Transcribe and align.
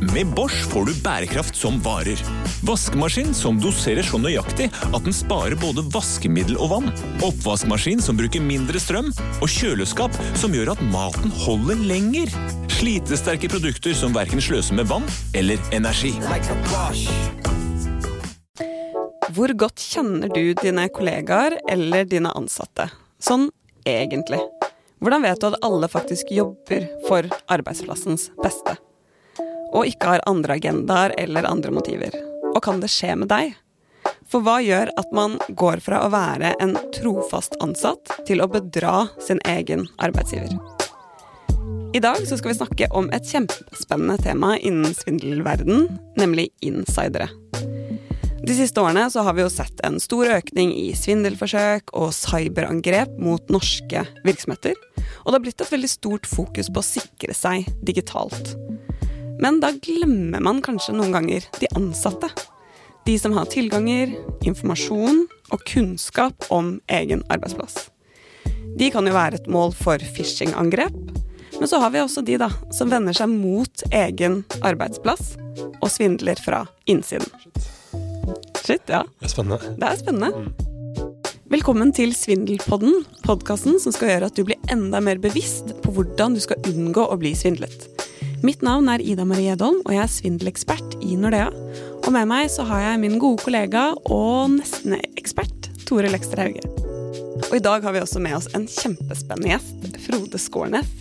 Med 0.00 0.26
Bosch 0.26 0.66
får 0.70 0.84
du 0.84 0.92
bærekraft 1.02 1.56
som 1.56 1.80
varer. 1.82 2.20
Vaskemaskin 2.62 3.32
som 3.34 3.56
doserer 3.58 4.06
så 4.06 4.20
nøyaktig 4.22 4.68
at 4.70 5.02
den 5.02 5.14
sparer 5.14 5.58
både 5.58 5.82
vaskemiddel 5.90 6.54
og 6.62 6.70
vann. 6.70 6.86
Oppvaskmaskin 7.26 8.02
som 8.02 8.18
bruker 8.18 8.44
mindre 8.44 8.78
strøm. 8.78 9.10
Og 9.42 9.50
kjøleskap 9.50 10.14
som 10.38 10.54
gjør 10.54 10.76
at 10.76 10.84
maten 10.94 11.34
holder 11.42 11.82
lenger. 11.90 12.30
Slitesterke 12.78 13.50
produkter 13.50 13.96
som 13.98 14.14
verken 14.14 14.42
sløser 14.44 14.78
med 14.78 14.86
vann 14.86 15.06
eller 15.34 15.58
energi. 15.74 16.14
Hvor 19.34 19.58
godt 19.58 19.82
kjenner 19.82 20.30
du 20.30 20.54
dine 20.62 20.86
kollegaer 20.94 21.58
eller 21.66 22.06
dine 22.06 22.30
ansatte? 22.38 22.86
Sånn 23.18 23.50
egentlig. 23.82 24.38
Hvordan 25.02 25.26
vet 25.26 25.42
du 25.42 25.50
at 25.50 25.62
alle 25.66 25.90
faktisk 25.90 26.30
jobber 26.30 26.86
for 27.10 27.26
arbeidsplassens 27.50 28.30
beste? 28.38 28.78
Og 29.72 29.88
ikke 29.88 30.14
har 30.14 30.26
andre 30.28 30.56
agendaer 30.58 31.14
eller 31.20 31.48
andre 31.48 31.72
motiver? 31.74 32.14
Og 32.54 32.62
kan 32.64 32.80
det 32.80 32.90
skje 32.92 33.14
med 33.20 33.30
deg? 33.32 33.56
For 34.28 34.44
hva 34.44 34.58
gjør 34.60 34.90
at 35.00 35.12
man 35.16 35.38
går 35.56 35.80
fra 35.84 36.02
å 36.04 36.12
være 36.12 36.54
en 36.60 36.74
trofast 36.96 37.56
ansatt 37.64 38.12
til 38.28 38.42
å 38.44 38.48
bedra 38.52 39.06
sin 39.24 39.40
egen 39.48 39.86
arbeidsgiver? 40.04 40.52
I 41.96 42.02
dag 42.04 42.20
skal 42.28 42.50
vi 42.50 42.58
snakke 42.58 42.88
om 42.96 43.08
et 43.16 43.24
kjempespennende 43.28 44.18
tema 44.20 44.56
innen 44.60 44.92
svindelverden, 44.92 45.86
nemlig 46.20 46.50
insidere. 46.60 47.30
De 48.44 48.54
siste 48.56 48.80
årene 48.80 49.08
har 49.08 49.34
vi 49.36 49.42
jo 49.42 49.50
sett 49.52 49.80
en 49.84 49.96
stor 50.00 50.28
økning 50.38 50.70
i 50.76 50.92
svindelforsøk 50.96 51.92
og 51.96 52.12
cyberangrep 52.16 53.16
mot 53.20 53.50
norske 53.52 54.04
virksomheter. 54.24 54.76
Og 55.24 55.30
det 55.30 55.36
har 55.36 55.44
blitt 55.44 55.64
et 55.64 55.72
veldig 55.74 55.90
stort 55.92 56.28
fokus 56.28 56.70
på 56.72 56.80
å 56.80 56.86
sikre 56.86 57.36
seg 57.36 57.68
digitalt. 57.84 58.54
Men 59.38 59.60
da 59.62 59.70
glemmer 59.82 60.42
man 60.42 60.62
kanskje 60.62 60.96
noen 60.96 61.14
ganger 61.14 61.44
de 61.60 61.70
ansatte. 61.78 62.30
De 63.06 63.14
som 63.18 63.32
har 63.38 63.46
tilganger, 63.48 64.10
informasjon 64.44 65.22
og 65.54 65.62
kunnskap 65.68 66.48
om 66.52 66.76
egen 66.90 67.22
arbeidsplass. 67.30 67.88
De 68.78 68.90
kan 68.94 69.06
jo 69.06 69.14
være 69.14 69.38
et 69.38 69.48
mål 69.50 69.72
for 69.78 70.02
phishing-angrep, 70.14 70.94
men 71.58 71.70
så 71.70 71.80
har 71.82 71.94
vi 71.94 72.02
også 72.02 72.22
de 72.26 72.36
da, 72.38 72.50
som 72.74 72.90
vender 72.90 73.16
seg 73.16 73.30
mot 73.32 73.84
egen 73.94 74.42
arbeidsplass 74.66 75.36
og 75.78 75.88
svindler 75.90 76.38
fra 76.42 76.64
innsiden. 76.90 77.30
Shit, 78.64 78.84
ja. 78.90 79.04
Det 79.18 79.30
er 79.30 79.32
spennende. 79.32 79.74
Det 79.78 79.88
er 79.88 80.02
spennende. 80.02 80.66
Velkommen 81.48 81.94
til 81.96 82.12
Svindelpodden, 82.12 83.06
podkasten 83.24 83.78
som 83.80 83.94
skal 83.94 84.12
gjøre 84.12 84.28
at 84.28 84.36
du 84.36 84.44
blir 84.44 84.60
enda 84.68 85.00
mer 85.00 85.22
bevisst 85.22 85.72
på 85.80 85.94
hvordan 85.96 86.36
du 86.36 86.42
skal 86.44 86.60
unngå 86.68 87.06
å 87.08 87.16
bli 87.18 87.32
svindlet. 87.38 87.88
Mitt 88.46 88.60
navn 88.62 88.86
er 88.92 89.02
Ida 89.02 89.24
Marie 89.26 89.50
Edholm, 89.50 89.80
og 89.82 89.90
jeg 89.90 90.02
er 90.04 90.10
svindelekspert 90.12 90.92
i 91.02 91.16
Nordea. 91.18 91.48
Og 92.04 92.12
med 92.14 92.28
meg 92.30 92.50
så 92.52 92.62
har 92.68 92.84
jeg 92.84 93.00
min 93.02 93.16
gode 93.18 93.42
kollega 93.42 93.88
og 94.06 94.52
nesten-ekspert 94.54 95.66
Tore 95.88 96.10
Lekster 96.12 96.44
Hauge. 96.44 96.62
Og 97.48 97.56
i 97.58 97.62
dag 97.64 97.82
har 97.82 97.94
vi 97.96 98.02
også 98.02 98.22
med 98.22 98.36
oss 98.38 98.46
en 98.54 98.68
kjempespennende 98.70 99.56
gjest, 99.56 99.98
Frode 100.04 100.38
Skårnes. 100.38 100.92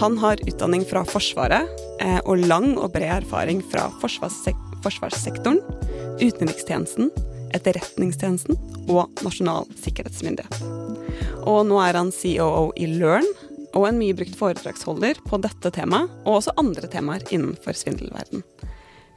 Han 0.00 0.16
har 0.22 0.40
utdanning 0.48 0.86
fra 0.88 1.04
Forsvaret 1.08 1.68
eh, 2.00 2.20
og 2.24 2.46
lang 2.48 2.72
og 2.78 2.94
bred 2.94 3.12
erfaring 3.20 3.60
fra 3.72 3.90
forsvarssek 4.00 4.56
forsvarssektoren, 4.84 5.60
utenrikstjenesten, 6.20 7.12
etterretningstjenesten 7.56 8.56
og 8.92 9.24
Nasjonal 9.24 9.68
sikkerhetsmyndighet. 9.80 10.60
Og 11.48 11.64
nå 11.68 11.78
er 11.84 11.96
han 12.00 12.12
COO 12.12 12.70
i 12.76 12.88
Learn, 12.96 13.28
og 13.74 13.88
en 13.88 13.98
mye 13.98 14.14
brukt 14.16 14.36
foredragsholder 14.38 15.20
på 15.26 15.40
dette 15.42 15.70
temaet, 15.74 16.10
og 16.24 16.40
også 16.40 16.54
andre 16.60 16.88
temaer 16.92 17.24
innenfor 17.34 17.76
svindelverden. 17.76 18.44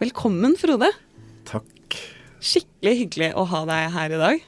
Velkommen, 0.02 0.58
Frode. 0.60 0.92
Takk. 1.50 1.98
Skikkelig 2.44 2.96
hyggelig 3.04 3.32
å 3.38 3.48
ha 3.50 3.64
deg 3.70 3.90
her 3.96 4.14
i 4.18 4.22
dag. 4.22 4.46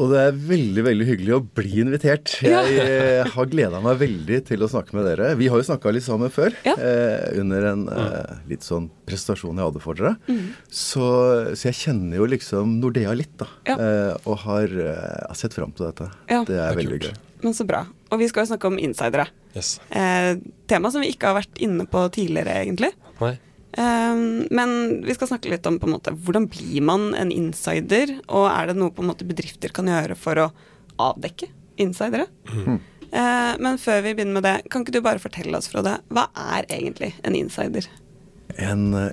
Og 0.00 0.12
det 0.12 0.20
er 0.22 0.36
veldig 0.46 0.82
veldig 0.86 1.06
hyggelig 1.08 1.32
å 1.34 1.40
bli 1.58 1.80
invitert. 1.82 2.30
Jeg 2.46 2.76
ja. 2.76 3.24
har 3.34 3.48
gleda 3.50 3.80
meg 3.82 3.98
veldig 4.00 4.38
til 4.48 4.62
å 4.62 4.68
snakke 4.70 4.94
med 4.96 5.04
dere. 5.08 5.32
Vi 5.36 5.48
har 5.50 5.58
jo 5.60 5.66
snakka 5.66 5.90
litt 5.92 6.06
sammen 6.06 6.30
før, 6.32 6.54
Ja. 6.64 6.76
eh, 6.78 7.34
under 7.42 7.66
en 7.72 7.82
eh, 7.90 8.36
litt 8.48 8.62
sånn 8.64 8.86
prestasjon 9.10 9.58
jeg 9.58 9.66
hadde 9.66 9.82
for 9.82 9.98
dere. 9.98 10.14
Så, 10.70 11.02
så 11.58 11.68
jeg 11.72 11.80
kjenner 11.80 12.20
jo 12.22 12.28
liksom 12.30 12.78
Nordea 12.80 13.12
litt, 13.18 13.34
da. 13.42 13.50
Ja. 13.66 13.76
Eh, 13.82 14.12
og 14.30 14.38
har, 14.46 14.70
eh, 14.86 15.34
sett 15.36 15.58
fram 15.58 15.74
til 15.74 15.90
dette. 15.90 16.06
Ja. 16.30 16.44
Det 16.46 16.54
er 16.54 16.60
Det 16.60 16.62
er 16.70 16.80
veldig 16.84 17.00
kult. 17.00 17.10
gøy. 17.10 17.42
Men 17.42 17.58
så 17.58 17.66
bra. 17.66 17.82
Og 18.10 18.18
vi 18.18 18.28
skal 18.30 18.44
jo 18.44 18.50
snakke 18.52 18.70
om 18.70 18.78
insidere. 18.82 19.28
Yes. 19.54 19.78
Eh, 19.90 20.36
tema 20.70 20.90
som 20.90 21.02
vi 21.04 21.12
ikke 21.12 21.30
har 21.30 21.38
vært 21.40 21.60
inne 21.62 21.86
på 21.90 22.02
tidligere, 22.14 22.60
egentlig. 22.64 22.90
Nei. 23.20 23.32
Eh, 23.78 24.22
men 24.50 24.74
vi 25.06 25.14
skal 25.14 25.30
snakke 25.30 25.52
litt 25.52 25.66
om 25.70 25.78
på 25.78 25.86
en 25.86 25.94
måte, 25.94 26.14
hvordan 26.14 26.48
blir 26.50 26.82
man 26.82 27.10
en 27.14 27.30
insider, 27.34 28.16
og 28.28 28.48
er 28.50 28.70
det 28.70 28.78
noe 28.80 28.90
på 28.94 29.04
en 29.04 29.10
måte 29.12 29.28
bedrifter 29.28 29.70
kan 29.74 29.90
gjøre 29.90 30.18
for 30.18 30.42
å 30.42 30.48
avdekke 31.00 31.50
insidere? 31.80 32.26
Eh, 33.10 33.54
men 33.58 33.78
før 33.82 34.04
vi 34.04 34.12
begynner 34.14 34.36
med 34.38 34.44
det, 34.46 34.56
kan 34.70 34.84
ikke 34.84 34.94
du 34.94 35.00
bare 35.02 35.18
fortelle 35.22 35.58
oss, 35.58 35.66
Frode, 35.70 35.96
hva 36.14 36.28
er 36.54 36.68
egentlig 36.70 37.08
en 37.26 37.34
insider? 37.34 37.88
En 38.54 38.84
uh, 38.94 39.08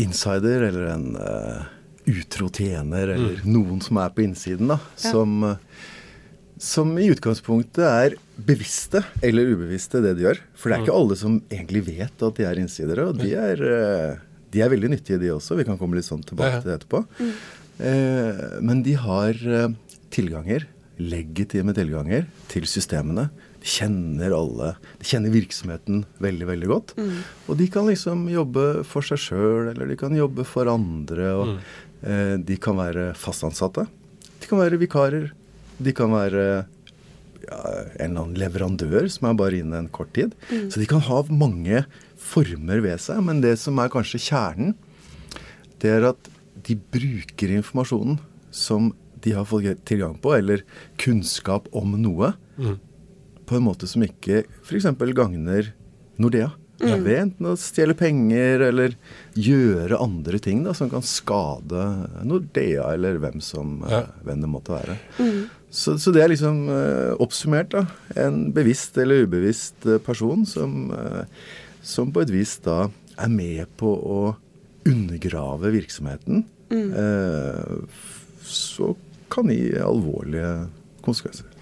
insider, 0.00 0.62
eller 0.68 0.86
en 0.94 1.10
uh, 1.20 1.66
utro 2.08 2.48
tjener, 2.48 3.12
eller 3.16 3.42
noen 3.44 3.82
som 3.84 4.00
er 4.00 4.14
på 4.16 4.24
innsiden, 4.24 4.70
da, 4.72 4.78
Ja. 5.02 5.10
som, 5.10 5.36
eh, 5.44 5.56
som 6.56 6.94
i 6.96 7.10
utgangspunktet 7.12 7.84
er 7.84 8.16
bevisste 8.36 9.00
eller 9.24 9.52
ubevisste 9.54 10.02
det 10.04 10.16
de 10.18 10.26
gjør. 10.26 10.40
For 10.56 10.68
det 10.68 10.76
er 10.76 10.84
ikke 10.84 10.96
alle 10.98 11.16
som 11.18 11.38
egentlig 11.48 11.82
vet 11.88 12.24
at 12.28 12.38
de 12.38 12.46
er 12.48 12.60
innsidere, 12.60 13.08
og 13.08 13.20
de 13.20 13.32
er, 13.32 13.62
eh, 13.64 14.22
de 14.52 14.62
er 14.62 14.72
veldig 14.72 14.92
nyttige, 14.92 15.20
de 15.22 15.32
også. 15.32 15.56
Vi 15.56 15.66
kan 15.68 15.78
komme 15.80 15.96
litt 15.96 16.08
sånn 16.08 16.24
tilbake 16.26 16.60
til 16.60 16.70
det 16.70 16.78
etterpå. 16.80 17.04
Eh, 17.80 18.60
men 18.60 18.82
de 18.84 18.96
har 19.00 19.32
eh, 19.32 19.72
tilganger, 20.12 20.68
legitime 21.00 21.74
tilganger, 21.76 22.28
til 22.52 22.68
systemene. 22.68 23.30
De 23.60 23.72
kjenner 23.72 24.36
alle. 24.36 24.74
De 25.00 25.08
kjenner 25.08 25.32
virksomheten 25.32 26.04
veldig, 26.22 26.46
veldig 26.52 26.70
godt. 26.70 26.94
Og 27.48 27.58
de 27.58 27.66
kan 27.72 27.88
liksom 27.88 28.28
jobbe 28.32 28.84
for 28.88 29.04
seg 29.04 29.20
sjøl, 29.20 29.72
eller 29.72 29.90
de 29.90 29.98
kan 30.00 30.14
jobbe 30.16 30.44
for 30.48 30.70
andre. 30.70 31.32
Og 31.36 32.46
de 32.46 32.56
kan 32.62 32.78
være 32.78 33.10
fastansatte. 33.18 33.88
De 34.40 34.48
kan 34.48 34.60
være 34.60 34.78
vikarer. 34.80 35.32
De 35.82 35.92
kan 35.96 36.12
være 36.14 36.64
ja, 37.50 37.60
en 38.00 38.10
eller 38.10 38.22
annen 38.24 38.38
leverandør 38.40 39.08
som 39.12 39.28
er 39.30 39.38
bare 39.38 39.60
inne 39.62 39.78
en 39.84 39.88
kort 39.94 40.12
tid. 40.16 40.34
Så 40.50 40.80
de 40.82 40.86
kan 40.90 41.00
ha 41.06 41.22
mange 41.30 41.84
former 42.18 42.80
ved 42.84 42.98
seg. 43.02 43.22
Men 43.26 43.40
det 43.44 43.56
som 43.62 43.78
er 43.82 43.92
kanskje 43.92 44.20
kjernen, 44.26 44.74
det 45.82 45.90
er 45.98 46.08
at 46.10 46.30
de 46.66 46.74
bruker 46.92 47.52
informasjonen 47.58 48.18
som 48.50 48.92
de 49.22 49.32
har 49.36 49.44
fått 49.48 49.84
tilgang 49.88 50.14
på, 50.22 50.32
eller 50.36 50.62
kunnskap 51.00 51.66
om 51.76 51.96
noe, 52.00 52.32
på 53.46 53.56
en 53.58 53.62
måte 53.66 53.86
som 53.90 54.02
ikke 54.02 54.44
f.eks. 54.66 54.86
gagner 55.14 55.72
Nordea. 56.18 56.52
Ved 56.76 57.16
enten 57.16 57.46
å 57.48 57.54
stjele 57.56 57.94
penger 57.96 58.60
eller 58.66 58.96
gjøre 59.32 59.96
andre 60.02 60.36
ting 60.44 60.58
da, 60.66 60.74
som 60.76 60.90
kan 60.92 61.00
skade 61.06 61.84
Nordea 62.28 62.90
eller 62.92 63.16
hvem 63.22 63.40
som 63.40 63.78
Ja. 63.88 64.02
eh, 64.02 64.10
hvem 64.26 64.42
det 64.44 64.50
måtte 64.52 64.74
være. 64.76 64.98
Så, 65.76 65.98
så 66.00 66.12
det 66.14 66.22
er 66.24 66.30
liksom 66.32 66.70
eh, 66.72 67.12
oppsummert 67.20 67.74
da, 67.74 67.82
en 68.16 68.46
bevisst 68.56 68.96
eller 69.00 69.26
ubevisst 69.26 69.84
eh, 69.84 70.00
person 70.00 70.46
som, 70.48 70.86
eh, 70.96 71.26
som 71.84 72.12
på 72.14 72.22
et 72.24 72.32
vis 72.32 72.54
da 72.64 72.86
er 73.20 73.32
med 73.32 73.68
på 73.80 73.90
å 73.92 74.20
undergrave 74.88 75.74
virksomheten. 75.74 76.46
Eh, 76.72 77.76
så 78.46 78.94
kan 79.32 79.52
gi 79.52 79.74
alvorlige 79.82 80.54
konsekvenser. 81.04 81.52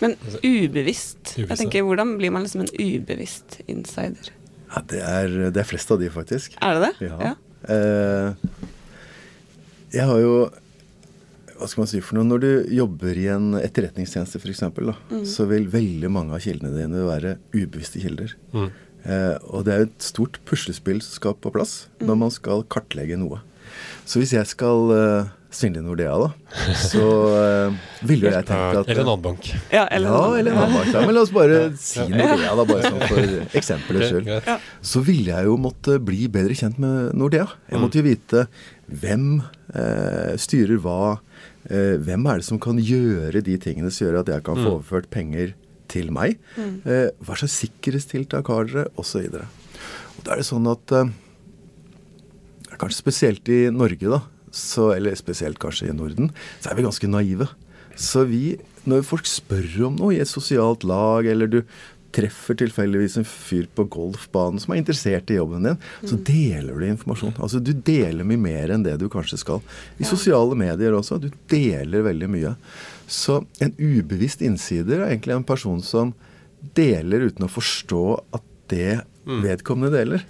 Men 0.00 0.16
ubevisst. 0.40 1.34
Jeg 1.36 1.58
tenker, 1.60 1.84
Hvordan 1.84 2.16
blir 2.16 2.32
man 2.32 2.46
liksom 2.46 2.64
en 2.64 2.72
ubevisst 2.72 3.60
insider? 3.68 4.32
Ja, 4.70 4.82
det 4.88 5.02
er, 5.04 5.36
det 5.52 5.60
er 5.60 5.68
flest 5.68 5.90
av 5.92 6.00
de, 6.00 6.08
faktisk. 6.14 6.56
Er 6.62 6.78
det 6.78 6.88
det? 6.88 7.10
Ja. 7.10 7.34
Eh, 7.68 8.56
jeg 9.92 10.06
har 10.06 10.22
jo 10.22 10.34
skal 11.70 11.84
man 11.84 11.90
si 11.90 12.02
for 12.04 12.18
noe? 12.18 12.28
Når 12.28 12.42
du 12.42 12.50
jobber 12.76 13.18
i 13.18 13.26
en 13.32 13.54
etterretningstjeneste 13.60 14.40
f.eks., 14.40 14.64
mm. 14.68 15.24
så 15.28 15.46
vil 15.50 15.68
veldig 15.72 16.10
mange 16.12 16.36
av 16.36 16.44
kildene 16.44 16.74
dine 16.76 17.04
være 17.08 17.36
ubevisste 17.54 18.02
kilder. 18.02 18.34
Mm. 18.54 18.70
Eh, 19.00 19.36
og 19.48 19.64
det 19.64 19.72
er 19.72 19.82
jo 19.82 19.90
et 19.90 20.08
stort 20.10 20.40
puslespill 20.48 21.00
som 21.04 21.16
skal 21.16 21.36
på 21.40 21.52
plass 21.54 21.86
når 22.04 22.18
man 22.26 22.34
skal 22.34 22.66
kartlegge 22.68 23.18
noe. 23.20 23.40
Så 24.08 24.20
hvis 24.20 24.32
jeg 24.34 24.48
skal 24.50 24.90
uh, 24.90 25.28
svindle 25.54 25.82
Nordea, 25.84 26.16
da, 26.18 26.56
så 26.90 27.04
uh, 27.30 27.76
ville 28.06 28.26
jo 28.26 28.32
jeg 28.34 28.46
tenkt 28.48 28.80
at 28.80 28.90
Eller 28.90 29.04
en 29.04 29.12
annen 29.12 29.22
bank. 29.22 29.50
Ja, 29.70 29.84
eller, 29.86 30.10
ja, 30.10 30.40
eller 30.40 30.54
en 30.54 30.58
annen 30.64 30.76
bank. 30.80 30.90
da. 30.94 31.04
Men 31.06 31.16
la 31.16 31.22
oss 31.22 31.32
bare 31.34 31.60
si 31.78 32.02
Nordea, 32.10 32.50
da, 32.58 32.66
bare 32.66 32.90
sånn 32.90 33.06
for 33.06 33.38
eksempelets 33.60 34.10
skyld. 34.10 34.32
Ja. 34.34 34.58
Så 34.92 35.04
ville 35.06 35.30
jeg 35.30 35.50
jo 35.50 35.56
måtte 35.62 36.00
bli 36.02 36.26
bedre 36.32 36.58
kjent 36.58 36.82
med 36.82 37.14
Nordea. 37.18 37.46
Jeg 37.70 37.82
måtte 37.84 38.02
jo 38.02 38.08
vite 38.08 38.46
hvem 38.90 39.26
eh, 39.70 40.34
styrer 40.40 40.80
hva. 40.82 41.20
Eh, 41.68 41.96
hvem 42.00 42.24
er 42.30 42.40
det 42.40 42.46
som 42.48 42.60
kan 42.62 42.78
gjøre 42.80 43.42
de 43.44 43.56
tingene 43.60 43.90
som 43.92 44.06
gjør 44.06 44.22
at 44.22 44.32
jeg 44.32 44.44
kan 44.46 44.60
få 44.60 44.76
overført 44.78 45.10
penger 45.12 45.52
til 45.92 46.12
meg? 46.14 46.38
Eh, 46.88 47.10
hva 47.20 47.36
slags 47.36 47.58
sikkerhetstiltak 47.60 48.48
har 48.48 48.70
dere? 48.70 48.86
Og 48.96 49.04
så 49.08 49.24
videre. 49.24 49.48
Og 50.16 50.24
da 50.24 50.34
er 50.34 50.40
det 50.40 50.48
sånn 50.48 50.68
at 50.70 50.96
eh, 50.96 51.12
kanskje 52.80 53.02
spesielt 53.02 53.52
i 53.52 53.62
Norge, 53.74 54.08
da, 54.08 54.22
så, 54.50 54.90
eller 54.96 55.18
spesielt 55.18 55.60
kanskje 55.62 55.90
i 55.90 55.96
Norden, 55.96 56.32
så 56.62 56.70
er 56.70 56.78
vi 56.78 56.86
ganske 56.86 57.10
naive. 57.10 57.50
Så 58.00 58.24
vi, 58.30 58.56
når 58.88 59.04
folk 59.04 59.28
spør 59.28 59.90
om 59.90 59.98
noe 60.00 60.16
i 60.16 60.22
et 60.22 60.30
sosialt 60.30 60.86
lag, 60.88 61.28
eller 61.28 61.50
du 61.50 61.60
treffer 62.14 62.58
tilfeldigvis 62.58 63.18
en 63.20 63.26
fyr 63.28 63.68
på 63.76 63.84
golfbanen 63.92 64.60
som 64.62 64.74
er 64.74 64.80
interessert 64.80 65.30
i 65.30 65.36
jobben 65.38 65.66
din, 65.68 65.78
så 66.02 66.18
deler 66.26 66.74
du 66.74 66.86
informasjon. 66.88 67.36
Altså 67.38 67.60
Du 67.62 67.72
deler 67.72 68.26
mye 68.26 68.40
mer 68.40 68.74
enn 68.74 68.86
det 68.86 68.96
du 69.00 69.08
kanskje 69.12 69.38
skal. 69.40 69.62
I 69.98 70.08
sosiale 70.08 70.58
medier 70.58 70.96
også. 70.96 71.20
Du 71.22 71.30
deler 71.50 72.06
veldig 72.08 72.30
mye. 72.32 72.54
Så 73.10 73.40
en 73.62 73.72
ubevisst 73.78 74.42
innsider 74.46 75.00
er 75.00 75.12
egentlig 75.12 75.38
en 75.38 75.46
person 75.46 75.80
som 75.84 76.12
deler 76.76 77.28
uten 77.30 77.46
å 77.46 77.52
forstå 77.52 78.04
at 78.36 78.46
det 78.70 79.00
vedkommende 79.26 79.94
deler, 79.94 80.26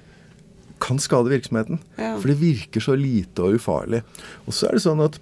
kan 0.81 1.01
skade 1.01 1.29
virksomheten. 1.33 1.81
Ja. 2.01 2.15
For 2.17 2.31
det 2.31 2.39
virker 2.41 2.81
så 2.85 2.95
lite 2.97 3.45
og 3.45 3.59
ufarlig. 3.61 4.01
Og 4.47 4.57
så 4.57 4.69
er 4.69 4.79
det 4.79 4.85
sånn 4.87 5.03
at 5.05 5.19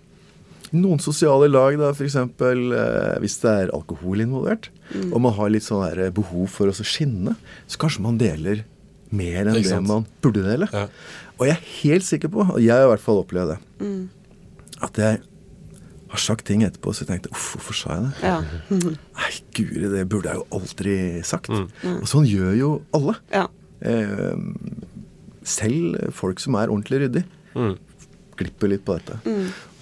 noen 0.73 0.99
sosiale 1.01 1.49
lag, 1.49 1.77
da, 1.81 1.91
f.eks. 1.95 2.17
Eh, 2.17 3.19
hvis 3.23 3.39
det 3.43 3.53
er 3.53 3.71
alkohol 3.77 4.21
involvert, 4.25 4.69
Mm. 4.89 5.13
og 5.13 5.21
man 5.21 5.33
har 5.37 5.51
litt 5.53 5.63
sånn 5.67 5.83
der 5.95 6.11
behov 6.17 6.47
for 6.49 6.67
å 6.67 6.73
skinne, 6.73 7.35
så 7.69 7.77
kanskje 7.77 8.01
man 8.01 8.17
deler 8.17 8.63
mer 9.13 9.45
enn 9.47 9.63
det 9.63 9.81
man 9.85 10.07
burde 10.25 10.41
dele. 10.43 10.69
Ja. 10.73 10.87
Og 11.39 11.47
jeg 11.47 11.57
er 11.57 11.67
helt 11.83 12.05
sikker 12.09 12.29
på, 12.33 12.41
og 12.55 12.59
jeg 12.61 12.73
har 12.73 12.87
i 12.87 12.89
hvert 12.97 13.05
fall 13.05 13.21
opplevd 13.23 13.49
det, 13.53 13.59
Mm. 13.85 14.09
at 14.81 14.97
jeg 14.97 15.21
har 16.09 16.19
sagt 16.19 16.47
ting 16.47 16.63
etterpå 16.65 16.95
så 16.95 17.05
jeg 17.05 17.09
tenkte 17.21 17.31
uff, 17.33 17.55
hvorfor 17.57 17.75
sa 17.77 17.95
jeg 17.95 18.03
det? 18.03 18.13
Ja. 18.23 18.41
Nei, 19.21 19.31
guri, 19.53 19.91
det 19.93 20.09
burde 20.09 20.25
jeg 20.33 20.37
jo 20.41 20.47
aldri 20.57 21.23
sagt. 21.23 21.49
Mm. 21.53 21.69
Og 22.01 22.07
sånn 22.09 22.25
gjør 22.27 22.57
jo 22.57 22.83
alle. 22.95 23.17
ja. 23.31 23.47
Eh, 23.83 24.37
selv 25.45 26.13
folk 26.17 26.41
som 26.41 26.55
er 26.59 26.69
ordentlig 26.69 27.01
ryddig, 27.07 27.25
Mm. 27.57 27.77
Glipper 28.39 28.71
litt 28.73 28.85
på 28.87 28.97
dette. 28.99 29.19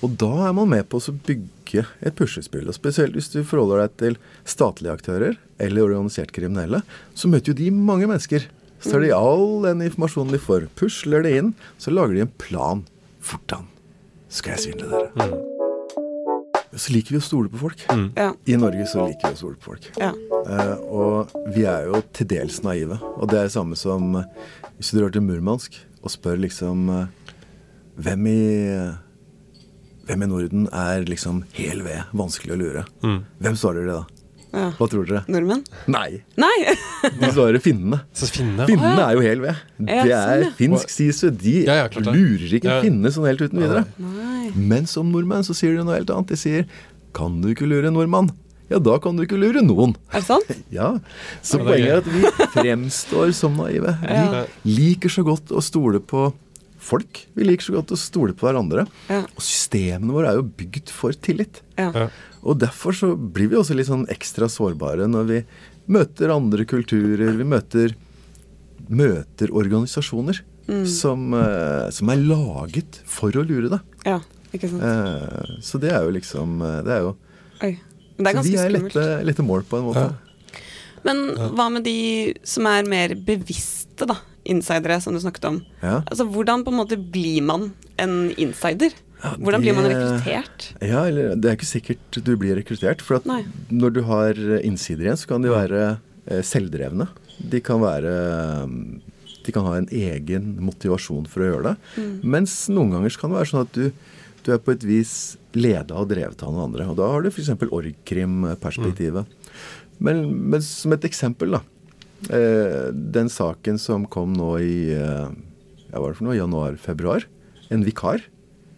Og 0.04 0.16
da 0.20 0.32
er 0.48 0.54
man 0.56 0.70
med 0.70 0.88
på 0.90 1.00
å 1.00 1.14
bygge 1.28 1.86
et 2.00 2.16
puslespill. 2.18 2.66
Og 2.68 2.76
spesielt 2.76 3.16
hvis 3.16 3.30
du 3.32 3.40
forholder 3.46 3.84
deg 3.84 3.96
til 4.02 4.18
statlige 4.48 4.96
aktører 4.98 5.38
eller 5.62 5.86
organisert 5.86 6.34
kriminelle, 6.36 6.82
så 7.16 7.30
møter 7.32 7.52
jo 7.52 7.58
de 7.60 7.70
mange 7.72 8.08
mennesker. 8.10 8.48
Så 8.82 8.92
tar 8.92 9.06
de 9.06 9.14
all 9.16 9.64
den 9.64 9.80
informasjonen 9.86 10.36
de 10.36 10.40
får, 10.42 10.68
pusler 10.78 11.24
det 11.24 11.32
inn, 11.38 11.54
så 11.80 11.94
lager 11.94 12.16
de 12.16 12.26
en 12.26 12.34
plan. 12.40 12.84
Hvordan 13.26 13.64
skal 14.28 14.54
jeg 14.54 14.66
svindle 14.66 14.90
dere? 14.92 15.30
Så 16.76 16.92
liker 16.92 17.14
vi 17.16 17.20
å 17.22 17.24
stole 17.24 17.48
på 17.48 17.62
folk. 17.62 17.82
Ja. 18.18 18.30
I 18.44 18.56
Norge 18.60 18.84
så 18.90 19.06
liker 19.08 19.32
vi 19.32 19.38
å 19.38 19.40
stole 19.40 19.56
på 19.56 19.70
folk. 19.72 19.88
Ja. 19.96 20.12
Eh, 20.44 20.74
og 20.92 21.32
vi 21.54 21.64
er 21.64 21.88
jo 21.88 22.02
til 22.14 22.28
dels 22.34 22.60
naive. 22.66 22.98
Og 23.16 23.30
det 23.32 23.40
er 23.40 23.48
det 23.48 23.54
samme 23.56 23.78
som 23.80 24.18
hvis 24.76 24.92
du 24.92 25.00
drar 25.00 25.14
til 25.14 25.24
Murmansk 25.24 25.78
og 26.02 26.12
spør 26.12 26.42
liksom 26.44 26.90
eh, 26.92 27.25
hvem 27.96 28.26
i 28.30 28.40
hvem 30.06 30.22
i 30.22 30.28
Norden 30.30 30.68
er 30.70 31.02
liksom 31.08 31.40
hel 31.56 31.80
ved, 31.82 32.04
vanskelig 32.14 32.54
å 32.54 32.60
lure? 32.60 32.84
Hvem 33.02 33.56
svarer 33.58 33.88
det 33.88 33.96
da? 33.96 34.04
ja. 34.56 34.68
Hva 34.78 34.86
tror 34.88 35.04
dere? 35.08 35.24
Nordmenn? 35.28 35.64
Nei, 35.90 36.20
Nei! 36.40 36.52
de 37.20 37.28
svarer 37.34 37.58
finnene. 37.60 37.98
Så 38.16 38.28
finnene 38.32 38.64
Finnene 38.70 39.02
er 39.02 39.16
jo 39.18 39.24
hel 39.24 39.42
ved. 39.42 39.58
Ja, 39.82 39.84
Det 39.84 39.96
sånn, 40.06 40.30
er 40.30 40.44
ja. 40.46 40.52
finsk 40.60 40.92
sisu. 40.94 41.26
De 41.42 41.56
Ja, 41.66 41.74
ja, 41.82 41.88
lurer 42.06 42.54
ikke 42.56 42.70
Ja. 42.70 42.78
en 42.78 42.86
finne 42.86 43.12
sånn 43.12 43.26
helt 43.28 43.42
uten 43.42 43.60
videre. 43.60 43.82
Nei. 44.00 44.52
Men 44.54 44.86
som 44.88 45.10
nordmenn 45.12 45.44
så 45.44 45.52
sier 45.58 45.76
de 45.76 45.84
noe 45.84 45.98
helt 45.98 46.08
annet. 46.14 46.30
De 46.32 46.38
sier 46.40 46.64
kan 47.16 47.36
du 47.42 47.50
ikke 47.52 47.68
lure 47.68 47.90
en 47.90 47.98
nordmann? 47.98 48.30
Ja, 48.70 48.78
da 48.82 48.96
kan 49.02 49.18
du 49.18 49.26
ikke 49.26 49.36
lure 49.38 49.60
noen. 49.66 49.92
Er 50.14 50.22
det 50.22 50.28
sant? 50.30 50.48
Ja, 50.78 50.94
Så 51.44 51.58
Ja, 51.60 51.66
poenget 51.66 51.92
er 51.92 52.00
at 52.00 52.08
vi 52.14 52.48
fremstår 52.56 53.34
som 53.36 53.58
naive. 53.60 53.92
Ja. 54.06 54.46
Vi 54.64 54.78
liker 54.78 55.12
så 55.12 55.26
godt 55.26 55.50
å 55.52 55.60
stole 55.62 56.00
på 56.00 56.30
folk. 56.86 57.22
Vi 57.36 57.46
liker 57.46 57.66
så 57.66 57.76
godt 57.76 57.94
å 57.94 58.00
stole 58.00 58.34
på 58.36 58.46
hverandre. 58.48 58.86
Ja. 59.10 59.22
Og 59.26 59.44
systemene 59.44 60.14
våre 60.14 60.32
er 60.32 60.40
jo 60.40 60.48
bygd 60.62 60.92
for 60.94 61.16
tillit. 61.26 61.62
Ja. 61.78 61.90
Ja. 61.94 62.08
Og 62.46 62.60
derfor 62.62 62.94
så 62.96 63.12
blir 63.16 63.50
vi 63.50 63.58
også 63.58 63.76
litt 63.76 63.90
sånn 63.90 64.06
ekstra 64.12 64.48
sårbare 64.52 65.08
når 65.10 65.30
vi 65.30 65.40
møter 65.90 66.32
andre 66.34 66.66
kulturer. 66.68 67.34
Vi 67.38 67.46
møter, 67.46 67.96
møter 68.86 69.50
organisasjoner 69.54 70.42
som, 70.86 71.34
eh, 71.34 71.90
som 71.94 72.10
er 72.10 72.22
laget 72.26 73.00
for 73.06 73.34
å 73.34 73.44
lure 73.46 73.70
deg. 73.76 73.92
ja. 74.06 74.20
Ikke 74.54 74.68
sant. 74.70 74.82
Eh, 74.86 75.56
så 75.60 75.78
det 75.82 75.90
er 75.92 76.04
jo 76.06 76.12
liksom 76.14 76.60
eh, 76.62 76.78
Det 76.86 76.92
er 76.94 77.00
jo 77.02 77.10
Oi. 77.66 77.72
Det 78.16 78.30
er 78.30 78.38
så 78.38 78.44
vi 78.46 78.54
er 78.60 78.70
lette, 78.72 79.02
lette 79.26 79.44
mål 79.44 79.64
på 79.68 79.76
en 79.80 79.88
måte. 79.90 80.04
Ja. 80.06 80.60
Men 81.04 81.18
hva 81.56 81.66
med 81.72 81.84
de 81.84 82.32
som 82.46 82.64
er 82.70 82.86
mer 82.88 83.12
bevisste, 83.26 84.06
da? 84.08 84.16
Insidere, 84.46 85.00
som 85.02 85.16
du 85.16 85.20
snakket 85.22 85.48
om. 85.48 85.58
Ja. 85.82 86.00
Altså, 86.04 86.26
Hvordan 86.30 86.64
på 86.66 86.72
en 86.72 86.80
måte 86.80 86.98
blir 86.98 87.42
man 87.46 87.70
en 88.02 88.30
insider? 88.36 88.94
Ja, 89.22 89.32
Hvordan 89.40 89.62
blir 89.64 89.76
man 89.76 89.88
rekruttert? 89.88 90.66
Ja, 90.84 91.06
eller 91.08 91.36
det 91.40 91.50
er 91.50 91.56
ikke 91.56 91.68
sikkert 91.68 92.18
du 92.20 92.32
blir 92.38 92.58
rekruttert. 92.58 93.02
For 93.04 93.22
når 93.24 93.94
du 93.96 94.02
har 94.08 94.40
innsider 94.60 95.08
igjen, 95.08 95.20
så 95.20 95.30
kan 95.32 95.44
de 95.44 95.52
være 95.54 95.84
eh, 96.28 96.42
selvdrevne. 96.44 97.08
De 97.36 97.60
kan 97.64 97.80
være 97.82 98.12
mm, 98.68 98.84
De 99.46 99.52
kan 99.54 99.66
ha 99.68 99.76
en 99.78 99.88
egen 99.92 100.54
motivasjon 100.64 101.26
for 101.30 101.44
å 101.44 101.50
gjøre 101.50 101.70
det. 101.70 101.74
Mm. 101.96 102.12
Mens 102.36 102.58
noen 102.72 102.96
ganger 102.96 103.18
kan 103.20 103.32
det 103.32 103.40
være 103.40 103.50
sånn 103.52 103.66
at 103.66 103.76
du, 103.76 104.14
du 104.46 104.52
er 104.54 104.62
på 104.62 104.74
et 104.74 104.86
vis 104.86 105.14
leda 105.56 105.96
og 106.00 106.10
drevet 106.10 106.42
av 106.42 106.52
noen 106.52 106.68
andre. 106.68 106.88
Og 106.90 106.98
da 106.98 107.08
har 107.12 107.24
du 107.24 107.30
f.eks. 107.30 107.54
org.krim-perspektivet. 107.66 109.24
Mm. 109.24 109.62
Men, 110.06 110.26
men 110.52 110.64
som 110.64 110.92
et 110.92 111.06
eksempel, 111.08 111.56
da. 111.56 111.62
Eh, 112.32 112.88
den 112.92 113.28
saken 113.30 113.78
som 113.78 114.06
kom 114.10 114.32
nå 114.36 114.54
i 114.64 114.76
eh, 114.96 115.26
ja, 115.28 115.96
hva 115.96 116.02
var 116.06 116.14
det 116.14 116.18
for 116.20 116.26
noe, 116.28 116.38
januar-februar. 116.38 117.26
En 117.74 117.84
vikar 117.86 118.22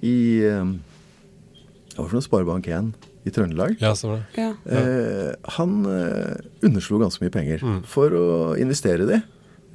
i 0.04 0.16
eh, 0.44 0.64
hva 1.94 2.02
var 2.02 2.04
det 2.04 2.10
for 2.10 2.18
noe, 2.18 2.26
Sparebank1 2.26 2.92
i 3.28 3.32
Trøndelag. 3.34 3.76
Ja, 3.82 3.94
stemmer 3.98 4.22
det. 4.22 4.42
Ja. 4.42 4.50
Eh, 4.70 5.32
han 5.58 5.78
eh, 5.90 6.36
underslo 6.66 7.00
ganske 7.02 7.24
mye 7.24 7.34
penger 7.34 7.64
for 7.88 8.14
å 8.16 8.26
investere 8.60 9.06
i 9.06 9.10
det. 9.14 9.20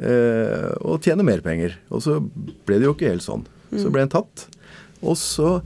Eh, 0.04 0.70
og 0.82 1.04
tjene 1.06 1.26
mer 1.28 1.42
penger. 1.46 1.76
Og 1.94 2.02
så 2.06 2.20
ble 2.68 2.80
det 2.82 2.88
jo 2.90 2.96
ikke 2.98 3.12
helt 3.14 3.26
sånn. 3.26 3.46
Så 3.74 3.90
ble 3.94 4.04
han 4.06 4.12
tatt. 4.14 4.48
Og 5.04 5.16
så 5.20 5.58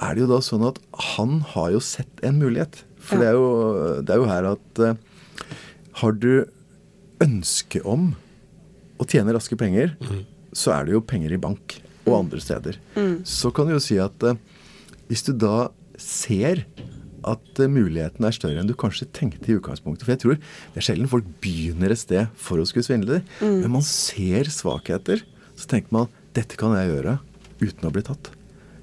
er 0.00 0.14
det 0.16 0.22
jo 0.24 0.28
da 0.30 0.38
sånn 0.44 0.64
at 0.68 0.78
han 1.16 1.40
har 1.54 1.72
jo 1.74 1.80
sett 1.84 2.22
en 2.26 2.38
mulighet. 2.40 2.82
For 3.06 3.16
Ja. 3.16 3.20
det, 3.20 3.28
er 3.28 3.36
jo, 3.36 3.48
det 4.02 4.14
er 4.14 4.20
jo 4.22 4.28
her 4.30 4.48
at 4.54 4.80
eh, 4.82 4.94
har 6.00 6.12
du 6.16 6.30
ønske 7.22 7.82
om 7.86 8.10
å 9.00 9.06
tjene 9.08 9.34
raske 9.36 9.56
penger, 9.60 9.94
så 10.56 10.72
er 10.76 10.86
det 10.86 10.96
jo 10.96 11.04
penger 11.04 11.34
i 11.36 11.40
bank 11.40 11.78
og 12.06 12.20
andre 12.20 12.40
steder. 12.42 12.78
Så 13.26 13.52
kan 13.54 13.68
du 13.68 13.74
jo 13.76 13.82
si 13.82 13.98
at 14.00 14.22
eh, 14.24 14.38
hvis 15.10 15.24
du 15.26 15.32
da 15.36 15.68
ser 16.00 16.64
at 17.26 17.60
eh, 17.60 17.70
muligheten 17.70 18.26
er 18.26 18.34
større 18.36 18.62
enn 18.62 18.68
du 18.70 18.76
kanskje 18.78 19.08
tenkte 19.16 19.50
i 19.50 19.56
utgangspunktet 19.58 20.06
For 20.06 20.14
jeg 20.14 20.22
tror 20.22 20.36
det 20.38 20.80
er 20.80 20.86
sjelden 20.86 21.10
folk 21.10 21.26
begynner 21.42 21.92
et 21.92 22.02
sted 22.02 22.30
for 22.38 22.62
å 22.62 22.66
skulle 22.68 22.86
svindle. 22.86 23.22
Men 23.42 23.72
man 23.78 23.84
ser 23.86 24.50
svakheter. 24.52 25.24
Så 25.56 25.68
tenker 25.70 25.94
man 25.94 26.12
dette 26.36 26.58
kan 26.60 26.74
jeg 26.76 26.92
gjøre 26.92 27.18
uten 27.62 27.88
å 27.88 27.92
bli 27.94 28.04
tatt. 28.06 28.30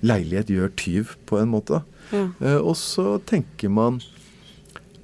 Leilighet 0.04 0.50
gjør 0.52 0.72
tyv, 0.76 1.14
på 1.30 1.38
en 1.40 1.52
måte. 1.54 1.84
Ja. 2.12 2.26
Eh, 2.44 2.60
og 2.60 2.76
så 2.80 3.18
tenker 3.30 3.72
man 3.72 4.02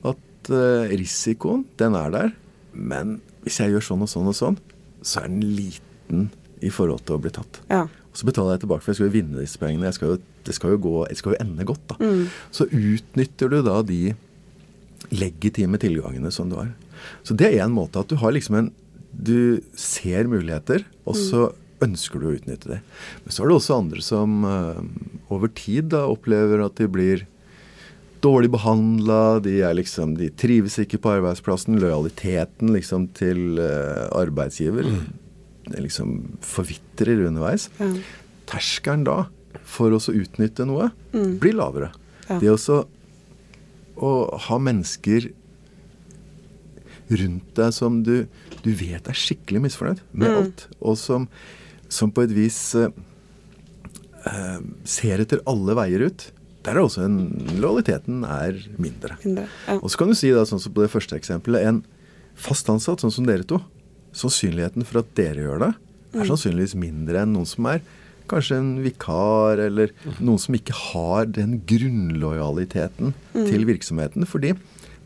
at 0.03 0.51
eh, 0.51 0.91
risikoen, 0.99 1.63
den 1.79 1.95
er 1.95 2.15
der. 2.15 2.33
Men 2.73 3.19
hvis 3.45 3.59
jeg 3.61 3.73
gjør 3.73 3.85
sånn 3.85 4.05
og 4.05 4.11
sånn 4.11 4.29
og 4.31 4.37
sånn, 4.37 4.59
så 5.01 5.23
er 5.23 5.31
den 5.31 5.45
liten 5.55 6.29
i 6.65 6.71
forhold 6.73 7.05
til 7.07 7.15
å 7.15 7.21
bli 7.23 7.31
tatt. 7.33 7.61
Ja. 7.69 7.85
Og 7.87 8.19
så 8.19 8.27
betaler 8.27 8.57
jeg 8.57 8.65
tilbake, 8.65 8.83
for 8.83 8.91
jeg 8.91 8.99
skal 8.99 9.09
jo 9.09 9.15
vinne 9.15 9.43
disse 9.43 9.61
pengene. 9.61 9.87
Jeg 9.87 9.97
skal 9.99 10.13
jo, 10.13 10.17
det 10.47 10.55
skal 10.57 10.73
jo, 10.73 10.81
gå, 10.83 10.95
det 11.07 11.19
skal 11.19 11.35
jo 11.35 11.41
ende 11.43 11.67
godt, 11.67 11.93
da. 11.93 12.09
Så 12.55 12.67
utnytter 12.67 13.53
du 13.53 13.61
da 13.65 13.79
de 13.85 14.01
legitime 15.15 15.79
tilgangene 15.81 16.31
som 16.33 16.51
du 16.51 16.57
har. 16.59 16.73
Så 17.23 17.37
det 17.37 17.53
er 17.53 17.63
en 17.63 17.75
måte 17.75 18.01
at 18.01 18.11
du 18.11 18.19
har 18.19 18.35
liksom 18.35 18.59
en 18.59 18.71
Du 19.09 19.59
ser 19.73 20.27
muligheter, 20.29 20.83
og 21.09 21.15
så 21.17 21.47
ønsker 21.81 22.21
du 22.21 22.27
å 22.29 22.33
utnytte 22.37 22.69
det. 22.69 22.77
Men 23.23 23.33
så 23.33 23.41
er 23.41 23.49
det 23.49 23.55
også 23.55 23.77
andre 23.81 24.03
som 24.05 24.43
eh, 24.45 24.81
over 25.33 25.49
tid 25.57 25.89
da 25.95 26.03
opplever 26.11 26.61
at 26.61 26.77
de 26.77 26.85
blir 26.91 27.23
dårlig 28.23 28.51
behandla, 28.53 29.39
de, 29.43 29.59
er 29.65 29.75
liksom, 29.77 30.15
de 30.19 30.29
trives 30.39 30.77
ikke 30.81 30.99
på 31.01 31.13
arbeidsplassen. 31.17 31.79
Lojaliteten 31.81 32.73
liksom 32.75 33.09
til 33.17 33.59
eh, 33.63 34.05
arbeidsgiver 34.15 34.87
mm. 34.89 35.01
liksom 35.79 36.15
forvitrer 36.45 37.25
underveis. 37.29 37.69
Ja. 37.79 37.91
Terskelen 38.49 39.05
da 39.07 39.23
for 39.69 39.93
å 39.93 39.99
utnytte 39.99 40.65
noe 40.67 40.89
blir 41.13 41.57
lavere. 41.57 41.91
Ja. 42.27 42.39
Det 42.41 42.51
også 42.53 42.83
å 43.99 44.13
ha 44.47 44.57
mennesker 44.61 45.31
rundt 47.09 47.53
deg 47.57 47.73
som 47.73 48.01
du, 48.05 48.27
du 48.63 48.71
vet 48.77 49.07
er 49.09 49.17
skikkelig 49.17 49.63
misfornøyd 49.65 50.03
med 50.13 50.29
alt, 50.29 50.65
og 50.77 50.97
som, 50.99 51.25
som 51.89 52.11
på 52.13 52.25
et 52.25 52.33
vis 52.35 52.59
eh, 52.77 52.91
eh, 54.29 54.59
ser 54.85 55.23
etter 55.23 55.41
alle 55.49 55.75
veier 55.79 56.05
ut. 56.09 56.27
Der 56.69 56.77
er 56.77 56.85
også 56.85 57.01
en 57.07 57.17
Lojaliteten 57.57 58.21
er 58.29 58.57
mindre. 58.77 59.17
Mindre. 59.23 59.47
Ja. 59.65 59.79
Og 59.79 59.89
så 59.89 59.97
kan 59.97 60.11
du 60.11 60.17
si 60.17 60.29
da, 60.29 60.45
sånn 60.45 60.61
som 60.61 60.75
på 60.75 60.85
det 60.85 60.91
første 60.93 61.17
eksempelet, 61.17 61.65
en 61.65 61.79
fast 62.37 62.69
ansatt, 62.69 63.01
sånn 63.01 63.13
som 63.13 63.25
dere 63.25 63.47
to. 63.47 63.57
Sannsynligheten 64.13 64.85
for 64.85 65.01
at 65.01 65.09
dere 65.17 65.47
gjør 65.47 65.63
det, 65.65 65.71
er 66.13 66.29
sannsynligvis 66.29 66.75
mindre 66.77 67.23
enn 67.23 67.33
noen 67.33 67.49
som 67.49 67.65
er 67.69 67.81
kanskje 68.29 68.59
en 68.61 68.71
vikar, 68.85 69.57
eller 69.63 69.93
noen 70.21 70.41
som 70.41 70.53
ikke 70.57 70.75
har 70.77 71.29
den 71.33 71.59
grunnlojaliteten 71.69 73.15
til 73.33 73.65
virksomheten. 73.69 74.27
Fordi 74.29 74.53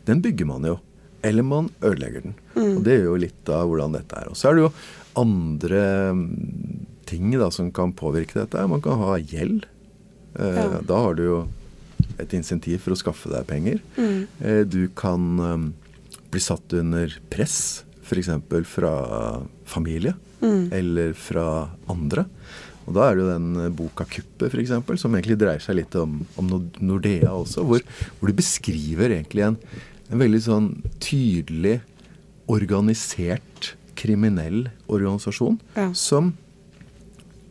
den 0.04 0.20
bygger 0.24 0.50
man 0.52 0.68
jo. 0.68 0.78
Eller 1.24 1.46
man 1.46 1.70
ødelegger 1.80 2.26
den. 2.26 2.36
Og 2.60 2.82
det 2.84 2.98
gjør 2.98 3.06
jo 3.08 3.20
litt 3.22 3.52
av 3.52 3.70
hvordan 3.70 3.96
dette 3.96 4.20
er. 4.20 4.28
Og 4.28 4.36
så 4.36 4.50
er 4.50 4.58
det 4.58 4.66
jo 4.66 4.72
andre 5.16 5.84
mm, 6.12 6.26
ting 7.08 7.32
da 7.40 7.48
som 7.54 7.70
kan 7.72 7.94
påvirke 7.96 8.42
dette. 8.42 8.66
Man 8.68 8.84
kan 8.84 9.00
ha 9.00 9.16
gjeld. 9.16 9.64
Eh, 10.38 10.54
Ja. 10.56 10.80
Da 10.86 10.96
har 11.06 11.14
du 11.14 11.22
jo 11.24 11.38
et 12.18 12.32
insentiv 12.34 12.80
for 12.84 12.92
å 12.94 12.98
skaffe 12.98 13.30
deg 13.30 13.46
penger. 13.46 13.80
Eh, 14.40 14.64
du 14.64 14.88
kan 14.94 15.38
eh, 15.40 16.20
bli 16.30 16.40
satt 16.40 16.72
under 16.74 17.12
press, 17.30 17.84
f.eks. 18.04 18.28
fra 18.66 18.94
familie 19.64 20.14
eller 20.44 21.14
fra 21.16 21.70
andre. 21.88 22.26
Og 22.86 22.92
da 22.92 23.06
er 23.08 23.14
det 23.16 23.22
jo 23.24 23.30
den 23.30 23.72
boka 23.72 24.04
'Kuppet', 24.04 24.50
f.eks., 24.52 25.00
som 25.00 25.14
egentlig 25.14 25.38
dreier 25.40 25.58
seg 25.62 25.76
litt 25.78 25.94
om, 25.96 26.26
om 26.36 26.50
Nordea 26.84 27.30
også, 27.32 27.64
hvor, 27.64 27.80
hvor 28.20 28.28
du 28.28 28.34
beskriver 28.36 29.08
egentlig 29.14 29.40
en, 29.46 29.56
en 30.10 30.18
veldig 30.20 30.40
sånn 30.44 30.66
tydelig 31.00 31.80
organisert 32.46 33.74
kriminell 33.96 34.66
organisasjon 34.90 35.60
Ja. 35.78 35.92
som 35.96 36.34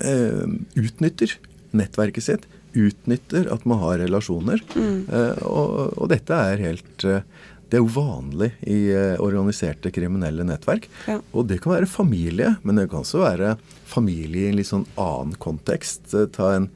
eh, 0.04 0.46
utnytter 0.78 1.34
nettverket 1.74 2.24
sitt, 2.28 2.46
utnytter 2.74 3.50
at 3.53 3.65
man 3.70 3.82
har 3.84 4.00
relasjoner. 4.01 4.62
Eh, 4.77 5.42
og, 5.46 5.98
og 5.98 6.10
dette 6.12 6.38
er 6.51 6.63
helt 6.63 7.06
eh, 7.08 7.25
Det 7.70 7.80
er 7.80 7.84
jo 7.84 7.94
vanlig 7.96 8.51
i 8.70 8.80
eh, 8.94 9.22
organiserte 9.22 9.89
kriminelle 9.94 10.46
nettverk. 10.46 10.89
Ja. 11.10 11.20
Og 11.34 11.48
det 11.50 11.62
kan 11.63 11.74
være 11.74 11.89
familie, 11.89 12.56
men 12.63 12.77
det 12.77 12.89
kan 12.92 13.01
også 13.01 13.24
være 13.24 13.56
familie 13.89 14.48
i 14.48 14.51
en 14.51 14.60
litt 14.60 14.70
sånn 14.70 14.86
annen 14.94 15.34
kontekst. 15.42 16.13
Ta 16.36 16.51
en, 16.58 16.68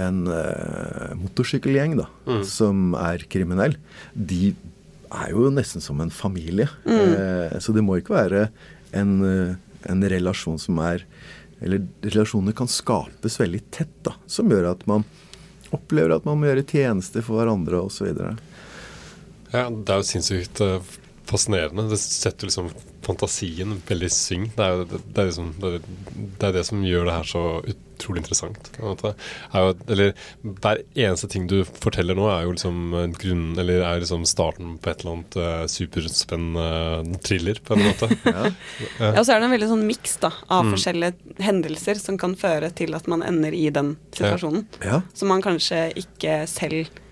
en 0.00 0.22
eh, 0.32 1.12
motorsykkelgjeng 1.20 1.98
da, 2.00 2.08
som 2.48 2.94
er 2.96 3.26
kriminell. 3.32 3.76
De 4.14 4.54
er 5.12 5.34
jo 5.34 5.50
nesten 5.52 5.84
som 5.84 6.00
en 6.00 6.12
familie. 6.12 6.68
Eh, 6.88 7.58
så 7.60 7.76
det 7.76 7.84
må 7.84 8.00
ikke 8.00 8.16
være 8.16 8.46
en, 8.96 9.12
en 9.88 10.08
relasjon 10.14 10.60
som 10.60 10.80
er 10.80 11.04
Eller 11.62 11.86
relasjoner 12.02 12.54
kan 12.58 12.70
skapes 12.70 13.38
veldig 13.40 13.62
tett, 13.70 13.94
da, 14.06 14.16
som 14.26 14.50
gjør 14.50 14.72
at 14.72 14.86
man 14.90 15.06
opplever 15.72 16.16
at 16.16 16.26
man 16.28 16.40
må 16.40 16.50
gjøre 16.50 16.66
tjenester 16.68 17.24
for 17.24 17.40
hverandre 17.40 17.80
osv. 17.86 18.10
Ja, 19.52 19.68
det 19.70 19.92
er 19.94 20.00
jo 20.00 20.08
sinnssykt 20.08 20.60
eh, 20.64 20.90
fascinerende. 21.28 21.86
Det 21.92 22.00
setter 22.02 22.50
liksom 22.50 22.72
fantasien 23.02 23.78
veldig 23.88 24.10
syng. 24.12 24.50
Det 24.56 24.64
er 24.64 24.76
jo 24.76 24.84
det, 24.90 25.00
det, 25.06 25.22
er 25.22 25.30
liksom, 25.30 25.54
det, 25.62 25.72
det, 26.16 26.48
er 26.48 26.54
det 26.58 26.66
som 26.68 26.84
gjør 26.86 27.08
det 27.08 27.16
her 27.16 27.28
så 27.32 27.42
utrolig 27.62 28.22
interessant. 28.22 28.70
på 28.74 28.82
en 28.82 28.90
måte. 28.92 29.12
Er 29.52 29.66
jo, 29.66 29.74
eller 29.94 30.12
Hver 30.42 30.82
eneste 31.06 31.30
ting 31.32 31.46
du 31.50 31.60
forteller 31.66 32.18
nå, 32.18 32.26
er 32.32 32.46
jo 32.46 32.54
liksom 32.54 32.96
en 32.98 33.14
grunn 33.14 33.44
Eller 33.60 33.84
er 33.86 34.02
liksom 34.02 34.24
starten 34.28 34.76
på 34.82 34.90
et 34.90 35.02
eller 35.02 35.16
annet 35.16 35.38
uh, 35.38 35.66
superspennende 35.70 37.20
thriller, 37.26 37.60
på 37.64 37.76
en 37.76 37.86
måte. 37.88 38.10
Ja. 38.32 38.48
Ja, 38.98 39.08
og 39.18 39.24
så 39.26 39.34
er 39.34 39.40
det 39.42 39.46
en 39.48 39.52
veldig 39.52 39.68
sånn 39.68 39.82
miks 39.86 40.14
av 40.24 40.36
av 40.52 40.68
forskjellige 40.70 41.36
hendelser 41.42 41.98
som 42.00 42.18
kan 42.20 42.34
føre 42.38 42.70
til 42.76 42.94
at 42.96 43.08
man 43.10 43.24
ender 43.26 43.54
i 43.56 43.66
den 43.74 43.96
situasjonen. 44.14 44.66
ja. 44.84 45.02
Som 45.14 45.32
man 45.32 45.42
kanskje 45.44 45.84
ikke 45.98 46.42
selv 46.50 46.86
eh, 46.86 47.02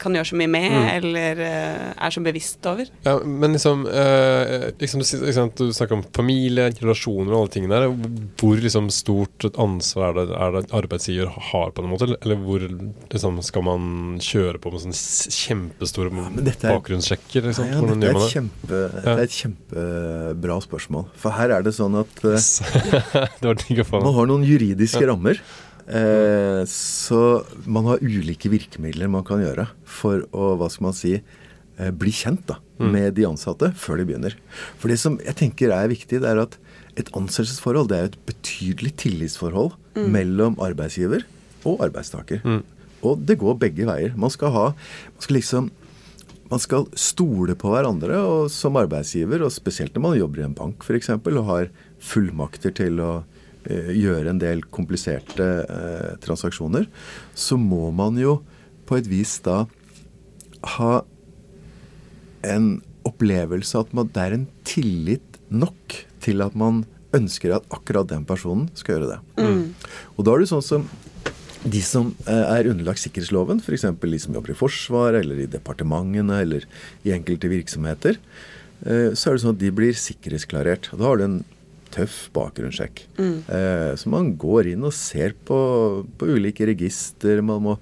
kan 0.00 0.16
gjøre 0.16 0.26
så 0.32 0.38
mye 0.38 0.50
med, 0.50 0.72
eller 0.96 1.40
eh, 1.44 1.90
er 1.94 2.14
så 2.14 2.22
bevisst 2.24 2.66
over. 2.66 2.88
Ja, 3.06 3.16
men 3.22 3.54
liksom, 3.54 3.84
eh, 3.86 4.70
liksom, 4.80 5.04
du, 5.04 5.30
sant, 5.36 5.60
du 5.60 5.74
snakker 5.76 5.98
om 5.98 6.04
familie, 6.16 6.70
relasjoner 6.80 7.34
og 7.34 7.44
alle 7.44 7.54
tingene 7.54 7.78
der. 7.78 7.94
Hvor 8.40 8.58
liksom 8.58 8.90
stort 8.94 9.46
ansvar 9.54 10.10
er 10.10 10.18
det, 10.18 10.26
er 10.34 10.56
det 10.56 10.64
arbeidsgiver 10.80 11.30
har 11.50 11.70
på 11.76 11.84
en 11.84 11.92
måte? 11.92 12.10
Eller 12.18 12.42
hvor 12.42 12.66
liksom, 12.66 13.38
skal 13.46 13.66
man 13.68 14.18
kjøre 14.24 14.60
på 14.62 14.74
med 14.74 14.82
sånne 14.82 15.38
kjempestore 15.40 16.10
ja, 16.10 16.44
dette 16.50 16.66
er- 16.66 16.76
bakgrunnssjekker? 16.76 17.48
Liksom? 17.50 17.70
ja, 17.70 17.78
ja, 17.78 17.86
dette, 17.86 18.10
gjør 18.10 18.10
er 18.10 18.20
det? 18.20 18.30
kjempe, 18.34 18.84
dette 18.96 19.16
er 19.16 19.24
et 19.24 19.40
kjempebra 19.40 20.60
spørsmål. 20.66 21.08
For 21.20 21.38
her 21.38 21.56
er 21.60 21.66
det 21.66 21.76
sånn 21.78 21.98
at 22.02 22.22
yes. 22.26 22.52
det 23.42 23.54
man 24.02 24.14
har 24.18 24.30
noen 24.30 24.46
juridiske 24.46 25.06
rammer. 25.06 25.40
Eh, 25.90 26.62
så 26.70 27.20
man 27.66 27.88
har 27.88 28.02
ulike 28.04 28.50
virkemidler 28.52 29.10
man 29.10 29.26
kan 29.26 29.42
gjøre 29.42 29.66
for 29.88 30.22
å, 30.30 30.52
hva 30.60 30.68
skal 30.70 30.86
man 30.86 30.96
si, 30.96 31.16
eh, 31.18 31.90
bli 31.90 32.12
kjent 32.14 32.44
da, 32.46 32.60
med 32.80 33.16
de 33.18 33.26
ansatte 33.26 33.72
før 33.76 33.98
de 34.00 34.06
begynner. 34.08 34.36
For 34.78 34.88
det 34.88 35.00
som 35.02 35.18
jeg 35.20 35.36
tenker 35.36 35.74
er 35.74 35.90
viktig, 35.90 36.22
det 36.22 36.30
er 36.30 36.38
at 36.44 36.56
et 36.96 37.10
ansettelsesforhold 37.16 37.90
det 37.90 37.98
er 37.98 38.08
et 38.08 38.20
betydelig 38.28 38.94
tillitsforhold 39.02 39.74
mellom 40.14 40.56
arbeidsgiver 40.62 41.26
og 41.68 41.82
arbeidstaker. 41.84 42.40
Og 43.04 43.20
det 43.26 43.38
går 43.40 43.58
begge 43.60 43.86
veier. 43.88 44.16
Man 44.16 44.32
skal 44.32 44.54
ha 44.54 44.64
man 44.72 45.24
skal 45.24 45.36
liksom 45.38 45.70
man 46.50 46.58
skal 46.58 46.88
stole 46.98 47.54
på 47.54 47.70
hverandre 47.70 48.16
og 48.26 48.48
som 48.50 48.74
arbeidsgiver, 48.80 49.44
og 49.46 49.52
spesielt 49.54 49.94
når 49.94 50.02
man 50.02 50.16
jobber 50.18 50.40
i 50.40 50.46
en 50.48 50.56
bank 50.58 50.82
f.eks. 50.82 51.12
og 51.14 51.44
har 51.46 51.70
fullmakter 52.02 52.74
til 52.74 52.98
å 53.04 53.10
gjøre 53.68 54.32
en 54.32 54.40
del 54.40 54.62
kompliserte 54.72 55.48
eh, 55.64 56.12
transaksjoner, 56.24 56.86
så 57.34 57.58
må 57.60 57.90
man 57.94 58.18
jo 58.20 58.40
på 58.88 58.98
et 58.98 59.10
vis 59.10 59.36
da 59.44 59.64
ha 60.76 60.94
en 62.46 62.70
opplevelse 63.08 63.78
at 63.80 63.92
man, 63.96 64.08
det 64.12 64.24
er 64.24 64.36
en 64.36 64.48
tillit 64.68 65.38
nok 65.50 66.00
til 66.24 66.44
at 66.44 66.56
man 66.58 66.84
ønsker 67.16 67.56
at 67.56 67.68
akkurat 67.74 68.08
den 68.10 68.24
personen 68.28 68.68
skal 68.78 68.96
gjøre 68.96 69.14
det. 69.14 69.20
Og 70.16 70.26
da 70.26 70.34
er 70.34 70.42
det 70.42 70.50
sånn 70.52 70.64
som 70.64 70.90
de 71.60 71.80
som 71.84 72.14
eh, 72.24 72.46
er 72.56 72.70
underlagt 72.70 73.02
sikkerhetsloven, 73.02 73.60
f.eks. 73.60 73.84
de 73.84 74.20
som 74.22 74.36
jobber 74.36 74.54
i 74.54 74.56
Forsvaret 74.56 75.20
eller 75.20 75.42
i 75.42 75.50
departementene 75.50 76.40
eller 76.40 76.64
i 77.04 77.12
enkelte 77.12 77.50
virksomheter, 77.52 78.16
eh, 78.86 79.10
så 79.12 79.30
er 79.30 79.36
det 79.36 79.42
sånn 79.44 79.56
at 79.56 79.60
de 79.60 79.72
blir 79.74 79.96
sikkerhetsklarert. 79.96 80.88
Da 80.94 81.04
har 81.04 81.20
du 81.20 81.26
en 81.26 81.40
tøff 81.94 82.28
bakgrunnssjekk. 82.36 83.04
Eh, 83.20 83.92
Så 83.98 84.10
man 84.12 84.34
går 84.40 84.72
inn 84.72 84.84
og 84.86 84.92
ser 84.96 85.32
på, 85.46 85.60
på 86.18 86.28
ulike 86.36 86.66
register. 86.70 87.40
Man 87.42 87.62
må, 87.64 87.76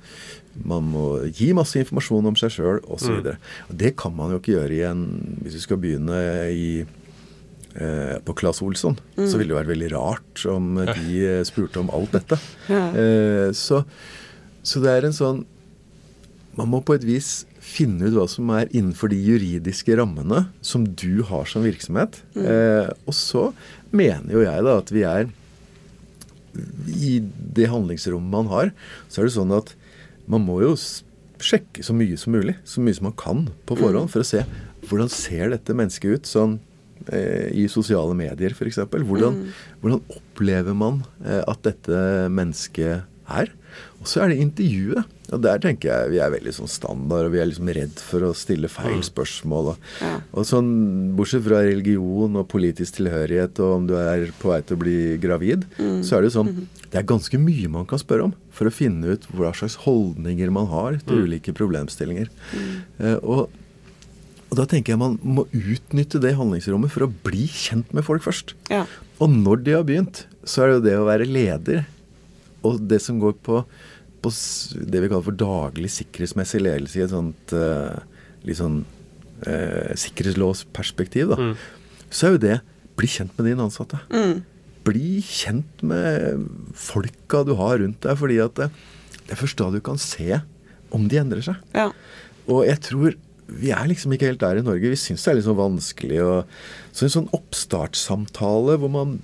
man 0.65 0.87
må 0.93 1.05
gi 1.29 1.51
masse 1.57 1.79
informasjon 1.83 2.31
om 2.33 2.39
seg 2.41 2.55
sjøl 2.57 2.81
osv. 2.89 3.21
Mm. 3.21 3.77
Det 3.85 3.93
kan 4.01 4.15
man 4.17 4.33
jo 4.35 4.41
ikke 4.41 4.57
gjøre 4.57 4.75
igjen 4.79 5.03
Hvis 5.45 5.59
du 5.59 5.61
skal 5.67 5.81
begynne 5.83 6.23
i 6.55 6.71
eh, 6.83 8.17
på 8.25 8.35
Claes 8.39 8.63
Olsson, 8.65 8.97
så 9.19 9.37
ville 9.39 9.53
det 9.53 9.61
vært 9.61 9.73
veldig 9.75 9.93
rart 9.95 10.47
om 10.51 10.75
de 10.81 11.21
eh, 11.27 11.45
spurte 11.49 11.83
om 11.83 11.93
alt 11.95 12.17
dette. 12.17 12.41
Ja. 12.73 12.83
Eh, 12.97 13.49
så, 13.57 13.85
så 14.67 14.83
det 14.85 14.97
er 14.97 15.09
en 15.11 15.17
sånn 15.17 15.45
Man 16.59 16.71
må 16.73 16.81
på 16.83 16.97
et 16.99 17.07
vis 17.07 17.47
finne 17.63 18.09
ut 18.09 18.17
hva 18.17 18.27
som 18.31 18.49
er 18.57 18.71
innenfor 18.73 19.13
de 19.13 19.19
juridiske 19.21 19.95
rammene 19.99 20.47
som 20.65 20.87
du 20.99 21.23
har 21.29 21.47
som 21.47 21.63
virksomhet. 21.67 22.21
Eh, 22.35 22.89
og 23.07 23.15
så 23.15 23.51
mener 23.95 24.35
jo 24.35 24.43
jeg 24.43 24.65
da 24.67 24.79
at 24.81 24.91
vi 24.95 25.05
er 25.07 25.29
I 26.89 27.19
det 27.59 27.69
handlingsrommet 27.71 28.33
man 28.33 28.51
har, 28.51 28.73
så 29.07 29.23
er 29.23 29.29
det 29.29 29.37
sånn 29.37 29.55
at 29.55 29.75
man 30.29 30.43
må 30.45 30.59
jo 30.65 30.73
sjekke 31.39 31.85
så 31.87 31.95
mye 31.95 32.19
som 32.19 32.35
mulig. 32.35 32.57
Så 32.67 32.83
mye 32.83 32.97
som 32.97 33.07
man 33.11 33.19
kan 33.19 33.45
på 33.69 33.79
forhånd, 33.79 34.11
for 34.11 34.25
å 34.25 34.27
se 34.27 34.43
hvordan 34.89 35.13
ser 35.13 35.53
dette 35.53 35.77
mennesket 35.77 36.19
ut 36.19 36.29
sånn 36.31 36.57
eh, 37.13 37.49
i 37.55 37.69
sosiale 37.71 38.17
medier 38.19 38.55
f.eks. 38.57 38.81
Hvordan, 38.91 39.45
hvordan 39.83 40.03
opplever 40.17 40.75
man 40.77 41.05
eh, 41.23 41.43
at 41.45 41.63
dette 41.67 42.03
mennesket 42.35 43.07
er? 43.29 43.55
Og 44.01 44.11
så 44.11 44.25
er 44.25 44.33
det 44.33 44.43
intervjuet. 44.43 45.18
Og 45.29 45.43
der 45.45 45.59
tenker 45.61 45.91
jeg 45.91 46.11
vi 46.15 46.19
er 46.25 46.31
veldig 46.33 46.53
sånn 46.57 46.71
standard, 46.73 47.27
og 47.29 47.35
vi 47.35 47.41
er 47.43 47.49
liksom 47.51 47.69
redd 47.77 47.99
for 48.01 48.25
å 48.25 48.31
stille 48.37 48.69
feil 48.73 49.03
spørsmål. 49.05 49.75
Og, 49.75 49.77
Ja. 50.01 50.15
og 50.33 50.47
sånn, 50.49 50.71
Bortsett 51.19 51.45
fra 51.45 51.61
religion 51.67 52.37
og 52.41 52.49
politisk 52.49 52.97
tilhørighet 52.97 53.61
og 53.61 53.75
om 53.77 53.87
du 53.91 53.95
er 54.01 54.31
på 54.41 54.49
vei 54.55 54.61
til 54.63 54.77
å 54.79 54.81
bli 54.81 54.97
gravid, 55.21 55.67
så 56.03 56.17
er 56.17 56.23
det 56.25 56.33
jo 56.33 56.37
sånn 56.43 56.67
Det 56.89 56.97
er 57.03 57.05
ganske 57.05 57.37
mye 57.37 57.69
man 57.69 57.85
kan 57.85 57.99
spørre 58.01 58.25
om 58.25 58.35
for 58.51 58.65
å 58.65 58.73
finne 58.73 59.05
ut 59.13 59.27
hva 59.37 59.51
slags 59.53 59.75
holdninger 59.85 60.49
man 60.51 60.67
har 60.73 60.97
til 61.05 61.27
ulike 61.27 61.53
problemstillinger. 61.53 62.31
Eh, 62.99 63.19
og, 63.23 63.51
og 64.49 64.57
da 64.57 64.65
tenker 64.65 64.95
jeg 64.95 64.99
man 64.99 65.19
må 65.23 65.45
utnytte 65.53 66.19
det 66.19 66.33
handlingsrommet 66.39 66.89
for 66.91 67.05
å 67.05 67.13
bli 67.13 67.45
kjent 67.53 67.93
med 67.93 68.07
folk 68.09 68.25
først. 68.25 68.55
Ja. 68.73 68.87
Og 69.21 69.29
når 69.29 69.63
de 69.67 69.73
har 69.77 69.85
begynt, 69.85 70.25
så 70.49 70.63
er 70.65 70.67
det 70.69 70.79
jo 70.79 70.87
det 70.89 70.97
å 70.97 71.05
være 71.11 71.29
leder 71.29 71.85
og 72.65 72.81
det 72.89 73.03
som 73.05 73.21
går 73.21 73.37
på, 73.45 73.61
på 74.25 74.33
det 74.33 75.03
vi 75.03 75.11
kaller 75.11 75.27
for 75.27 75.39
daglig 75.39 75.91
sikkerhetsmessig 75.95 76.63
ledelse 76.65 77.01
i 77.01 77.05
et 77.05 77.13
sånt 77.13 77.55
uh, 77.57 77.99
litt 78.47 78.61
sånn 78.61 78.81
uh, 79.47 79.93
sikkerhetslåsperspektiv, 79.99 81.35
da, 81.35 81.53
så 82.11 82.29
er 82.29 82.37
jo 82.37 82.45
det 82.47 82.59
bli 82.99 83.11
kjent 83.11 83.35
med 83.39 83.51
dine 83.51 83.67
ansatte. 83.69 84.01
Bli 84.89 85.21
kjent 85.23 85.85
med 85.87 86.49
folka 86.79 87.45
du 87.47 87.55
har 87.59 87.79
rundt 87.83 88.03
deg, 88.03 88.19
fordi 88.19 88.41
at 88.43 88.57
det, 88.59 88.71
det 89.21 89.37
er 89.37 89.43
først 89.43 89.61
da 89.61 89.71
du 89.75 89.81
kan 89.85 90.01
se 90.03 90.41
om 90.95 91.07
de 91.11 91.21
endrer 91.21 91.45
seg. 91.45 91.63
Ja. 91.77 91.91
Og 92.49 92.65
jeg 92.67 92.81
tror 92.89 93.17
vi 93.49 93.71
er 93.73 93.87
liksom 93.89 94.13
ikke 94.13 94.29
helt 94.29 94.43
der 94.43 94.61
i 94.61 94.65
Norge. 94.65 94.91
Vi 94.93 95.01
syns 95.01 95.25
det 95.25 95.33
er 95.33 95.39
litt 95.39 95.47
sånn 95.47 95.59
vanskelig. 95.59 96.19
Og, 96.21 96.59
så 96.93 97.07
en 97.07 97.15
sånn 97.15 97.31
oppstartssamtale 97.37 98.77
hvor 98.81 98.93
man 98.93 99.15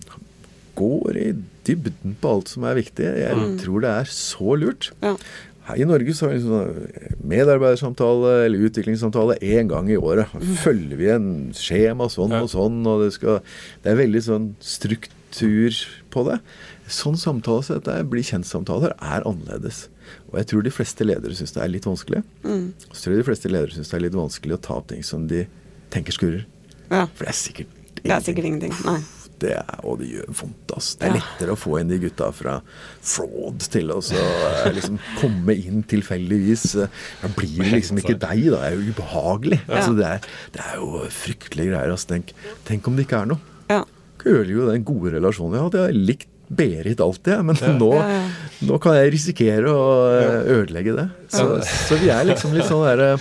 går 0.78 1.18
i 1.20 1.26
dybden 1.66 2.16
på 2.20 2.36
alt 2.36 2.52
som 2.52 2.66
er 2.68 2.78
viktig. 2.78 3.06
Jeg 3.24 3.50
tror 3.62 3.84
det 3.84 3.90
er 3.90 4.10
så 4.10 4.56
lurt. 4.60 4.90
Ja. 5.04 5.16
Her 5.64 5.80
i 5.80 5.86
Norge 5.88 6.12
så 6.12 6.26
har 6.28 6.34
vi 6.34 6.42
sånn 6.44 7.20
medarbeidersamtale 7.24 8.34
eller 8.44 8.66
utviklingssamtale 8.66 9.38
én 9.40 9.70
gang 9.70 9.88
i 9.88 9.96
året. 9.96 10.28
Følger 10.60 11.00
vi 11.00 11.08
en 11.14 11.28
skjema 11.56 12.10
sånn 12.12 12.34
og 12.36 12.50
sånn, 12.52 12.82
og 12.84 13.06
det 13.06 13.14
skal 13.16 13.40
Det 13.82 13.94
er 13.94 14.00
veldig 14.02 14.22
sånn 14.26 14.50
struktur 14.60 15.80
på 16.12 16.26
det. 16.28 16.38
Sånn 16.84 17.16
samtale 17.16 17.64
som 17.64 17.78
dette 17.80 17.96
blir 18.02 18.20
bli 18.20 18.26
kjent-samtaler 18.28 18.92
er 19.00 19.24
annerledes. 19.24 19.86
Og 20.28 20.36
jeg 20.36 20.50
tror 20.50 20.66
de 20.66 20.74
fleste 20.74 21.06
ledere 21.06 21.36
syns 21.38 21.56
det 21.56 21.64
er 21.64 21.72
litt 21.72 21.88
vanskelig. 21.88 22.20
Så 22.44 23.00
tror 23.00 23.14
jeg 23.14 23.22
de 23.22 23.28
fleste 23.30 23.48
ledere 23.48 23.72
syns 23.72 23.88
det 23.88 23.96
er 23.96 24.04
litt 24.04 24.20
vanskelig 24.20 24.58
å 24.58 24.62
ta 24.68 24.76
opp 24.82 24.92
ting 24.92 25.04
som 25.06 25.24
de 25.30 25.46
tenker 25.94 26.12
skurrer. 26.12 26.44
Ja. 26.90 27.06
For 27.16 27.24
det 27.24 27.32
er 27.32 27.40
sikkert 27.40 27.80
Det 28.04 28.12
er 28.12 28.20
sikkert 28.20 28.44
ingenting. 28.50 28.74
Nei. 28.84 29.00
Det 29.44 29.52
er, 29.60 29.76
og 29.84 30.00
det 30.00 30.08
gjør 30.10 30.32
vondt, 30.40 30.74
ass. 30.76 30.90
Det 30.98 31.06
er 31.08 31.14
Ja. 31.14 31.20
lettere 31.20 31.54
å 31.54 31.60
få 31.60 31.78
inn 31.80 31.88
de 31.92 31.98
gutta 32.02 32.30
fra 32.34 32.56
fraud 33.04 33.60
til 33.70 33.92
å 33.94 34.00
så, 34.02 34.18
eh, 34.18 34.72
liksom 34.74 34.98
komme 35.20 35.54
inn 35.56 35.82
tilfeldigvis. 35.90 36.66
Eh, 36.82 36.88
Da 37.22 37.28
blir 37.36 37.62
det 37.62 37.72
liksom 37.78 37.98
ikke 38.02 38.18
deg, 38.18 38.44
da. 38.50 38.60
Det 38.60 38.72
er 38.72 38.76
jo 38.78 38.92
ubehagelig. 38.92 39.60
Altså, 39.68 39.96
det, 39.98 40.06
er, 40.06 40.20
det 40.52 40.62
er 40.66 40.76
jo 40.80 41.04
fryktelige 41.08 41.70
greier. 41.72 41.92
ass. 41.92 42.04
Tenk, 42.10 42.32
tenk 42.64 42.86
om 42.88 42.96
det 42.96 43.06
ikke 43.06 43.22
er 43.22 43.26
noe. 43.34 43.40
Ja. 43.70 43.82
Ødelegger 44.24 44.56
jo 44.56 44.70
den 44.72 44.84
gode 44.88 45.12
relasjonen 45.18 45.52
vi 45.52 45.58
har 45.58 45.66
hatt. 45.68 45.74
Jeg 45.80 45.88
har 45.90 46.06
likt 46.12 46.30
Berit 46.54 47.00
alltid, 47.00 47.32
jeg, 47.32 47.44
men 47.48 47.56
nå, 47.80 47.86
Ja, 47.96 48.08
ja. 48.20 48.24
nå 48.68 48.76
kan 48.80 48.94
jeg 48.98 49.12
risikere 49.14 49.64
å 49.72 49.84
eh, 50.12 50.50
ødelegge 50.60 50.92
det. 50.94 51.06
Så, 51.32 51.46
så 51.64 51.96
vi 51.98 52.10
er 52.12 52.24
liksom 52.28 52.52
litt 52.52 52.68
sånn 52.68 52.84
derre 52.84 53.14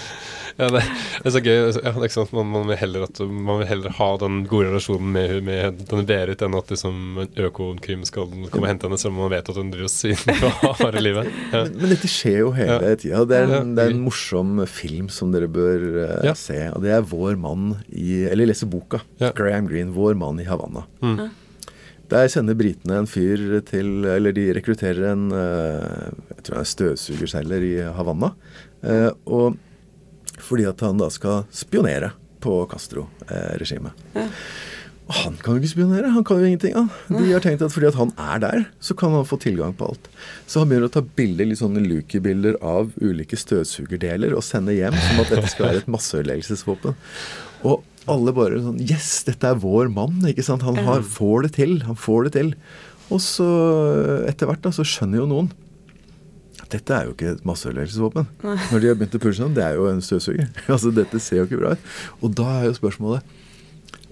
Ja, 0.59 0.67
det, 0.69 0.81
det 0.85 1.25
er 1.29 1.33
så 1.33 1.41
gøy. 1.41 1.55
Ja, 1.57 1.71
det 1.73 1.81
er 1.89 2.03
ikke 2.05 2.13
sant? 2.13 2.33
Man, 2.37 2.49
man, 2.53 2.67
vil 2.69 2.77
heller 2.77 3.05
at, 3.07 3.19
man 3.25 3.57
vil 3.63 3.67
heller 3.71 3.89
ha 3.97 4.09
den 4.21 4.43
gode 4.45 4.67
relasjonen 4.69 5.09
med, 5.15 5.33
med 5.47 5.79
denne 5.89 6.05
Berit 6.05 6.43
enn 6.45 6.57
at 6.59 6.69
liksom, 6.69 6.99
Økokrim 7.47 8.03
skal 8.05 8.27
komme 8.53 8.67
og 8.67 8.69
hente 8.69 8.85
henne, 8.85 8.99
selv 9.01 9.15
om 9.15 9.23
man 9.23 9.31
vet 9.33 9.49
at 9.49 9.57
hun 9.57 9.71
driver 9.73 9.89
og 9.89 9.93
sviner 9.95 10.45
og 10.69 10.75
har 10.83 10.97
i 10.99 11.03
livet. 11.03 11.31
Ja. 11.53 11.63
Men 11.73 11.93
dette 11.95 12.11
skjer 12.11 12.37
jo 12.43 12.51
hele 12.57 12.79
Ja. 12.91 12.95
tida. 13.01 13.23
Det, 13.33 13.41
en- 13.59 13.73
det 13.77 13.87
er 13.87 13.95
en 13.95 14.03
morsom 14.05 14.61
film 14.69 15.09
som 15.09 15.31
dere 15.33 15.49
bør 15.49 15.87
uh, 15.97 16.17
Ja. 16.29 16.35
se. 16.37 16.59
Og 16.75 16.81
det 16.85 16.91
er 16.93 17.01
'Vår 17.01 17.33
mann' 17.35 17.79
i 17.89 18.23
Eller 18.29 18.45
lese 18.53 18.65
boka. 18.69 19.01
Ja. 19.19 19.31
Graham 19.31 19.67
Greene, 19.67 19.91
'Vår 19.93 20.13
mann 20.15 20.39
i 20.39 20.45
Havanna'. 20.45 20.85
Mm. 21.01 21.29
Der 22.13 22.27
sender 22.29 22.53
britene 22.53 22.99
en 22.99 23.07
fyr 23.07 23.61
til 23.65 24.03
Eller 24.05 24.31
de 24.35 24.53
rekrutterer 24.53 25.11
en 25.13 25.31
eh, 25.31 26.11
Jeg 26.35 26.43
tror 26.43 26.55
han 26.59 26.65
er 26.65 26.73
støvsugerselger 26.75 27.63
i 27.63 27.75
Havanna. 27.95 28.33
Eh, 28.83 29.09
og 29.25 29.57
fordi 30.43 30.67
at 30.69 30.83
han 30.85 30.99
da 31.01 31.09
skal 31.13 31.45
spionere 31.55 32.11
på 32.43 32.57
Castro-regimet. 32.71 33.95
Og 35.03 35.15
han 35.19 35.33
kan 35.43 35.57
jo 35.57 35.61
ikke 35.61 35.71
spionere, 35.73 36.09
han 36.15 36.23
kan 36.27 36.39
jo 36.39 36.47
ingenting. 36.47 36.75
Han. 36.77 36.89
De 37.11 37.31
har 37.33 37.43
tenkt 37.43 37.63
at 37.65 37.73
fordi 37.75 37.89
at 37.89 37.97
han 37.99 38.13
er 38.19 38.39
der, 38.39 38.61
så 38.83 38.95
kan 38.99 39.11
han 39.15 39.25
få 39.27 39.35
tilgang 39.43 39.73
på 39.75 39.89
alt. 39.91 40.05
Så 40.47 40.61
han 40.63 40.69
begynner 40.71 40.87
å 40.87 40.93
ta 40.95 41.03
bilder, 41.03 41.49
litt 41.49 41.59
sånne 41.59 41.83
Luki-bilder 41.83 42.55
av 42.63 42.93
ulike 43.03 43.39
støvsugerdeler 43.39 44.35
og 44.35 44.45
sende 44.47 44.75
hjem 44.77 44.95
som 44.95 45.19
at 45.23 45.33
dette 45.35 45.51
skal 45.51 45.67
være 45.69 45.83
et 45.83 45.91
masseødeleggelsesvåpen. 45.91 46.95
Og 47.67 47.83
alle 48.11 48.33
bare 48.35 48.59
sånn 48.63 48.79
Yes, 48.83 49.11
dette 49.27 49.51
er 49.51 49.59
vår 49.59 49.91
mann. 49.91 50.23
ikke 50.27 50.43
sant? 50.43 50.63
Han 50.67 50.79
har, 50.87 51.03
får 51.03 51.47
det 51.47 51.53
til. 51.59 51.77
Han 51.87 51.99
får 51.99 52.27
det 52.29 52.33
til. 52.39 52.53
Og 53.11 53.19
så 53.23 53.49
etter 54.27 54.47
hvert 54.49 54.63
da, 54.63 54.71
så 54.75 54.87
skjønner 54.87 55.19
jo 55.23 55.27
noen 55.29 55.51
dette 56.73 56.95
er 56.95 57.07
jo 57.07 57.13
ikke 57.13 57.31
et 57.35 57.43
masseødeleggelsesvåpen. 57.47 58.27
Når 58.43 58.81
de 58.81 58.89
har 58.89 58.97
begynt 58.99 59.17
å 59.19 59.21
pushe 59.23 59.43
den, 59.43 59.53
det 59.57 59.65
er 59.65 59.77
jo 59.77 59.87
en 59.91 60.01
støvsuger. 60.03 60.49
altså 60.73 60.93
Dette 60.95 61.21
ser 61.23 61.41
jo 61.41 61.47
ikke 61.47 61.61
bra 61.61 61.75
ut. 61.77 61.91
Og 62.21 62.33
da 62.39 62.49
er 62.59 62.69
jo 62.71 62.79
spørsmålet 62.81 63.39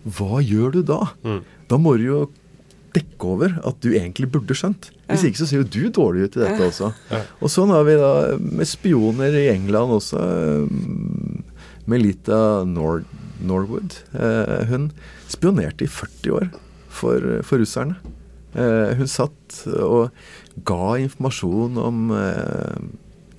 hva 0.02 0.40
gjør 0.42 0.72
du 0.74 0.80
da? 0.90 1.02
Da 1.70 1.78
må 1.78 1.94
du 2.02 2.08
jo 2.08 2.22
dekke 2.96 3.28
over 3.30 3.54
at 3.70 3.78
du 3.84 3.92
egentlig 3.94 4.32
burde 4.34 4.56
skjønt. 4.58 4.90
Hvis 5.12 5.28
ikke 5.28 5.42
så 5.44 5.48
ser 5.48 5.62
jo 5.62 5.68
du 5.70 5.84
dårlig 5.94 6.26
ut 6.26 6.38
i 6.40 6.42
dette 6.42 6.66
også. 6.72 6.90
Og 7.40 7.52
sånn 7.54 7.72
har 7.72 7.86
vi 7.88 7.98
da 8.00 8.12
med 8.42 8.68
spioner 8.68 9.38
i 9.38 9.46
England 9.54 9.94
også. 10.00 10.24
um, 10.66 11.44
Melita 11.90 12.64
Nor 12.66 13.04
Norwood. 13.42 13.96
Eh, 14.14 14.66
hun 14.70 14.92
spionerte 15.32 15.86
i 15.86 15.90
40 15.90 16.36
år 16.38 16.50
for, 16.92 17.42
for 17.48 17.62
russerne. 17.62 17.98
Eh, 18.54 18.92
hun 19.00 19.10
satt 19.10 19.62
og 19.80 20.12
ga 20.68 20.98
informasjon 21.02 21.78
om 21.82 22.12
eh, 22.16 22.82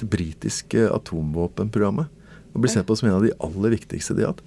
det 0.00 0.08
britiske 0.12 0.86
atomvåpenprogrammet. 0.90 2.20
Og 2.52 2.64
ble 2.64 2.72
sett 2.72 2.86
på 2.88 2.96
som 2.98 3.08
en 3.08 3.18
av 3.18 3.24
de 3.24 3.34
aller 3.44 3.76
viktigste 3.76 4.16
de 4.16 4.26
har 4.26 4.34
hatt. 4.34 4.44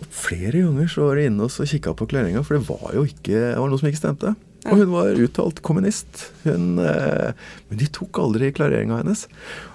Og 0.00 0.08
flere 0.14 0.62
ganger 0.62 0.88
så 0.88 1.08
var 1.08 1.18
de 1.18 1.26
inne 1.28 1.44
og 1.44 1.72
kikka 1.72 1.92
på 1.96 2.08
klareringa, 2.08 2.42
for 2.44 2.56
det 2.56 2.68
var 2.68 2.94
jo 2.96 3.04
ikke, 3.08 3.34
det 3.36 3.58
var 3.60 3.68
noe 3.68 3.80
som 3.80 3.90
ikke 3.90 4.00
stemte. 4.00 4.32
Og 4.68 4.76
hun 4.76 4.92
var 4.92 5.20
uttalt 5.24 5.60
kommunist. 5.64 6.26
Hun, 6.44 6.78
eh, 6.84 7.32
men 7.68 7.80
de 7.80 7.88
tok 7.92 8.20
aldri 8.20 8.50
klareringa 8.56 9.00
hennes. 9.00 9.26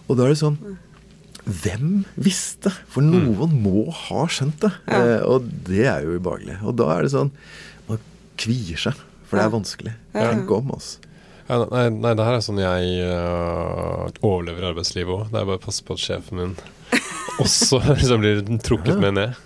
Og 0.05 0.17
da 0.17 0.27
er 0.27 0.35
det 0.35 0.41
sånn 0.43 0.59
Hvem 1.45 2.07
visste? 2.17 2.71
For 2.89 3.05
noen 3.05 3.51
må 3.61 3.83
ha 3.93 4.23
skjønt 4.25 4.63
det. 4.63 4.71
Eh, 4.89 5.21
og 5.29 5.45
det 5.67 5.83
er 5.85 6.05
jo 6.05 6.15
ubehagelig. 6.17 6.57
Og 6.65 6.73
da 6.81 6.89
er 6.95 7.05
det 7.05 7.11
sånn 7.13 7.29
Man 7.85 8.01
kvier 8.41 8.81
seg, 8.81 8.97
for 9.29 9.37
det 9.37 9.45
er 9.45 9.53
vanskelig. 9.53 9.93
Tenk 10.15 10.49
om, 10.57 10.73
altså. 10.73 11.05
Ja, 11.45 11.59
nei, 11.69 11.89
nei, 11.93 12.15
det 12.17 12.25
her 12.25 12.39
er 12.39 12.41
sånn 12.41 12.57
jeg 12.57 13.03
uh, 13.05 14.07
overlever 14.25 14.71
arbeidslivet 14.71 15.13
òg. 15.13 15.27
Det 15.29 15.37
er 15.37 15.45
bare 15.45 15.59
å 15.59 15.65
passe 15.65 15.85
på 15.85 15.93
at 15.93 16.01
sjefen 16.01 16.39
min 16.41 16.55
også 17.43 17.81
liksom 17.99 18.23
blir 18.23 18.41
trukket 18.65 18.97
med 19.01 19.19
ned. 19.19 19.37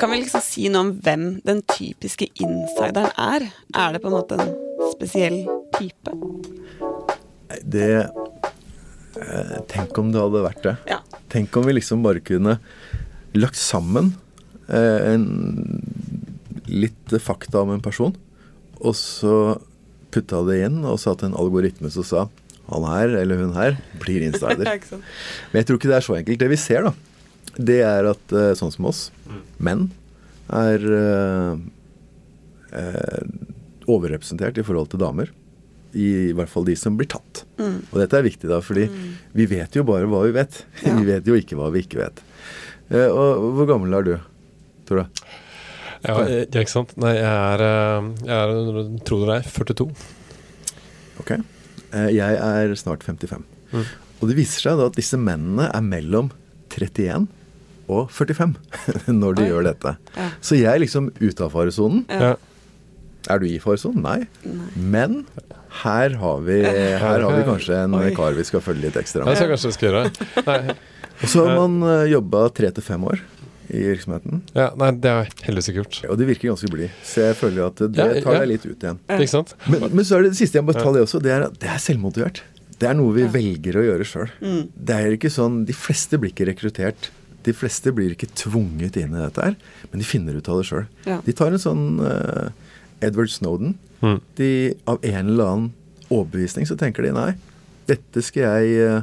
Kan 0.00 0.14
vi 0.14 0.22
liksom 0.22 0.44
si 0.44 0.68
noe 0.72 0.86
om 0.86 0.94
hvem 1.04 1.26
den 1.44 1.60
typiske 1.74 2.30
insideren 2.40 3.10
er? 3.20 3.48
Er 3.76 3.92
det 3.92 4.00
på 4.04 4.08
en 4.08 4.16
måte 4.16 4.38
en 4.38 4.54
spesiell 4.94 5.42
type? 5.76 6.14
Nei, 7.50 7.60
Det 7.66 7.90
eh, 7.98 9.56
Tenk 9.68 9.98
om 9.98 10.12
det 10.14 10.22
hadde 10.22 10.44
vært 10.46 10.64
det. 10.64 10.76
Ja. 10.88 11.02
Tenk 11.28 11.56
om 11.58 11.66
vi 11.66 11.76
liksom 11.76 12.06
bare 12.06 12.22
kunne 12.24 12.60
lagt 13.36 13.58
sammen 13.60 14.14
eh, 14.70 15.12
en, 15.12 15.26
litt 16.70 17.18
fakta 17.20 17.66
om 17.66 17.74
en 17.74 17.84
person, 17.84 18.14
og 18.78 18.94
så 18.96 19.58
putta 20.14 20.42
det 20.48 20.60
inn 20.66 20.82
og 20.88 21.00
satt 21.02 21.24
en 21.26 21.36
algoritme 21.38 21.90
som 21.92 22.06
sa 22.06 22.26
han 22.68 22.84
her 22.84 23.14
eller 23.22 23.40
hun 23.40 23.54
her 23.56 23.78
blir 24.00 24.26
insider. 24.26 24.68
Men 25.50 25.60
jeg 25.60 25.68
tror 25.68 25.80
ikke 25.80 25.90
det 25.90 25.98
er 25.98 26.04
så 26.04 26.18
enkelt. 26.18 26.42
Det 26.42 26.50
vi 26.52 26.60
ser, 26.60 26.88
da, 26.88 26.92
det 27.56 27.80
er 27.86 28.10
at 28.10 28.36
eh, 28.36 28.52
sånn 28.58 28.74
som 28.74 28.90
oss, 28.90 29.06
menn, 29.56 29.88
er 30.52 30.84
eh, 30.98 31.54
eh, 32.76 33.26
overrepresentert 33.88 34.60
i 34.60 34.66
forhold 34.66 34.92
til 34.92 35.02
damer. 35.02 35.32
I, 35.96 36.34
hvert 36.36 36.52
fall 36.52 36.66
de 36.68 36.74
som 36.76 36.98
blir 36.98 37.08
tatt. 37.08 37.46
Og 37.58 37.96
dette 37.96 38.18
er 38.18 38.26
viktig, 38.26 38.50
da, 38.50 38.60
fordi 38.60 38.84
vi 39.32 39.46
vet 39.48 39.78
jo 39.78 39.86
bare 39.88 40.08
hva 40.10 40.20
vi 40.26 40.34
vet. 40.36 40.64
Ja. 40.84 40.92
Vi 40.98 41.08
vet 41.08 41.26
jo 41.26 41.36
ikke 41.38 41.56
hva 41.58 41.72
vi 41.72 41.82
ikke 41.86 42.02
vet. 42.02 42.20
Eh, 42.92 43.08
og 43.08 43.54
hvor 43.56 43.68
gammel 43.72 43.96
er 43.96 44.04
du, 44.06 44.14
Tore? 44.88 45.08
Ja, 46.06 46.14
eh, 46.24 46.44
ja, 46.46 46.60
ikke 46.62 46.70
sant. 46.72 46.92
Nei, 47.00 47.14
jeg 47.16 47.26
er, 47.26 47.62
øh, 47.66 48.10
jeg 48.24 48.36
er 48.36 48.90
tro 49.08 49.18
det 49.26 49.38
er 49.40 49.48
42. 49.50 49.88
Ok. 51.22 51.32
Eh, 51.38 52.10
jeg 52.14 52.38
er 52.38 52.74
snart 52.78 53.02
55. 53.06 53.42
Mm. 53.72 53.84
Og 54.20 54.28
det 54.30 54.36
viser 54.38 54.64
seg 54.68 54.78
da 54.80 54.86
at 54.90 54.98
disse 54.98 55.18
mennene 55.20 55.68
er 55.74 55.82
mellom 55.84 56.30
31 56.74 57.26
og 57.88 58.10
45 58.12 58.54
når 59.20 59.38
de 59.38 59.46
Oi. 59.46 59.48
gjør 59.50 59.66
dette. 59.70 59.94
Ja. 60.18 60.28
Så 60.44 60.58
jeg 60.58 60.68
er 60.74 60.82
liksom 60.84 61.10
ute 61.22 61.46
av 61.46 61.54
faresonen. 61.54 62.04
Ja. 62.12 62.34
Er 63.28 63.40
du 63.42 63.48
i 63.48 63.58
faresonen? 63.62 64.02
Nei. 64.04 64.28
Men 64.78 65.22
her 65.82 66.14
har, 66.20 66.38
vi, 66.46 66.60
her 66.64 67.24
har 67.24 67.34
vi 67.34 67.42
kanskje 67.48 67.82
en 67.84 67.96
Oi. 67.98 68.12
kar 68.16 68.36
vi 68.38 68.44
skal 68.46 68.62
følge 68.64 68.86
litt 68.88 68.96
ekstra 69.00 69.24
Det 69.24 69.28
med. 69.32 69.36
skal 69.40 69.48
jeg 69.48 69.56
kanskje 69.56 69.74
skal 69.74 69.88
gjøre. 69.90 70.46
Nei, 70.46 70.76
Og 71.18 71.26
så 71.32 71.42
har 71.48 71.56
man 71.58 72.06
jobba 72.08 72.44
tre 72.54 72.70
til 72.76 72.84
fem 72.86 73.04
år 73.10 73.18
i 73.68 73.82
virksomheten. 73.84 74.42
ja, 74.56 74.70
nei, 74.80 74.90
det 74.96 75.10
er 75.12 75.30
heldigvis 75.44 75.68
ikke. 75.72 76.08
Og 76.08 76.18
det 76.20 76.28
virker 76.30 76.48
ganske 76.52 76.70
blid. 76.72 76.92
Så 77.04 77.26
jeg 77.26 77.36
føler 77.36 77.66
at 77.66 77.82
det 77.82 77.90
Ja, 77.98 78.22
tar 78.24 78.38
ja. 78.38 78.44
deg 78.44 78.48
litt 78.54 78.64
ut 78.66 78.86
igjen. 78.86 79.00
Ikke 79.18 79.28
sant? 79.32 79.54
Men, 79.68 79.88
men 79.92 80.04
så 80.08 80.16
er 80.18 80.24
det 80.24 80.32
det 80.34 80.40
siste 80.40 80.58
jeg 80.60 80.64
må 80.66 80.72
ta 80.76 80.88
det 80.94 81.02
også. 81.04 81.20
Det 81.24 81.34
er, 81.34 81.46
at 81.50 81.58
det 81.60 81.68
er 81.74 81.82
selvmotivert. 81.82 82.42
Det 82.78 82.86
er 82.88 82.94
noe 82.94 83.12
vi 83.16 83.26
velger 83.34 83.80
å 83.80 83.84
gjøre 83.84 84.06
sjøl. 84.06 84.28
Det 84.40 84.94
er 84.94 85.14
ikke 85.16 85.30
sånn 85.34 85.64
De 85.66 85.74
fleste 85.74 86.18
blir 86.22 86.30
ikke 86.30 86.46
rekruttert. 86.46 87.10
De 87.46 87.54
fleste 87.56 87.90
blir 87.94 88.12
ikke 88.14 88.28
tvunget 88.38 88.96
inn 89.00 89.14
i 89.14 89.20
dette 89.22 89.42
her, 89.42 89.54
men 89.90 90.00
de 90.02 90.06
finner 90.06 90.36
ut 90.36 90.48
av 90.52 90.60
det 90.60 90.66
sjøl. 90.68 90.86
Ja. 91.08 91.20
De 91.24 91.32
tar 91.36 91.54
en 91.54 91.62
sånn 91.62 91.84
uh, 92.02 92.50
Edward 93.04 93.30
Snowden. 93.32 93.76
Mm. 94.02 94.18
De, 94.38 94.48
av 94.90 94.98
en 95.02 95.30
eller 95.34 95.52
annen 95.52 95.70
overbevisning 96.08 96.66
så 96.68 96.76
tenker 96.78 97.06
de 97.06 97.12
nei, 97.16 97.32
dette 97.88 98.22
skal 98.22 98.44
jeg 98.60 98.90
uh, 99.00 99.02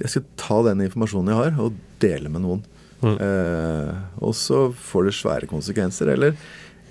Jeg 0.00 0.10
skal 0.12 0.24
ta 0.40 0.60
den 0.68 0.80
informasjonen 0.86 1.32
jeg 1.32 1.40
har, 1.40 1.58
og 1.62 1.74
dele 2.02 2.30
med 2.32 2.44
noen. 2.44 2.62
Mm. 3.04 3.16
Eh, 3.20 3.94
og 4.24 4.32
så 4.38 4.66
får 4.72 5.08
det 5.10 5.14
svære 5.18 5.48
konsekvenser. 5.50 6.08
Eller 6.14 6.36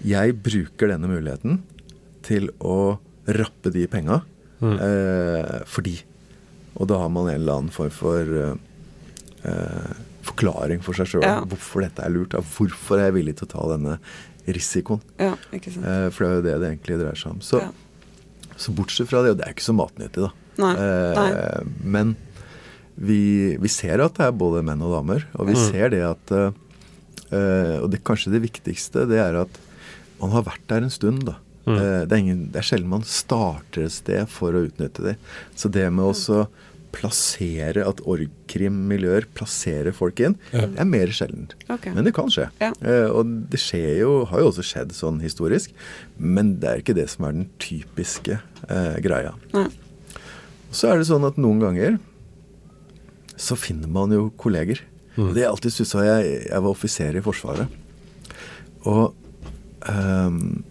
jeg 0.05 0.35
bruker 0.45 0.91
denne 0.93 1.09
muligheten 1.09 1.61
til 2.23 2.49
å 2.61 2.99
rappe 3.27 3.71
de 3.73 3.87
penga 3.91 4.21
Mm. 4.63 4.77
eh, 4.79 5.63
fordi. 5.67 5.97
Og 6.79 6.87
da 6.87 6.97
har 7.01 7.09
man 7.11 7.27
en 7.27 7.35
eller 7.41 7.57
annen 7.59 7.73
form 7.73 7.89
for 7.91 8.21
eh, 8.23 8.53
eh, 9.43 9.93
forklaring 10.23 10.79
for 10.85 10.95
seg 10.95 11.09
sjøl. 11.11 11.25
Ja. 11.25 11.41
Hvorfor 11.43 11.83
dette 11.83 12.05
er 12.05 12.13
lurt. 12.13 12.31
Hvorfor 12.31 12.95
er 13.01 13.09
jeg 13.09 13.17
villig 13.17 13.35
til 13.41 13.49
å 13.49 13.51
ta 13.57 13.65
denne 13.73 13.97
risikoen. 14.47 15.01
Ja, 15.19 15.33
ikke 15.55 15.71
sant. 15.73 15.85
Eh, 15.87 16.07
for 16.15 16.23
det 16.23 16.29
er 16.29 16.35
jo 16.37 16.45
det 16.47 16.55
det 16.61 16.69
egentlig 16.71 16.99
dreier 17.01 17.19
seg 17.19 17.31
om. 17.35 17.39
Så 17.43 17.59
Ja. 17.61 17.71
Så 18.55 18.71
bortsett 18.75 19.07
fra 19.09 19.23
det, 19.23 19.31
og 19.33 19.37
det 19.39 19.47
er 19.47 19.53
ikke 19.55 19.65
så 19.65 19.73
matnyttig, 19.75 20.21
da. 20.21 20.31
Nei, 20.61 20.73
nei. 20.77 21.29
Eh, 21.31 21.63
men 21.83 22.15
vi, 22.95 23.55
vi 23.61 23.71
ser 23.71 24.03
at 24.03 24.17
det 24.19 24.27
er 24.27 24.35
både 24.37 24.63
menn 24.65 24.83
og 24.85 24.93
damer, 24.97 25.25
og 25.37 25.49
vi 25.49 25.57
ser 25.57 25.93
det 25.93 26.03
at 26.05 26.33
eh, 26.35 26.51
eh, 27.33 27.77
Og 27.81 27.89
det 27.93 28.03
kanskje 28.05 28.35
det 28.35 28.43
viktigste, 28.45 29.07
det 29.09 29.21
er 29.21 29.39
at 29.45 29.61
man 30.21 30.31
har 30.35 30.45
vært 30.47 30.67
der 30.69 30.85
en 30.85 30.93
stund, 30.93 31.25
da. 31.27 31.39
Eh, 31.67 32.03
det, 32.03 32.11
er 32.11 32.21
ingen, 32.21 32.45
det 32.51 32.61
er 32.61 32.67
sjelden 32.67 32.91
man 32.91 33.07
starter 33.07 33.87
et 33.87 33.95
sted 33.95 34.29
for 34.31 34.55
å 34.55 34.65
utnytte 34.67 35.05
det. 35.05 35.17
Så 35.55 35.71
det 35.71 35.87
med 35.95 36.11
å 36.11 36.45
plassere 36.93 37.81
at 37.89 38.03
org-krim-miljøer 38.05 39.25
plasserer 39.33 39.95
folk 39.97 40.19
inn, 40.21 40.35
det 40.51 40.77
er 40.77 40.85
mer 40.85 41.09
sjeldent. 41.15 41.55
Okay. 41.65 41.93
Men 41.95 42.05
det 42.05 42.13
kan 42.13 42.29
skje. 42.29 42.47
Ja. 42.61 42.69
Eh, 42.85 43.09
og 43.09 43.31
det 43.49 43.61
skjer 43.63 44.03
jo, 44.03 44.11
har 44.29 44.43
jo 44.43 44.51
også 44.51 44.65
skjedd 44.67 44.93
sånn 44.93 45.17
historisk, 45.23 45.73
men 46.17 46.57
det 46.61 46.69
er 46.69 46.83
ikke 46.83 46.97
det 46.97 47.07
som 47.15 47.25
er 47.27 47.39
den 47.39 47.47
typiske 47.63 48.37
eh, 48.67 48.97
greia. 49.03 49.33
Nei. 49.55 49.71
Så 50.73 50.89
er 50.89 51.01
det 51.01 51.09
sånn 51.09 51.25
at 51.25 51.39
noen 51.41 51.61
ganger 51.61 51.97
så 53.37 53.55
finner 53.57 53.87
man 53.89 54.11
jo 54.13 54.27
kolleger. 54.37 54.79
Og 55.17 55.33
det 55.35 55.43
jeg 55.43 55.49
alltid 55.51 55.71
stussa 55.75 56.03
jeg, 56.05 56.47
jeg 56.49 56.61
var 56.63 56.69
offiser 56.73 57.15
i 57.17 57.21
Forsvaret. 57.21 57.67
Og 58.89 59.13
um, 59.89 60.63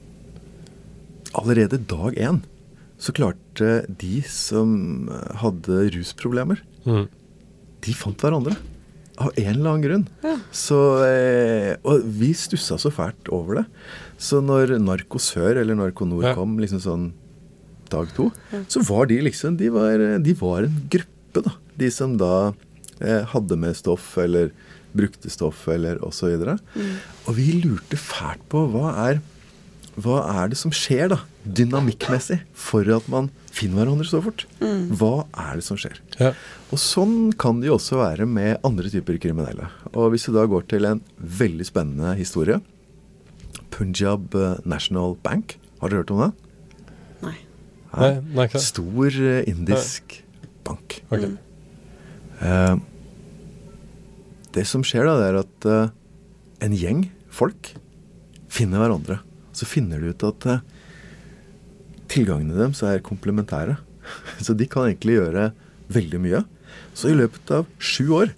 allerede 1.39 1.79
dag 1.89 2.17
én 2.19 2.41
så 3.03 3.13
klarte 3.17 3.83
de 3.99 4.21
som 4.31 5.09
hadde 5.43 5.89
rusproblemer, 5.97 6.61
Mm. 6.87 7.07
de 7.83 7.93
fant 7.95 8.19
hverandre. 8.19 8.57
Av 9.19 9.31
en 9.37 9.45
eller 9.55 9.71
annen 9.71 9.83
grunn. 9.85 10.05
Ja. 10.25 10.37
Så, 10.51 10.79
eh, 11.07 11.77
og 11.85 12.03
vi 12.03 12.33
stussa 12.35 12.75
så 12.79 12.91
fælt 12.91 13.29
over 13.31 13.61
det. 13.61 13.65
Så 14.19 14.41
når 14.43 14.79
Narko 14.83 15.19
Sør 15.19 15.61
eller 15.61 15.75
Narko 15.79 16.05
Nord 16.07 16.25
Ja. 16.25 16.35
kom 16.35 16.59
liksom 16.59 16.81
sånn 16.81 17.13
dag 17.91 18.09
to, 18.17 18.31
så 18.69 18.81
var 18.89 19.07
de 19.07 19.21
liksom 19.21 19.57
De 19.59 19.69
var, 19.69 19.99
de 20.19 20.33
var 20.35 20.63
en 20.65 20.89
gruppe, 20.89 21.07
da. 21.41 21.53
De 21.79 21.89
som 21.91 22.17
da 22.19 22.53
eh, 23.01 23.25
hadde 23.33 23.57
med 23.57 23.75
stoff, 23.77 24.19
eller 24.19 24.51
brukte 24.95 25.31
stoff, 25.31 25.69
eller 25.69 25.97
osv. 26.05 26.27
Og, 26.37 26.59
Mm. 26.77 26.97
og 27.27 27.35
vi 27.37 27.53
lurte 27.63 27.97
fælt 27.97 28.45
på 28.49 28.67
hva 28.71 28.93
er 29.09 29.21
hva 29.97 30.23
er 30.43 30.49
det 30.49 30.57
som 30.57 30.71
skjer, 30.73 31.09
da, 31.11 31.19
dynamikkmessig, 31.45 32.41
for 32.55 32.81
at 32.97 33.07
man 33.13 33.31
finner 33.53 33.85
hverandre 33.85 34.07
så 34.09 34.23
fort? 34.25 34.47
Hva 34.61 35.27
er 35.37 35.57
det 35.57 35.65
som 35.65 35.77
skjer? 35.77 35.99
Ja. 36.19 36.31
Og 36.73 36.79
sånn 36.81 37.33
kan 37.37 37.61
det 37.61 37.67
jo 37.69 37.75
også 37.77 37.99
være 38.01 38.25
med 38.27 38.57
andre 38.65 38.89
typer 38.89 39.19
kriminelle. 39.21 39.69
Og 39.93 40.11
hvis 40.13 40.25
du 40.25 40.33
da 40.33 40.47
går 40.49 40.65
til 40.67 40.85
en 40.89 41.03
veldig 41.21 41.67
spennende 41.69 42.17
historie 42.17 42.57
Punjab 43.71 44.35
eh, 44.35 44.57
National 44.65 45.17
Bank, 45.23 45.59
har 45.81 45.89
dere 45.93 46.03
hørt 46.03 46.11
om 46.13 46.21
det? 46.25 46.31
Nei. 47.23 47.37
Nei, 47.93 48.11
nei. 48.33 48.47
Stor 48.61 49.13
eh, 49.13 49.43
indisk 49.49 50.22
bank. 50.67 51.01
Okay. 51.11 51.33
Eh, 52.43 52.77
det 54.53 54.67
som 54.69 54.85
skjer 54.85 55.07
da, 55.09 55.15
det 55.21 55.29
er 55.31 55.39
at 55.41 55.69
eh, 55.71 55.93
en 56.67 56.77
gjeng 56.77 57.05
folk 57.33 57.73
finner 58.53 58.83
hverandre. 58.83 59.21
Så 59.57 59.69
finner 59.69 60.01
de 60.03 60.13
ut 60.13 60.27
at 60.29 60.47
eh, 60.49 60.61
tilgangene 62.13 62.57
deres 62.59 62.83
er 62.87 63.03
komplementære. 63.05 63.79
Så 64.45 64.57
de 64.59 64.67
kan 64.71 64.89
egentlig 64.91 65.19
gjøre 65.21 65.51
veldig 65.93 66.21
mye. 66.25 66.45
Så 66.97 67.13
i 67.13 67.17
løpet 67.19 67.51
av 67.55 67.67
sju 67.83 68.07
år 68.23 68.33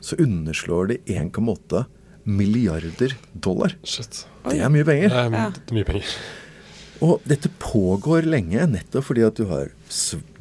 så 0.00 0.16
underslår 0.22 0.88
de 0.94 0.96
1,8 1.12 1.82
milliarder 2.30 3.12
dollar. 3.34 3.74
Shit. 3.84 4.22
Det 4.46 4.60
er 4.62 4.70
mye 4.72 4.84
Det 4.84 4.88
penger. 4.88 5.12
er, 5.12 5.50
det 5.56 5.60
er 5.68 5.76
mye 5.76 5.88
penger. 5.88 6.14
Og 7.00 7.22
dette 7.24 7.48
pågår 7.62 8.26
lenge 8.28 8.66
nettopp 8.68 9.06
fordi 9.08 9.22
at 9.24 9.38
du 9.38 9.46
har, 9.48 9.70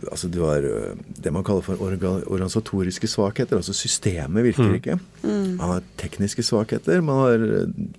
altså 0.10 0.28
du 0.32 0.42
har 0.44 0.66
det 1.08 1.32
man 1.32 1.46
kaller 1.48 1.64
for 1.64 1.80
organisatoriske 1.80 3.08
svakheter. 3.08 3.62
Altså 3.62 3.76
systemet 3.78 4.50
virker 4.50 4.76
ikke. 4.76 4.98
Man 5.24 5.64
har 5.64 5.86
tekniske 6.02 6.44
svakheter. 6.44 7.00
Man 7.06 7.22
har 7.24 7.46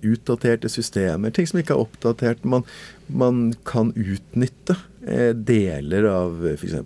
utdaterte 0.05 0.69
systemer. 0.69 1.33
Ting 1.33 1.49
som 1.49 1.61
ikke 1.61 1.73
er 1.73 1.81
oppdatert. 1.87 2.45
Man, 2.45 2.67
man 3.09 3.41
kan 3.65 3.95
utnytte 3.97 4.77
eh, 5.07 5.33
deler 5.33 6.05
av 6.11 6.45
f.eks. 6.53 6.77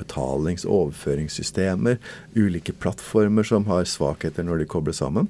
betalings- 0.00 0.64
og 0.64 0.78
overføringssystemer. 0.80 2.00
Ulike 2.40 2.72
plattformer 2.72 3.44
som 3.52 3.68
har 3.68 3.84
svakheter 3.84 4.48
når 4.48 4.64
de 4.64 4.70
kobler 4.72 4.96
sammen. 4.96 5.28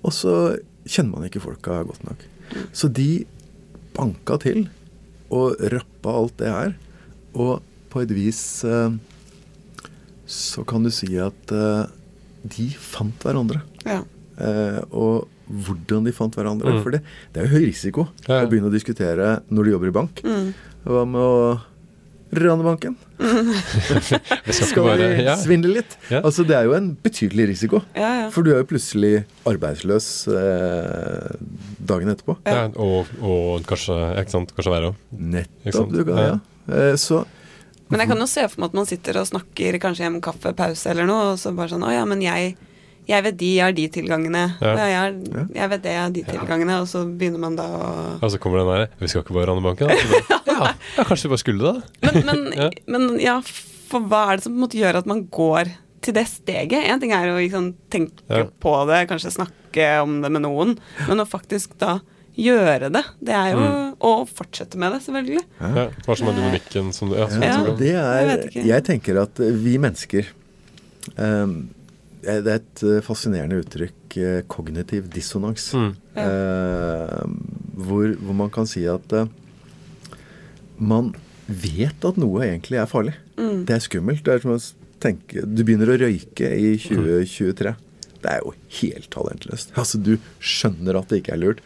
Og 0.00 0.16
så 0.16 0.56
kjenner 0.88 1.18
man 1.18 1.28
ikke 1.28 1.44
folka 1.44 1.82
godt 1.84 2.08
nok. 2.08 2.24
Så 2.72 2.88
de 2.88 3.26
banka 3.96 4.38
til 4.42 4.66
og 5.32 5.56
rappa 5.72 6.14
alt 6.20 6.38
det 6.40 6.52
her. 6.52 6.74
Og 7.32 7.62
på 7.92 8.04
et 8.04 8.14
vis 8.14 8.40
eh, 8.68 8.94
så 10.28 10.64
kan 10.68 10.84
du 10.84 10.92
si 10.92 11.10
at 11.20 11.54
eh, 11.54 11.84
de 12.42 12.68
fant 12.76 13.24
hverandre. 13.24 13.62
Ja. 13.86 14.02
Eh, 14.36 14.80
og 14.90 15.28
hvordan 15.52 16.06
de 16.06 16.14
fant 16.16 16.36
hverandre. 16.36 16.76
Mm. 16.76 16.82
For 16.84 16.94
det, 16.94 17.02
det 17.32 17.42
er 17.42 17.48
jo 17.48 17.58
høy 17.58 17.66
risiko 17.68 18.06
Ja, 18.26 18.42
å 18.42 18.48
begynne 18.48 18.70
å 18.70 18.74
diskutere 18.74 19.38
når 19.52 19.64
du 19.64 19.74
jobber 19.74 19.92
i 19.92 19.96
bank. 19.98 20.22
Hva 20.84 21.04
med 21.08 21.20
å 21.20 21.42
rane 22.32 22.64
banken? 22.64 22.96
Det 24.46 24.54
skal 24.56 24.86
vi 24.88 25.08
ja. 25.26 25.34
svindle 25.36 25.76
litt? 25.76 25.96
Ja. 26.08 26.22
Altså 26.22 26.46
Det 26.48 26.56
er 26.56 26.64
jo 26.68 26.74
en 26.76 26.92
betydelig 27.04 27.50
risiko. 27.52 27.82
Ja, 27.96 28.08
ja. 28.22 28.30
For 28.32 28.46
du 28.46 28.54
er 28.54 28.62
jo 28.62 28.68
plutselig 28.70 29.12
arbeidsløs 29.48 30.08
eh, 30.32 31.36
dagen 31.92 32.12
etterpå. 32.14 32.38
Ja, 32.48 32.64
og, 32.72 33.12
og 33.20 33.68
kanskje, 33.68 33.98
ikke 34.22 34.34
sant? 34.34 34.56
kanskje 34.56 34.74
verre 34.74 34.90
òg. 34.92 35.06
Nettopp. 35.36 35.92
Du 35.92 36.02
kan, 36.08 36.22
ja. 36.24 36.34
Eh, 36.72 36.96
så 37.00 37.24
Men 37.92 38.04
jeg 38.04 38.12
kan 38.14 38.24
jo 38.24 38.28
se 38.30 38.48
for 38.48 38.62
meg 38.62 38.72
at 38.72 38.80
man 38.80 38.88
sitter 38.88 39.20
og 39.20 39.28
snakker 39.28 39.80
kanskje 39.82 40.06
i 40.06 40.10
en 40.10 40.20
kaffepause 40.24 40.92
eller 40.92 41.08
noe, 41.08 41.32
og 41.34 41.40
så 41.42 41.52
bare 41.56 41.74
sånn 41.74 41.84
Å 41.84 41.92
ja, 41.92 42.06
men 42.08 42.24
jeg, 42.24 42.54
jeg 43.08 43.24
vet 43.24 43.36
de, 43.40 43.48
jeg 43.56 43.64
har 43.66 43.72
de 43.76 43.84
tilgangene. 43.88 44.42
Ja. 44.62 44.72
Jeg, 44.86 45.16
jeg 45.56 45.70
vet 45.72 45.82
det, 45.82 45.90
jeg 45.96 46.02
har 46.04 46.10
de 46.14 46.22
tilgangene. 46.28 46.76
Og 46.84 46.88
så 46.88 47.02
begynner 47.08 47.42
man 47.42 47.56
da 47.58 47.64
å 47.66 47.88
Og 48.22 48.30
så 48.30 48.38
kommer 48.38 48.62
den 48.62 48.70
der 48.70 48.88
Vi 49.00 49.08
skal 49.10 49.24
ikke 49.24 49.34
bare 49.34 49.48
rane 49.50 49.64
banken, 49.64 49.88
da. 49.90 50.38
Ja, 50.52 50.68
ja, 50.98 51.04
kanskje 51.08 51.26
vi 51.26 51.32
bare 51.32 51.42
skulle 51.42 51.72
det, 51.72 51.82
da. 52.02 52.12
men, 52.12 52.26
men, 52.28 52.42
Ja. 52.60 52.68
men 52.94 53.08
ja, 53.22 53.36
for 53.90 54.04
hva 54.06 54.20
er 54.30 54.38
det 54.38 54.44
som 54.46 54.52
på 54.54 54.60
en 54.60 54.64
måte 54.66 54.78
gjør 54.78 55.00
at 55.02 55.08
man 55.10 55.24
går 55.34 55.72
til 56.02 56.14
det 56.14 56.26
steget? 56.30 56.86
En 56.92 57.00
ting 57.02 57.12
er 57.16 57.32
å 57.32 57.38
liksom, 57.40 57.72
tenke 57.90 58.22
Ja. 58.30 58.44
på 58.62 58.72
det, 58.90 59.00
kanskje 59.10 59.32
snakke 59.34 59.88
om 60.04 60.20
det 60.22 60.30
med 60.34 60.44
noen, 60.46 60.76
men 61.08 61.22
å 61.22 61.26
faktisk 61.26 61.74
da 61.82 61.96
gjøre 62.38 62.88
det, 62.94 63.02
det 63.20 63.34
er 63.36 63.50
jo 63.52 63.60
Mm. 63.60 63.96
å 64.08 64.12
fortsette 64.28 64.78
med 64.80 64.94
det, 64.94 65.02
selvfølgelig. 65.04 65.42
Ja, 65.60 65.88
hva 66.06 66.14
som 66.16 66.28
er 66.30 66.38
dynamikken 66.38 66.92
som 66.96 67.10
du 67.10 67.16
ja, 67.18 67.26
som, 67.28 67.42
Ja. 67.44 67.58
det 67.76 67.90
er 67.98 68.30
jeg. 68.48 68.64
Jeg 68.70 68.84
tenker 68.86 69.20
at 69.22 69.36
vi 69.38 69.76
mennesker 69.82 70.30
eh, 71.18 71.46
Det 72.22 72.34
er 72.46 72.60
et 72.60 72.82
eh, 72.86 73.00
fascinerende 73.02 73.58
uttrykk, 73.64 74.16
eh, 74.22 74.40
kognitiv 74.46 75.08
dissonans. 75.10 75.72
Mm. 75.74 75.88
Eh, 76.22 77.22
hvor, 77.82 78.12
hvor 78.22 78.36
man 78.38 78.52
kan 78.54 78.68
si 78.70 78.84
at 78.86 79.12
eh, 79.18 79.26
man 80.78 81.12
vet 81.48 82.04
at 82.06 82.18
noe 82.20 82.44
egentlig 82.46 82.78
er 82.80 82.86
farlig. 82.90 83.16
Det 83.36 83.74
er 83.74 83.82
skummelt. 83.82 84.22
Det 84.26 84.36
er 84.36 84.42
som 84.44 84.54
å 84.54 84.60
tenke 85.02 85.42
Du 85.42 85.64
begynner 85.66 85.90
å 85.90 85.98
røyke 85.98 86.46
i 86.54 86.76
2023. 86.78 87.74
Det 88.22 88.30
er 88.30 88.42
jo 88.44 88.52
helt 88.78 89.08
talentløst. 89.10 89.72
Altså, 89.78 89.98
du 89.98 90.12
skjønner 90.38 91.00
at 91.00 91.10
det 91.10 91.22
ikke 91.24 91.34
er 91.34 91.42
lurt. 91.42 91.62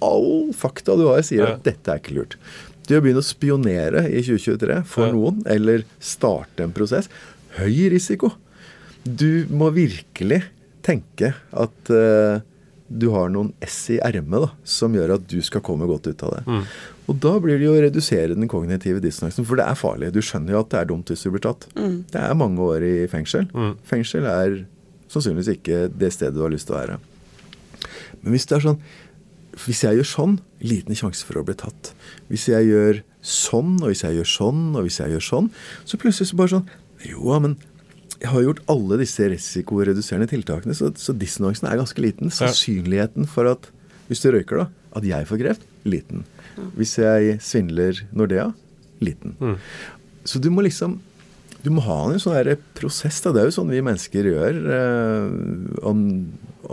All 0.00 0.54
fakta 0.56 0.96
du 0.96 1.04
har, 1.10 1.20
sier 1.26 1.44
Ja. 1.44 1.54
at 1.58 1.64
dette 1.68 1.92
er 1.92 2.00
ikke 2.00 2.16
lurt. 2.16 2.38
Det 2.88 2.96
å 2.96 3.02
begynne 3.04 3.20
å 3.20 3.26
spionere 3.26 4.06
i 4.08 4.22
2023 4.24 4.80
for 4.88 5.06
Ja. 5.06 5.12
noen, 5.12 5.42
eller 5.46 5.84
starte 6.00 6.64
en 6.64 6.72
prosess, 6.72 7.10
høy 7.60 7.90
risiko. 7.92 8.32
Du 9.04 9.46
må 9.52 9.70
virkelig 9.74 10.42
tenke 10.84 11.32
at 11.36 11.92
uh, 11.92 12.40
du 12.90 13.06
har 13.14 13.30
noen 13.30 13.52
S 13.62 13.78
i 13.94 14.00
ermet 14.02 14.50
som 14.66 14.94
gjør 14.96 15.14
at 15.16 15.28
du 15.30 15.38
skal 15.46 15.62
komme 15.64 15.86
godt 15.88 16.08
ut 16.10 16.24
av 16.26 16.34
det. 16.36 16.42
Mm. 16.48 16.64
Og 17.10 17.20
da 17.22 17.34
blir 17.42 17.58
det 17.58 17.66
jo 17.68 17.76
å 17.76 17.82
redusere 17.84 18.34
den 18.34 18.50
kognitive 18.50 19.02
dissonansen, 19.02 19.46
for 19.46 19.58
det 19.58 19.66
er 19.66 19.78
farlig. 19.78 20.10
Du 20.14 20.20
skjønner 20.22 20.54
jo 20.54 20.62
at 20.64 20.72
det 20.72 20.80
er 20.80 20.90
dumt 20.90 21.10
hvis 21.10 21.22
du 21.26 21.30
blir 21.34 21.44
tatt. 21.44 21.68
Det 22.10 22.22
er 22.22 22.38
mange 22.38 22.62
år 22.62 22.86
i 22.86 22.94
fengsel. 23.10 23.46
Mm. 23.54 23.72
Fengsel 23.86 24.26
er 24.30 24.58
sannsynligvis 25.10 25.54
ikke 25.56 25.84
det 25.90 26.12
stedet 26.14 26.36
du 26.36 26.44
har 26.44 26.52
lyst 26.52 26.68
til 26.70 26.76
å 26.76 26.80
være. 26.80 26.98
Men 28.20 28.34
hvis 28.34 28.46
det 28.50 28.58
er 28.58 28.66
sånn 28.66 28.82
Hvis 29.64 29.80
jeg 29.82 29.96
gjør 29.98 30.06
sånn, 30.06 30.34
liten 30.62 30.94
sjanse 30.94 31.26
for 31.26 31.40
å 31.40 31.42
bli 31.44 31.56
tatt. 31.58 31.90
Hvis 32.30 32.46
jeg 32.48 32.68
gjør 32.68 33.00
sånn, 33.26 33.80
og 33.80 33.90
hvis 33.90 34.04
jeg 34.04 34.14
gjør 34.16 34.28
sånn, 34.30 34.60
og 34.78 34.86
hvis 34.86 35.00
jeg 35.00 35.10
gjør 35.10 35.24
sånn, 35.26 35.48
så 35.84 35.98
plutselig 36.00 36.30
så 36.30 36.38
bare 36.38 36.52
sånn 36.54 36.68
Jo, 37.08 37.34
men 37.42 37.56
jeg 38.20 38.30
har 38.34 38.44
gjort 38.44 38.62
alle 38.68 38.98
disse 39.00 39.26
risikoreduserende 39.32 40.28
tiltakene, 40.28 40.76
så, 40.76 40.90
så 41.00 41.14
dissonansen 41.16 41.68
er 41.70 41.80
ganske 41.80 42.02
liten. 42.04 42.32
Sannsynligheten 42.34 43.28
for 43.30 43.48
at 43.48 43.70
hvis 44.10 44.20
du 44.24 44.28
røyker, 44.34 44.64
da, 44.64 44.66
at 44.98 45.06
jeg 45.06 45.28
får 45.28 45.40
kreft, 45.40 45.68
liten. 45.88 46.24
Hvis 46.76 46.96
jeg 47.00 47.38
svindler 47.44 48.02
Nordea, 48.12 48.50
liten. 49.00 49.36
Så 50.28 50.42
du 50.42 50.50
må 50.52 50.66
liksom 50.66 50.98
du 51.60 51.68
må 51.74 51.82
ha 51.84 51.96
en 52.08 52.20
sånn 52.20 52.38
der 52.38 52.56
prosess. 52.76 53.18
da, 53.20 53.34
Det 53.34 53.42
er 53.42 53.48
jo 53.50 53.56
sånn 53.58 53.72
vi 53.72 53.82
mennesker 53.84 54.28
gjør. 54.30 54.58
Eh, 54.76 55.84
om, 55.84 56.00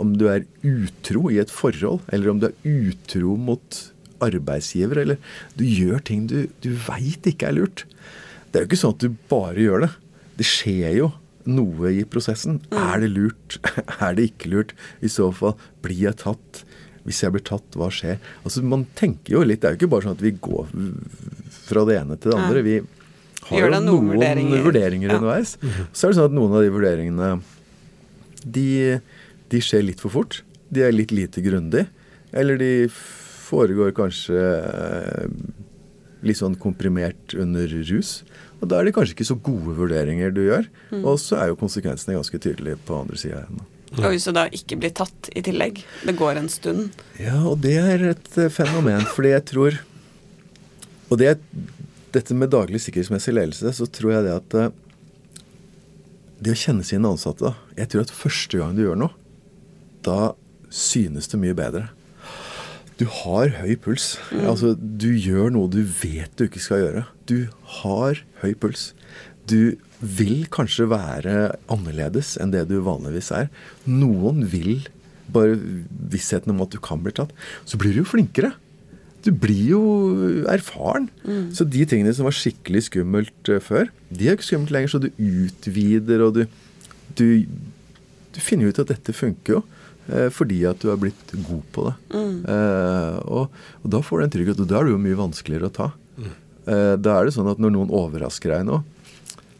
om 0.00 0.14
du 0.16 0.24
er 0.32 0.46
utro 0.64 1.28
i 1.28 1.36
et 1.42 1.52
forhold, 1.52 2.00
eller 2.08 2.32
om 2.32 2.40
du 2.40 2.48
er 2.48 2.56
utro 2.64 3.34
mot 3.36 3.80
arbeidsgiver, 4.24 5.02
eller 5.04 5.20
du 5.60 5.66
gjør 5.68 6.00
ting 6.08 6.24
du, 6.30 6.38
du 6.64 6.70
veit 6.86 7.28
ikke 7.28 7.50
er 7.50 7.58
lurt. 7.60 7.84
Det 8.48 8.56
er 8.56 8.64
jo 8.64 8.70
ikke 8.70 8.80
sånn 8.80 8.96
at 8.96 9.04
du 9.04 9.18
bare 9.30 9.60
gjør 9.60 9.84
det. 9.84 9.90
Det 10.40 10.48
skjer 10.48 10.96
jo 11.02 11.10
noe 11.48 11.90
i 11.96 12.04
prosessen. 12.08 12.60
Er 12.76 13.00
det 13.02 13.10
lurt? 13.14 13.58
Er 14.04 14.14
det 14.18 14.28
ikke 14.32 14.50
lurt? 14.52 14.74
I 15.04 15.08
så 15.12 15.30
fall, 15.34 15.56
blir 15.84 16.04
jeg 16.08 16.18
tatt? 16.20 16.62
Hvis 17.08 17.22
jeg 17.24 17.32
blir 17.32 17.44
tatt, 17.48 17.64
hva 17.78 17.88
skjer? 17.94 18.18
Altså, 18.44 18.60
Man 18.68 18.84
tenker 18.98 19.38
jo 19.38 19.42
litt. 19.48 19.62
Det 19.62 19.70
er 19.70 19.76
jo 19.76 19.80
ikke 19.82 19.92
bare 19.94 20.04
sånn 20.08 20.16
at 20.18 20.24
vi 20.26 20.34
går 20.44 20.68
fra 21.64 21.84
det 21.88 21.96
ene 22.02 22.18
til 22.20 22.34
det 22.34 22.38
andre. 22.42 22.64
Vi 22.66 22.74
har 23.48 23.62
jo 23.64 23.70
noen 23.72 23.86
noen 23.88 24.10
vurderinger. 24.12 24.64
vurderinger, 24.66 25.08
Ja. 25.08 25.16
underveis. 25.22 25.54
Så 25.96 26.08
er 26.08 26.12
det 26.12 26.18
sånn 26.18 26.28
at 26.28 26.36
noen 26.36 26.52
av 26.58 26.66
de 26.66 26.74
vurderingene 26.74 27.30
de, 28.44 28.66
de 29.48 29.60
skjer 29.64 29.86
litt 29.88 30.00
for 30.04 30.12
fort. 30.12 30.42
De 30.68 30.84
er 30.84 30.92
litt 30.92 31.14
lite 31.16 31.40
grundig. 31.44 31.86
Eller 32.36 32.58
de 32.60 32.72
foregår 32.92 33.94
kanskje 33.96 34.36
eh, 34.36 35.30
litt 36.28 36.36
sånn 36.42 36.58
komprimert 36.60 37.32
under 37.40 37.64
rus. 37.88 38.18
Og 38.58 38.70
da 38.70 38.78
er 38.78 38.88
det 38.88 38.94
kanskje 38.96 39.14
ikke 39.14 39.28
så 39.28 39.38
gode 39.48 39.74
vurderinger 39.78 40.32
du 40.34 40.42
gjør. 40.46 40.68
Mm. 40.90 41.02
Og 41.04 41.18
så 41.22 41.38
er 41.38 41.52
jo 41.52 41.58
konsekvensene 41.60 42.16
ganske 42.18 42.40
tydelige 42.42 42.80
på 42.88 43.02
andre 43.04 43.18
sida 43.20 43.42
igjen. 43.44 43.66
Ja. 43.94 44.02
Og 44.04 44.12
hvis 44.12 44.26
du 44.28 44.34
da 44.36 44.44
ikke 44.52 44.76
blir 44.82 44.92
tatt 44.92 45.30
i 45.32 45.42
tillegg, 45.46 45.80
det 46.04 46.12
går 46.18 46.36
en 46.36 46.50
stund 46.52 46.98
Ja, 47.16 47.38
og 47.48 47.62
det 47.64 47.78
er 47.80 48.02
et 48.10 48.34
eh, 48.36 48.50
fenomen, 48.52 49.06
fordi 49.14 49.30
jeg 49.32 49.44
tror 49.48 49.78
Og 51.08 51.16
det 51.22 51.38
dette 52.12 52.36
med 52.36 52.52
daglig 52.52 52.82
sikkerhetsmessig 52.84 53.32
ledelse, 53.32 53.72
så 53.76 53.86
tror 53.88 54.12
jeg 54.14 54.26
det 54.26 54.34
at 54.34 54.56
eh, 54.60 54.74
det 56.44 56.54
å 56.54 56.60
kjenne 56.60 56.86
sine 56.86 57.08
ansatte 57.08 57.48
da, 57.48 57.54
Jeg 57.76 57.92
tror 57.92 58.04
at 58.04 58.14
første 58.14 58.60
gang 58.60 58.76
du 58.76 58.84
gjør 58.84 59.00
noe, 59.06 59.14
da 60.06 60.34
synes 60.72 61.28
det 61.32 61.40
mye 61.40 61.56
bedre. 61.56 61.88
Du 63.00 63.06
har 63.22 63.52
høy 63.60 63.76
puls. 63.80 64.16
Altså, 64.34 64.74
du 64.76 65.10
gjør 65.14 65.52
noe 65.54 65.70
du 65.70 65.80
vet 65.80 66.32
du 66.36 66.46
ikke 66.46 66.62
skal 66.62 66.82
gjøre. 66.82 67.04
Du 67.28 67.48
har 67.82 68.22
høy 68.42 68.54
puls. 68.58 68.92
Du 69.48 69.76
vil 70.00 70.46
kanskje 70.52 70.86
være 70.90 71.34
annerledes 71.72 72.36
enn 72.40 72.52
det 72.54 72.66
du 72.70 72.78
vanligvis 72.86 73.30
er. 73.34 73.48
Noen 73.88 74.44
vil 74.48 74.86
bare 75.28 75.58
vissheten 76.12 76.54
om 76.54 76.62
at 76.64 76.72
du 76.72 76.78
kan 76.80 77.02
bli 77.04 77.12
tatt. 77.16 77.32
Så 77.68 77.76
blir 77.80 77.92
du 77.96 78.00
jo 78.02 78.08
flinkere. 78.08 78.52
Du 79.26 79.32
blir 79.34 79.72
jo 79.74 79.80
erfaren. 80.48 81.08
Så 81.52 81.66
de 81.68 81.82
tingene 81.90 82.14
som 82.16 82.28
var 82.28 82.36
skikkelig 82.38 82.84
skummelt 82.86 83.50
eh, 83.52 83.58
før, 83.60 83.90
de 84.14 84.28
er 84.30 84.36
ikke 84.38 84.46
skummelt 84.52 84.72
lenger. 84.72 84.92
Så 84.94 85.00
du 85.02 85.08
utvider, 85.18 86.22
og 86.24 86.38
du, 86.38 86.44
du, 87.18 87.26
du 88.32 88.40
finner 88.40 88.70
ut 88.70 88.78
at 88.80 88.92
dette 88.94 89.12
funker 89.16 89.58
jo. 89.58 89.62
eh, 90.08 90.28
Fordi 90.32 90.62
at 90.70 90.80
du 90.84 90.88
har 90.92 91.00
blitt 91.02 91.34
god 91.48 91.64
på 91.74 91.88
det. 91.90 91.96
Eh, 92.14 93.18
og, 93.26 93.50
og 93.82 93.90
da 93.96 94.00
får 94.06 94.22
du 94.22 94.28
en 94.28 94.36
trygghet, 94.38 94.62
og 94.64 94.70
da 94.70 94.78
er 94.80 94.88
det 94.88 94.94
jo 94.94 95.02
mye 95.08 95.18
vanskeligere 95.26 95.68
å 95.72 95.76
ta. 95.82 95.90
Eh, 96.68 96.94
da 97.00 97.14
er 97.18 97.24
det 97.28 97.34
sånn 97.36 97.48
at 97.50 97.58
når 97.62 97.72
noen 97.74 97.90
overrasker 97.96 98.52
deg 98.52 98.66
nå 98.68 98.82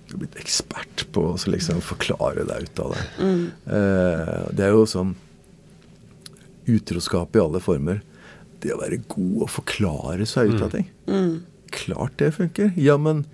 Du 0.08 0.14
er 0.14 0.20
blitt 0.24 0.36
ekspert 0.40 1.06
på 1.12 1.22
å 1.30 1.36
liksom 1.48 1.80
forklare 1.84 2.44
deg 2.48 2.68
ut 2.68 2.80
av 2.84 2.92
det. 2.96 3.02
Eh, 3.68 4.44
det 4.56 4.64
er 4.68 4.72
jo 4.76 4.84
sånn 4.88 5.14
utroskap 6.68 7.36
i 7.36 7.40
alle 7.42 7.60
former. 7.64 8.00
Det 8.60 8.72
å 8.74 8.80
være 8.80 8.98
god 9.08 9.44
og 9.46 9.50
forklare 9.52 10.26
seg 10.28 10.52
ut 10.54 10.64
av 10.66 10.72
ting. 10.74 10.88
Klart 11.72 12.16
det 12.20 12.32
funker. 12.36 12.72
Ja, 12.80 12.96
men 13.00 13.24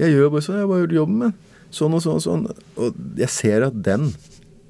jeg 0.00 0.12
gjør 0.14 0.26
jo 0.26 0.32
bare 0.34 0.44
sånn. 0.46 0.58
Jeg 0.60 0.70
bare 0.70 0.82
gjør 0.84 0.96
jobben 1.00 1.20
min. 1.24 1.34
Sånn 1.74 1.94
og 1.96 2.02
sånn 2.04 2.18
og 2.20 2.24
sånn. 2.26 2.44
Og 2.78 2.98
jeg 3.18 3.30
ser 3.32 3.66
at 3.66 3.78
den, 3.86 4.10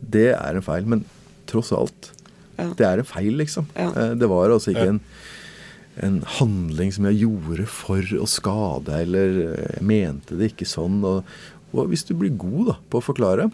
det 0.00 0.30
er 0.36 0.56
en 0.60 0.64
feil. 0.64 0.86
Men 0.88 1.04
tross 1.50 1.72
alt, 1.76 2.12
Ja. 2.56 2.70
det 2.72 2.86
er 2.86 2.98
en 3.02 3.04
feil, 3.08 3.34
liksom. 3.36 3.66
Ja. 3.76 3.90
Eh, 3.92 4.14
Det 4.14 4.28
var 4.28 4.48
altså 4.48 4.72
ikke 4.72 4.88
en, 4.88 5.00
en 6.04 6.20
handling 6.38 6.92
som 6.92 7.06
jeg 7.08 7.22
gjorde 7.24 7.66
for 7.70 8.16
å 8.20 8.26
skade, 8.28 9.02
eller 9.06 9.38
eh, 9.46 9.68
jeg 9.78 9.86
mente 9.88 10.38
det 10.38 10.52
ikke 10.52 10.68
sånn. 10.68 10.98
Og, 11.06 11.36
og 11.72 11.92
hvis 11.92 12.04
du 12.08 12.14
blir 12.18 12.34
god 12.36 12.72
da, 12.72 12.78
på 12.90 13.00
å 13.00 13.06
forklare, 13.06 13.48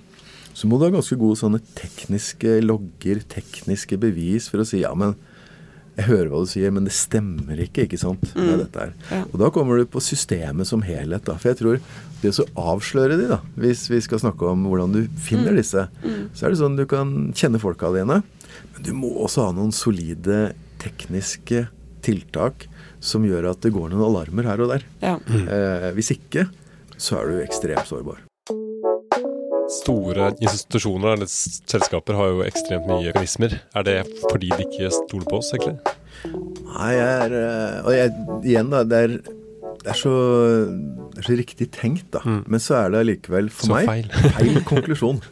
så 0.53 0.69
må 0.69 0.77
du 0.77 0.87
ha 0.87 0.93
ganske 0.93 1.17
gode 1.17 1.41
sånne 1.41 1.63
tekniske 1.79 2.59
logger, 2.65 3.23
tekniske 3.31 3.97
bevis 4.01 4.51
for 4.53 4.63
å 4.63 4.69
si 4.69 4.83
ja, 4.83 4.93
men 4.99 5.15
jeg 5.97 6.07
hører 6.09 6.31
hva 6.33 6.41
du 6.41 6.49
sier, 6.49 6.73
men 6.73 6.87
det 6.89 6.95
stemmer 6.97 7.59
ikke 7.61 7.85
ikke 7.85 8.01
sant, 8.01 8.23
med 8.37 8.63
dette 8.63 8.81
her. 8.81 8.95
Ja. 9.11 9.25
Og 9.29 9.37
da 9.43 9.51
kommer 9.53 9.77
du 9.77 9.85
på 9.93 10.01
systemet 10.01 10.69
som 10.69 10.85
helhet. 10.87 11.27
da, 11.27 11.37
For 11.37 11.53
jeg 11.53 11.59
tror 11.61 11.83
det 12.23 12.33
å 12.33 12.47
avsløre 12.73 13.19
de, 13.21 13.27
da, 13.35 13.43
hvis 13.61 13.85
vi 13.93 14.01
skal 14.05 14.23
snakke 14.23 14.49
om 14.49 14.65
hvordan 14.71 14.95
du 14.97 15.03
finner 15.21 15.57
disse, 15.59 15.85
så 16.33 16.47
er 16.47 16.55
det 16.55 16.61
sånn 16.63 16.79
du 16.81 16.87
kan 16.89 17.33
kjenne 17.37 17.61
folka 17.61 17.93
dine, 17.93 18.23
men 18.23 18.87
du 18.87 18.93
må 18.97 19.13
også 19.27 19.51
ha 19.51 19.57
noen 19.57 19.75
solide 19.77 20.55
tekniske 20.81 21.67
tiltak 22.05 22.67
som 23.03 23.25
gjør 23.27 23.51
at 23.51 23.63
det 23.65 23.73
går 23.75 23.91
noen 23.93 24.05
alarmer 24.11 24.47
her 24.51 24.61
og 24.63 24.75
der. 24.75 24.85
Ja. 25.03 25.17
Eh, 25.31 25.89
hvis 25.97 26.13
ikke, 26.15 26.47
så 26.99 27.19
er 27.23 27.33
du 27.33 27.41
ekstremt 27.43 27.89
sårbar. 27.91 28.21
Store 29.73 30.33
institusjoner 30.43 31.15
eller 31.17 31.29
selskaper 31.31 32.17
har 32.19 32.33
jo 32.35 32.43
ekstremt 32.45 32.87
mye 32.91 33.09
organismer. 33.09 33.55
Er 33.79 33.87
det 33.87 33.99
fordi 34.29 34.51
de 34.53 34.67
ikke 34.67 34.91
stoler 34.93 35.29
på 35.31 35.39
oss, 35.41 35.53
egentlig? 35.57 35.79
Nei, 36.73 36.91
jeg 36.95 37.13
er 37.27 37.33
eh, 37.39 37.79
Og 37.89 37.95
jeg, 37.97 38.13
igjen, 38.53 38.69
da. 38.73 38.83
Det 38.87 38.99
er, 39.07 39.15
det 39.83 39.91
er, 39.95 39.99
så, 39.99 40.13
det 41.15 41.23
er 41.23 41.27
så 41.31 41.39
riktig 41.41 41.71
tenkt, 41.75 42.11
da. 42.15 42.21
Men 42.45 42.61
så 42.63 42.77
er 42.83 42.93
det 42.95 43.01
allikevel 43.07 43.49
for 43.55 43.71
Så 43.71 43.79
meg 43.79 43.89
feil. 43.89 44.13
feil 44.37 44.61
konklusjon. 44.69 45.23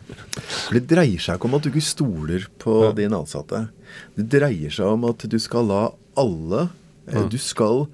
For 0.41 0.79
det 0.79 0.87
dreier 0.91 1.21
seg 1.23 1.37
ikke 1.39 1.51
om 1.51 1.59
at 1.61 1.67
du 1.67 1.71
ikke 1.75 1.85
stoler 1.87 2.49
på 2.63 2.79
Ja. 2.89 2.95
dine 2.97 3.21
ansatte. 3.21 3.67
Det 4.17 4.27
dreier 4.37 4.73
seg 4.75 4.97
om 4.97 5.07
at 5.11 5.25
du 5.31 5.39
skal 5.43 5.69
la 5.71 5.83
alle 6.19 6.69
eh, 7.11 7.27
Du 7.31 7.39
skal 7.41 7.87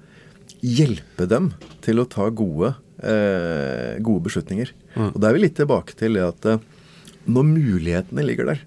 hjelpe 0.63 1.27
dem 1.29 1.51
til 1.85 2.01
å 2.01 2.07
ta 2.09 2.29
gode, 2.33 2.73
eh, 3.03 3.97
gode 4.03 4.25
beslutninger. 4.25 4.71
Og 5.11 5.19
da 5.21 5.29
er 5.29 5.37
vi 5.37 5.43
litt 5.43 5.57
tilbake 5.59 5.93
til 5.99 6.17
det 6.17 6.25
at 6.25 6.47
eh, 6.49 6.63
når 7.27 7.49
mulighetene 7.51 8.23
ligger 8.25 8.53
der, 8.53 8.63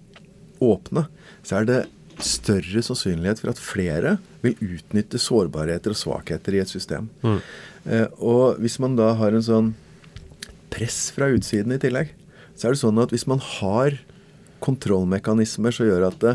åpne, 0.61 1.07
så 1.43 1.61
er 1.61 1.67
det 1.67 1.81
større 2.21 2.83
sannsynlighet 2.85 3.41
for 3.41 3.51
at 3.55 3.61
flere 3.61 4.19
vil 4.45 4.59
utnytte 4.61 5.19
sårbarheter 5.21 5.95
og 5.95 5.99
svakheter 5.99 6.59
i 6.59 6.61
et 6.61 6.69
system. 6.69 7.09
Mm. 7.25 7.39
og 8.21 8.59
hvis 8.61 8.77
man 8.83 8.93
da 8.99 9.15
har 9.17 9.33
en 9.33 9.45
sånn 9.45 9.71
press 10.69 11.09
fra 11.17 11.31
utsiden 11.33 11.73
i 11.73 11.81
tillegg, 11.81 12.13
så 12.53 12.69
er 12.69 12.77
det 12.77 12.83
sånn 12.83 13.01
at 13.01 13.15
hvis 13.15 13.25
man 13.31 13.41
har 13.41 13.97
kontrollmekanismer 14.61 15.75
som 15.75 15.89
gjør 15.89 16.11
at 16.11 16.19
det, 16.21 16.35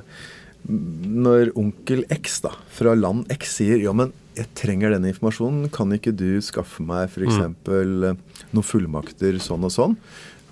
når 0.66 1.52
onkel 1.60 2.04
X 2.14 2.40
da, 2.46 2.54
fra 2.74 2.96
land 2.98 3.30
X 3.34 3.58
sier 3.60 3.82
ja, 3.84 3.94
men 3.94 4.14
jeg 4.36 4.50
trenger 4.58 4.92
denne 4.92 5.12
informasjonen, 5.14 5.70
kan 5.74 5.94
ikke 5.96 6.14
du 6.16 6.42
skaffe 6.44 6.84
meg 6.84 7.08
f.eks. 7.08 7.38
Mm. 7.40 8.24
noen 8.52 8.66
fullmakter 8.66 9.38
sånn 9.44 9.68
og 9.68 9.72
sånn? 9.72 9.96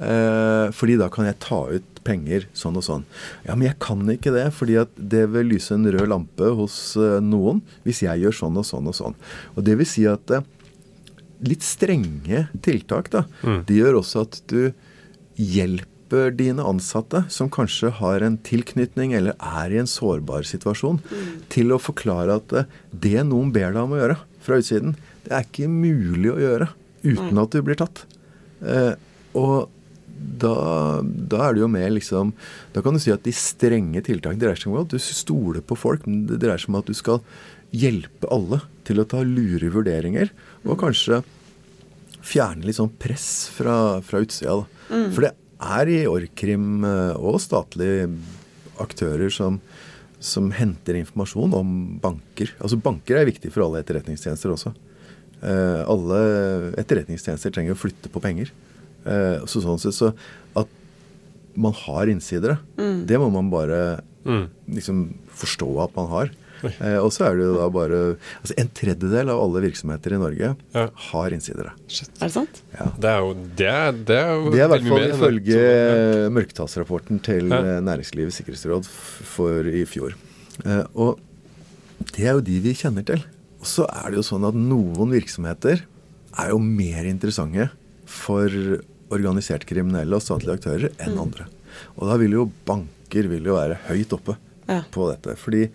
Eh, 0.04 0.67
fordi 0.76 0.95
da 0.99 1.10
kan 1.13 1.28
jeg 1.28 1.39
ta 1.43 1.60
ut 1.69 2.02
penger 2.04 2.47
sånn 2.58 2.80
og 2.80 2.86
sånn. 2.86 3.06
Ja, 3.45 3.56
men 3.56 3.67
jeg 3.69 3.78
kan 3.84 4.02
ikke 4.12 4.34
det, 4.36 4.47
fordi 4.56 4.78
at 4.82 4.91
det 4.97 5.26
vil 5.34 5.52
lyse 5.54 5.76
en 5.76 5.88
rød 5.88 6.10
lampe 6.12 6.49
hos 6.58 6.95
eh, 6.99 7.19
noen 7.23 7.62
hvis 7.86 8.04
jeg 8.06 8.23
gjør 8.23 8.39
sånn 8.41 8.60
og 8.60 8.67
sånn 8.67 8.89
og 8.91 8.97
sånn. 8.97 9.17
Og 9.56 9.63
det 9.67 9.78
vil 9.80 9.89
si 9.89 10.06
at 10.10 10.34
eh, 10.34 10.45
litt 11.43 11.65
strenge 11.65 12.47
tiltak, 12.65 13.12
da, 13.13 13.26
det 13.67 13.80
gjør 13.80 13.99
også 14.02 14.28
at 14.28 14.39
du 14.52 14.71
hjelper 15.39 15.92
dine 16.11 16.63
ansatte, 16.65 17.23
som 17.29 17.49
kanskje 17.49 17.89
har 17.99 18.21
en 18.21 18.37
tilknytning 18.37 19.13
eller 19.17 19.37
er 19.39 19.73
i 19.73 19.79
en 19.81 19.89
sårbar 19.89 20.45
situasjon, 20.45 20.99
til 21.49 21.73
å 21.73 21.81
forklare 21.81 22.39
at 22.41 22.53
eh, 22.53 22.67
det 22.91 23.23
noen 23.29 23.53
ber 23.55 23.73
deg 23.73 23.81
om 23.83 23.95
å 23.95 24.01
gjøre 24.01 24.17
fra 24.43 24.59
utsiden, 24.61 24.97
det 25.23 25.33
er 25.33 25.47
ikke 25.47 25.69
mulig 25.71 26.33
å 26.33 26.41
gjøre 26.41 26.67
uten 27.03 27.39
at 27.41 27.55
du 27.55 27.61
blir 27.65 27.79
tatt. 27.79 28.03
Eh, 28.61 28.93
og 29.39 29.71
da, 30.13 31.01
da 31.03 31.39
er 31.47 31.55
det 31.55 31.63
jo 31.63 31.67
mer 31.67 31.89
liksom 31.91 32.29
Da 32.71 32.83
kan 32.85 32.95
du 32.95 33.01
si 33.01 33.11
at 33.11 33.25
de 33.25 33.33
strenge 33.35 33.99
tiltakene 34.05 34.39
dreier 34.39 34.59
seg 34.59 34.71
om 34.71 34.79
at 34.79 34.93
du 34.93 35.01
stoler 35.01 35.63
på 35.65 35.75
folk, 35.75 36.05
men 36.07 36.23
det 36.29 36.39
dreier 36.43 36.61
seg 36.61 36.71
om 36.71 36.79
at 36.79 36.87
du 36.89 36.95
skal 36.97 37.23
hjelpe 37.73 38.29
alle 38.31 38.61
til 38.85 39.01
å 39.01 39.07
ta 39.09 39.23
lure 39.25 39.71
vurderinger, 39.73 40.29
og 40.63 40.77
kanskje 40.83 41.23
fjerne 42.23 42.67
litt 42.67 42.77
sånn 42.77 42.93
press 43.01 43.49
fra, 43.51 43.99
fra 44.05 44.21
utsida. 44.23 44.61
Mm. 44.87 45.09
For 45.15 45.25
det 45.25 45.33
er 45.63 45.91
i 45.91 45.99
Orkrim 46.10 46.84
eh, 46.88 47.15
og 47.19 47.39
statlige 47.43 48.10
aktører 48.84 49.32
som, 49.34 49.60
som 50.23 50.52
henter 50.56 50.97
informasjon 50.99 51.56
om 51.58 51.73
banker. 52.04 52.54
Altså 52.60 52.80
Banker 52.82 53.19
er 53.19 53.30
viktig 53.30 53.52
for 53.54 53.65
alle 53.65 53.84
etterretningstjenester 53.84 54.54
også. 54.54 54.73
Eh, 55.43 55.82
alle 55.89 56.21
etterretningstjenester 56.82 57.54
trenger 57.54 57.76
å 57.76 57.80
flytte 57.80 58.12
på 58.12 58.23
penger. 58.23 58.54
Eh, 59.06 59.43
så 59.49 59.63
sånn 59.63 59.82
sett 59.82 59.97
så 59.97 60.13
at 60.60 60.80
man 61.54 61.76
har 61.84 62.10
innsidere, 62.10 62.58
det 63.06 63.19
må 63.21 63.28
man 63.30 63.52
bare 63.54 64.02
liksom 64.26 65.04
forstå 65.38 65.67
at 65.84 65.93
man 65.93 66.08
har. 66.10 66.32
Eh, 66.63 66.97
og 67.04 67.10
så 67.12 67.26
er 67.28 67.36
det 67.39 67.45
jo 67.47 67.56
da 67.58 67.65
bare 67.73 67.97
altså 68.41 68.56
En 68.62 68.69
tredjedel 68.78 69.30
av 69.34 69.41
alle 69.43 69.62
virksomheter 69.65 70.13
i 70.15 70.19
Norge 70.21 70.49
Ja. 70.73 70.86
har 71.10 71.30
innsidere. 71.36 71.73
Er 71.89 72.28
det 72.28 72.32
sant? 72.32 72.62
Ja. 72.73 72.88
Det 72.99 73.10
er 73.12 73.19
jo 73.19 73.34
Det 73.56 73.67
er, 73.67 73.91
det 73.91 74.17
er 74.17 74.32
jo 74.34 74.49
Det 74.54 74.60
er 74.60 74.65
i 74.65 74.71
hvert 74.73 74.88
fall 74.88 75.08
ifølge 75.10 75.60
ja. 75.60 76.30
mørketallsrapporten 76.30 77.21
til 77.26 77.49
Ja. 77.52 77.60
eh, 77.60 77.82
Næringslivets 77.84 78.39
sikkerhetsråd 78.41 78.86
for 78.88 79.63
i 79.67 79.84
fjor. 79.86 80.13
Eh, 80.65 80.84
og 80.95 81.19
det 82.15 82.26
er 82.28 82.34
jo 82.38 82.41
de 82.41 82.60
vi 82.60 82.73
kjenner 82.73 83.06
til. 83.06 83.23
Og 83.60 83.65
så 83.69 83.86
er 83.88 84.12
det 84.12 84.17
jo 84.21 84.28
sånn 84.28 84.47
at 84.47 84.56
noen 84.56 85.12
virksomheter 85.13 85.84
er 86.38 86.49
jo 86.49 86.58
mer 86.60 87.04
interessante 87.06 87.69
for 88.06 88.49
organisert 89.13 89.65
kriminelle 89.69 90.15
og 90.17 90.23
statlige 90.26 90.58
aktører 90.58 90.89
enn 90.99 91.19
andre. 91.21 91.45
Og 91.97 92.08
da 92.10 92.17
vil 92.21 92.32
jo 92.32 92.47
banker 92.67 93.28
vil 93.30 93.43
jo 93.45 93.56
være 93.60 93.78
høyt 93.89 94.13
oppe 94.15 94.36
Ja. 94.67 94.82
på 94.91 95.10
dette. 95.12 95.36
Fordi 95.38 95.69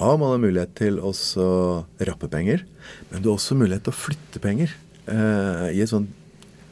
A, 0.00 0.14
man 0.16 0.32
har 0.32 0.40
mulighet 0.40 0.72
til 0.78 0.96
å 1.04 1.12
rappe 2.08 2.28
penger, 2.32 2.64
men 3.10 3.20
du 3.20 3.28
har 3.28 3.36
også 3.36 3.58
mulighet 3.58 3.84
til 3.84 3.92
å 3.92 4.00
flytte 4.00 4.40
penger. 4.40 4.72
Eh, 5.04 5.66
I 5.76 5.82
et 5.84 5.90
sånn 5.92 6.08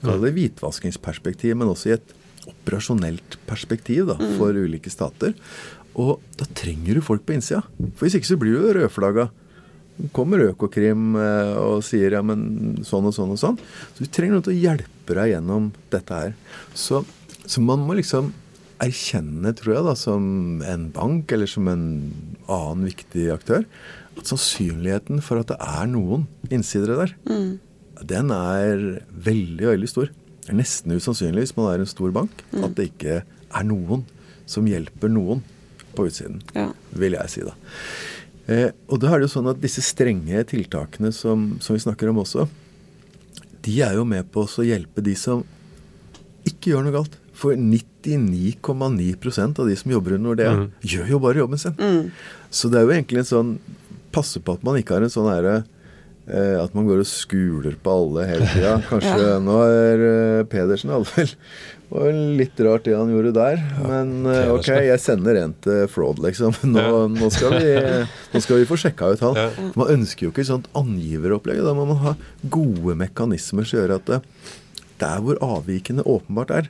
kall 0.01 0.23
det 0.23 0.33
hvitvaskingsperspektiv, 0.37 1.59
men 1.59 1.69
også 1.69 1.91
i 1.91 1.97
et 1.99 2.15
operasjonelt 2.49 3.37
perspektiv 3.49 4.09
da, 4.09 4.17
for 4.39 4.57
ulike 4.57 4.89
stater. 4.93 5.35
Og 5.99 6.23
da 6.39 6.47
trenger 6.57 6.97
du 6.97 7.05
folk 7.05 7.27
på 7.27 7.37
innsida. 7.37 7.65
For 7.99 8.07
hvis 8.07 8.17
ikke 8.17 8.31
så 8.31 8.41
blir 8.41 8.57
du 8.57 8.73
rødflagga. 8.79 9.29
Kommer 10.15 10.45
Økokrim 10.47 11.17
eh, 11.19 11.57
og 11.59 11.83
sier 11.85 12.15
ja, 12.15 12.23
men 12.23 12.79
sånn 12.87 13.09
og 13.11 13.17
sånn 13.17 13.35
og 13.35 13.41
sånn. 13.41 13.57
Så 13.93 14.07
du 14.07 14.13
trenger 14.15 14.39
noen 14.39 14.47
til 14.47 14.55
å 14.55 14.61
hjelpe 14.63 15.17
deg 15.19 15.33
gjennom 15.35 15.73
dette 15.93 16.21
her. 16.23 16.37
Så, 16.73 17.03
så 17.45 17.65
man 17.65 17.83
må 17.85 17.99
liksom 17.99 18.31
erkjenne, 18.79 19.51
tror 19.59 19.75
jeg, 19.75 19.87
da, 19.89 19.95
som 19.99 20.23
en 20.63 20.87
bank 20.95 21.35
eller 21.35 21.51
som 21.51 21.67
en 21.73 21.89
annen 22.49 22.87
viktig 22.89 23.29
aktør, 23.35 23.65
at 24.19 24.31
sannsynligheten 24.31 25.21
for 25.23 25.43
at 25.43 25.51
det 25.53 25.59
er 25.63 25.87
noen 25.91 26.27
innsidere 26.51 26.97
der, 27.05 27.13
den 28.09 28.31
er 28.35 28.85
veldig, 29.11 29.67
veldig 29.73 29.91
stor. 29.91 30.11
Det 30.45 30.53
er 30.55 30.61
nesten 30.61 30.95
usannsynlig 30.97 31.47
hvis 31.47 31.57
man 31.59 31.71
er 31.73 31.85
en 31.85 31.91
stor 31.91 32.11
bank, 32.15 32.45
at 32.57 32.77
det 32.79 32.91
ikke 32.93 33.21
er 33.23 33.65
noen 33.69 34.07
som 34.49 34.69
hjelper 34.69 35.11
noen 35.13 35.43
på 35.97 36.07
utsiden, 36.09 36.41
Ja. 36.55 36.71
vil 36.93 37.17
jeg 37.19 37.33
si 37.33 37.41
da. 37.45 37.55
Eh, 38.49 38.71
og 38.89 39.01
da 39.03 39.11
er 39.13 39.21
det 39.21 39.29
jo 39.29 39.35
sånn 39.37 39.51
at 39.51 39.61
disse 39.61 39.83
strenge 39.85 40.41
tiltakene 40.49 41.11
som, 41.13 41.59
som 41.61 41.77
vi 41.77 41.83
snakker 41.85 42.09
om 42.09 42.23
også, 42.23 42.47
de 43.67 43.75
er 43.85 43.99
jo 43.99 44.05
med 44.09 44.31
på 44.33 44.47
å 44.47 44.65
hjelpe 44.65 45.05
de 45.05 45.15
som 45.19 45.43
ikke 46.49 46.71
gjør 46.73 46.87
noe 46.87 46.95
galt. 46.95 47.19
For 47.39 47.53
99,9% 47.55 49.61
av 49.61 49.69
de 49.69 49.77
som 49.79 49.93
jobber 49.93 50.17
under 50.17 50.27
Nordea, 50.31 50.53
mm. 50.57 50.69
gjør 50.81 51.07
jo 51.13 51.19
bare 51.23 51.43
jobben 51.43 51.61
sin. 51.61 51.77
Så 52.51 52.71
det 52.73 52.81
er 52.81 52.87
jo 52.89 52.95
egentlig 52.97 53.25
en 53.25 53.33
sånn 53.33 53.57
Passe 54.15 54.41
på 54.41 54.55
at 54.57 54.63
man 54.65 54.79
ikke 54.81 54.95
har 54.97 55.05
en 55.05 55.13
sånn 55.13 55.27
herre 55.29 55.57
eh, 56.29 56.55
at 56.63 56.73
man 56.75 56.87
går 56.89 57.03
og 57.03 57.09
skuler 57.09 57.75
på 57.85 57.93
alle 57.93 58.23
hele 58.31 58.47
tida. 58.55 58.79
Kanskje 58.89 59.19
Ja. 59.21 59.35
nå 59.45 59.59
er 59.69 60.05
eh, 60.07 60.45
Pedersen 60.49 60.95
iallfall 60.95 61.29
Det 61.29 61.93
var 61.93 62.17
litt 62.41 62.63
rart 62.65 62.87
det 62.89 62.97
han 62.97 63.13
gjorde 63.13 63.35
der. 63.37 63.61
Men 63.85 64.15
eh, 64.33 64.49
ok, 64.55 64.71
jeg 64.89 65.01
sender 65.05 65.39
en 65.43 65.53
til 65.65 65.85
fraud, 65.93 66.19
liksom. 66.25 66.57
Nå, 66.73 66.81
Ja. 66.89 67.05
nå, 67.21 67.29
skal 67.37 67.55
vi, 67.61 67.71
nå 68.33 68.43
skal 68.45 68.63
vi 68.63 68.67
få 68.73 68.81
sjekka 68.81 69.13
ut 69.13 69.23
han. 69.29 69.39
Ja. 69.45 69.69
Man 69.77 69.93
ønsker 69.99 70.27
jo 70.27 70.33
ikke 70.33 70.45
et 70.47 70.51
sånt 70.55 70.69
angiveropplegg. 70.77 71.61
Da 71.65 71.77
må 71.77 71.85
man 71.93 72.01
ha 72.09 72.17
gode 72.49 72.97
mekanismer 73.01 73.69
som 73.69 73.81
gjør 73.83 73.97
at 74.01 74.09
det, 74.09 74.23
der 75.05 75.21
hvor 75.25 75.37
avvikene 75.45 76.05
åpenbart 76.09 76.51
er, 76.63 76.69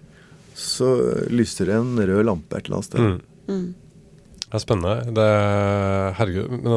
så 0.59 0.91
lyser 1.31 1.71
det 1.71 1.79
en 1.79 1.95
rød 2.03 2.27
lampe 2.27 2.59
et 2.59 2.67
eller 2.67 2.81
annet 2.83 2.91
sted. 2.91 3.21
Mm. 3.49 3.69
Det 4.49 4.57
er 4.57 4.63
spennende. 4.65 5.13
Det, 5.13 5.29
herregud. 6.19 6.51
Men 6.63 6.73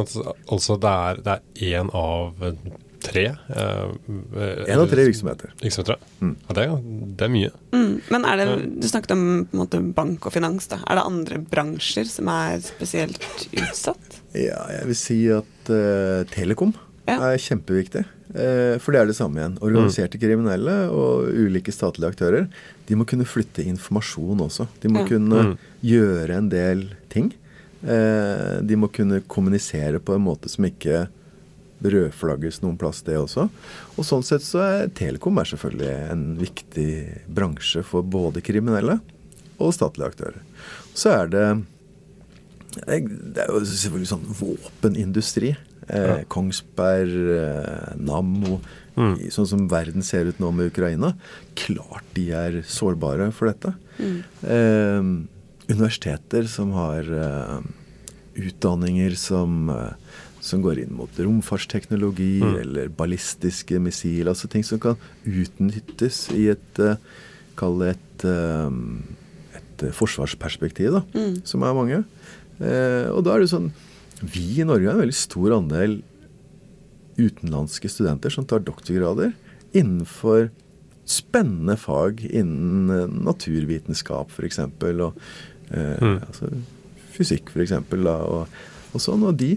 altså, 0.51 0.75
det 0.83 0.91
er, 0.91 1.21
det 1.23 1.35
er 1.37 1.79
én 1.81 1.91
av 1.95 2.33
tre? 3.01 3.23
Eh, 3.31 4.65
En 4.67 4.81
av 4.83 4.89
tre 4.91 5.05
virksomheter. 5.07 5.53
virksomheter. 5.61 5.97
Mm. 6.21 6.33
Ja, 6.49 6.55
det, 6.57 6.65
er, 6.67 6.83
det 7.17 7.25
er 7.27 7.31
mye. 7.33 7.51
Mm. 7.73 7.93
Men 8.11 8.27
er 8.27 8.41
det, 8.41 8.47
du 8.83 8.87
snakket 8.91 9.13
om 9.15 9.23
på 9.47 9.55
en 9.55 9.61
måte, 9.63 9.81
bank 9.97 10.27
og 10.27 10.35
finans. 10.35 10.67
da. 10.71 10.81
Er 10.85 10.99
det 10.99 11.07
andre 11.07 11.39
bransjer 11.55 12.05
som 12.11 12.27
er 12.33 12.59
spesielt 12.65 13.23
utsatt? 13.55 14.19
Ja, 14.35 14.61
jeg 14.77 14.87
vil 14.91 14.99
si 14.99 15.19
at 15.33 15.71
uh, 15.73 16.21
Telekom 16.35 16.75
Ja. 17.09 17.17
er 17.31 17.39
kjempeviktig. 17.41 18.03
Uh, 18.31 18.77
for 18.79 18.93
det 18.93 19.01
er 19.01 19.09
det 19.09 19.15
samme 19.17 19.39
igjen. 19.41 19.57
Organiserte 19.65 20.19
kriminelle 20.21 20.75
og 20.93 21.31
ulike 21.33 21.71
statlige 21.73 22.13
aktører 22.13 22.45
de 22.87 22.95
må 22.99 23.07
kunne 23.09 23.25
flytte 23.27 23.63
informasjon 23.67 24.39
også. 24.45 24.67
De 24.83 24.91
må 24.91 25.01
Ja. 25.03 25.07
kunne 25.15 25.41
Mm. 25.43 25.57
gjøre 25.83 26.37
en 26.37 26.49
del 26.51 26.89
ting. 27.09 27.31
Eh, 27.81 28.59
de 28.61 28.77
må 28.77 28.89
kunne 28.93 29.21
kommunisere 29.31 30.01
på 30.03 30.15
en 30.15 30.25
måte 30.25 30.51
som 30.51 30.67
ikke 30.67 31.07
rødflagges 31.81 32.61
noen 32.61 32.77
plass, 32.77 33.01
det 33.07 33.17
også. 33.17 33.47
Og 33.95 34.05
sånn 34.05 34.25
sett 34.25 34.45
så 34.45 34.61
er 34.61 34.91
Telekom 34.97 35.39
er 35.41 35.49
selvfølgelig 35.49 35.95
en 36.13 36.25
viktig 36.37 36.91
bransje 37.33 37.81
for 37.87 38.05
både 38.05 38.43
kriminelle 38.45 38.99
og 39.61 39.73
statlige 39.73 40.13
aktører. 40.13 40.43
Så 40.93 41.15
er 41.15 41.33
det 41.33 41.45
det 42.71 43.41
er 43.41 43.49
jo 43.51 43.65
selvfølgelig 43.67 44.11
sånn 44.13 44.29
våpenindustri. 44.37 45.49
Eh, 45.91 46.21
Kongsberg, 46.31 47.17
eh, 47.35 47.97
Nammo 47.99 48.61
Mm. 48.99 49.15
Sånn 49.31 49.47
som 49.47 49.67
verden 49.71 50.03
ser 50.03 50.29
ut 50.29 50.39
nå 50.41 50.51
med 50.55 50.71
Ukraina. 50.71 51.13
Klart 51.59 52.07
de 52.15 52.27
er 52.35 52.59
sårbare 52.67 53.29
for 53.35 53.51
dette. 53.51 53.73
Eh, 54.43 55.11
universiteter 55.71 56.47
som 56.51 56.71
har 56.75 57.07
eh, 57.07 57.59
utdanninger 58.41 59.15
som, 59.19 59.69
eh, 59.69 59.93
som 60.41 60.61
går 60.63 60.79
inn 60.83 60.93
mot 60.97 61.19
romfartsteknologi 61.19 62.39
Mm. 62.41 62.55
eller 62.61 62.87
ballistiske 62.89 63.79
missil. 63.79 64.27
Altså 64.31 64.49
ting 64.49 64.63
som 64.65 64.79
kan 64.79 64.97
utnyttes 65.25 66.29
i 66.35 66.49
et 66.55 66.79
eh, 66.79 66.95
Kall 67.59 67.75
det 67.83 67.89
et, 67.91 68.23
et 69.59 69.81
forsvarsperspektiv, 69.93 70.93
da, 70.95 71.01
Mm. 71.13 71.41
som 71.45 71.61
er 71.67 71.73
mange. 71.75 71.97
Eh, 72.61 73.09
og 73.11 73.23
da 73.25 73.35
er 73.35 73.39
det 73.43 73.49
sånn 73.51 73.71
Vi 74.23 74.61
i 74.61 74.63
Norge 74.65 74.85
har 74.87 74.95
en 74.95 75.01
veldig 75.03 75.17
stor 75.17 75.51
andel 75.57 76.01
utenlandske 77.17 77.89
studenter 77.89 78.29
som 78.33 78.45
tar 78.45 78.61
doktorgrader 78.65 79.33
innenfor 79.73 80.49
spennende 81.09 81.75
fag 81.81 82.21
innen 82.29 82.87
naturvitenskap 83.25 84.29
f.eks. 84.31 84.59
Og 84.61 85.17
Mm. 85.71 86.17
altså, 86.27 86.49
fysikk 87.15 87.51
f.eks. 87.53 87.73
Og, 87.91 88.47
og 88.91 89.03
sånn. 89.03 89.23
Og 89.27 89.35
de, 89.39 89.53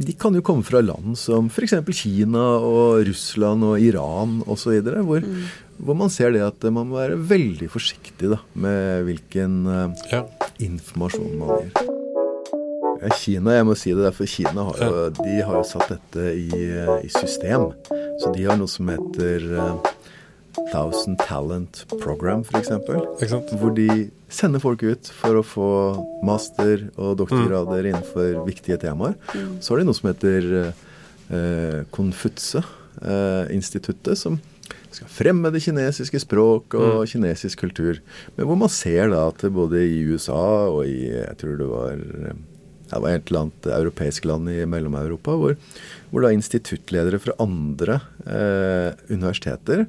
de 0.00 0.14
kan 0.20 0.34
jo 0.36 0.42
komme 0.44 0.64
fra 0.66 0.80
land 0.84 1.16
som 1.20 1.48
f.eks. 1.52 1.74
Kina 1.96 2.44
og 2.60 3.02
Russland 3.08 3.64
og 3.68 3.80
Iran 3.84 4.40
osv. 4.50 4.80
Hvor, 4.84 5.24
hvor 5.80 5.96
man 5.96 6.12
ser 6.12 6.32
det 6.36 6.42
at 6.44 6.68
man 6.72 6.90
må 6.90 6.98
være 7.00 7.16
veldig 7.30 7.70
forsiktig 7.72 8.32
da, 8.34 8.40
med 8.54 9.06
hvilken 9.08 9.60
eh, 9.66 10.04
Ja. 10.12 10.24
informasjon 10.60 11.38
man 11.40 11.56
gir. 11.64 11.96
Ja, 13.00 13.08
Kina, 13.16 13.54
jeg 13.56 13.64
må 13.64 13.72
si 13.80 13.94
det, 13.96 14.10
for 14.12 14.28
Kina 14.28 14.66
har 14.66 14.76
jo, 14.84 15.04
de 15.16 15.38
har 15.40 15.54
jo 15.56 15.62
satt 15.64 15.88
dette 15.94 16.26
i, 16.36 16.50
eh, 16.52 16.90
i 17.06 17.08
system. 17.14 17.70
Så 18.20 18.28
de 18.34 18.44
har 18.44 18.58
noe 18.60 18.68
som 18.68 18.90
heter 18.92 19.46
eh, 19.56 19.94
Thousand 20.70 21.18
Talent 21.22 21.84
Program, 22.00 22.44
f.eks. 22.44 22.68
Hvor 23.60 23.72
de 23.76 24.10
sender 24.30 24.60
folk 24.62 24.82
ut 24.82 25.08
for 25.20 25.34
å 25.40 25.42
få 25.46 25.70
master- 26.26 26.90
og 26.96 27.18
doktorgrader 27.22 27.84
innenfor 27.90 28.26
viktige 28.46 28.78
temaer. 28.82 29.14
Så 29.60 29.68
har 29.72 29.78
de 29.80 29.84
noe 29.88 29.98
som 29.98 30.10
heter 30.10 30.42
eh, 31.30 31.80
Konfutse-instituttet, 31.94 34.16
som 34.18 34.34
skal 34.90 35.06
fremme 35.10 35.50
det 35.54 35.62
kinesiske 35.62 36.18
språk 36.24 36.74
og 36.78 37.08
kinesisk 37.10 37.58
kultur. 37.62 37.94
Men 38.36 38.46
hvor 38.48 38.58
man 38.58 38.70
ser 38.72 39.08
da 39.12 39.20
at 39.30 39.38
det 39.44 39.50
både 39.54 39.78
i 39.86 39.98
USA 40.10 40.44
og 40.70 40.82
i 40.86 41.10
jeg 41.12 41.36
tror 41.40 41.54
det 41.60 41.68
var 41.70 41.92
eh, 41.94 42.34
det 42.90 42.98
var 42.98 43.10
et 43.14 43.28
eller 43.30 43.40
annet 43.44 43.62
europeisk 43.70 44.24
land 44.26 44.50
i 44.50 44.66
Mellom-Europa, 44.66 45.30
hvor, 45.38 45.54
hvor 46.10 46.20
da 46.24 46.34
instituttledere 46.34 47.22
fra 47.22 47.36
andre 47.38 48.00
eh, 48.26 48.90
universiteter 49.12 49.86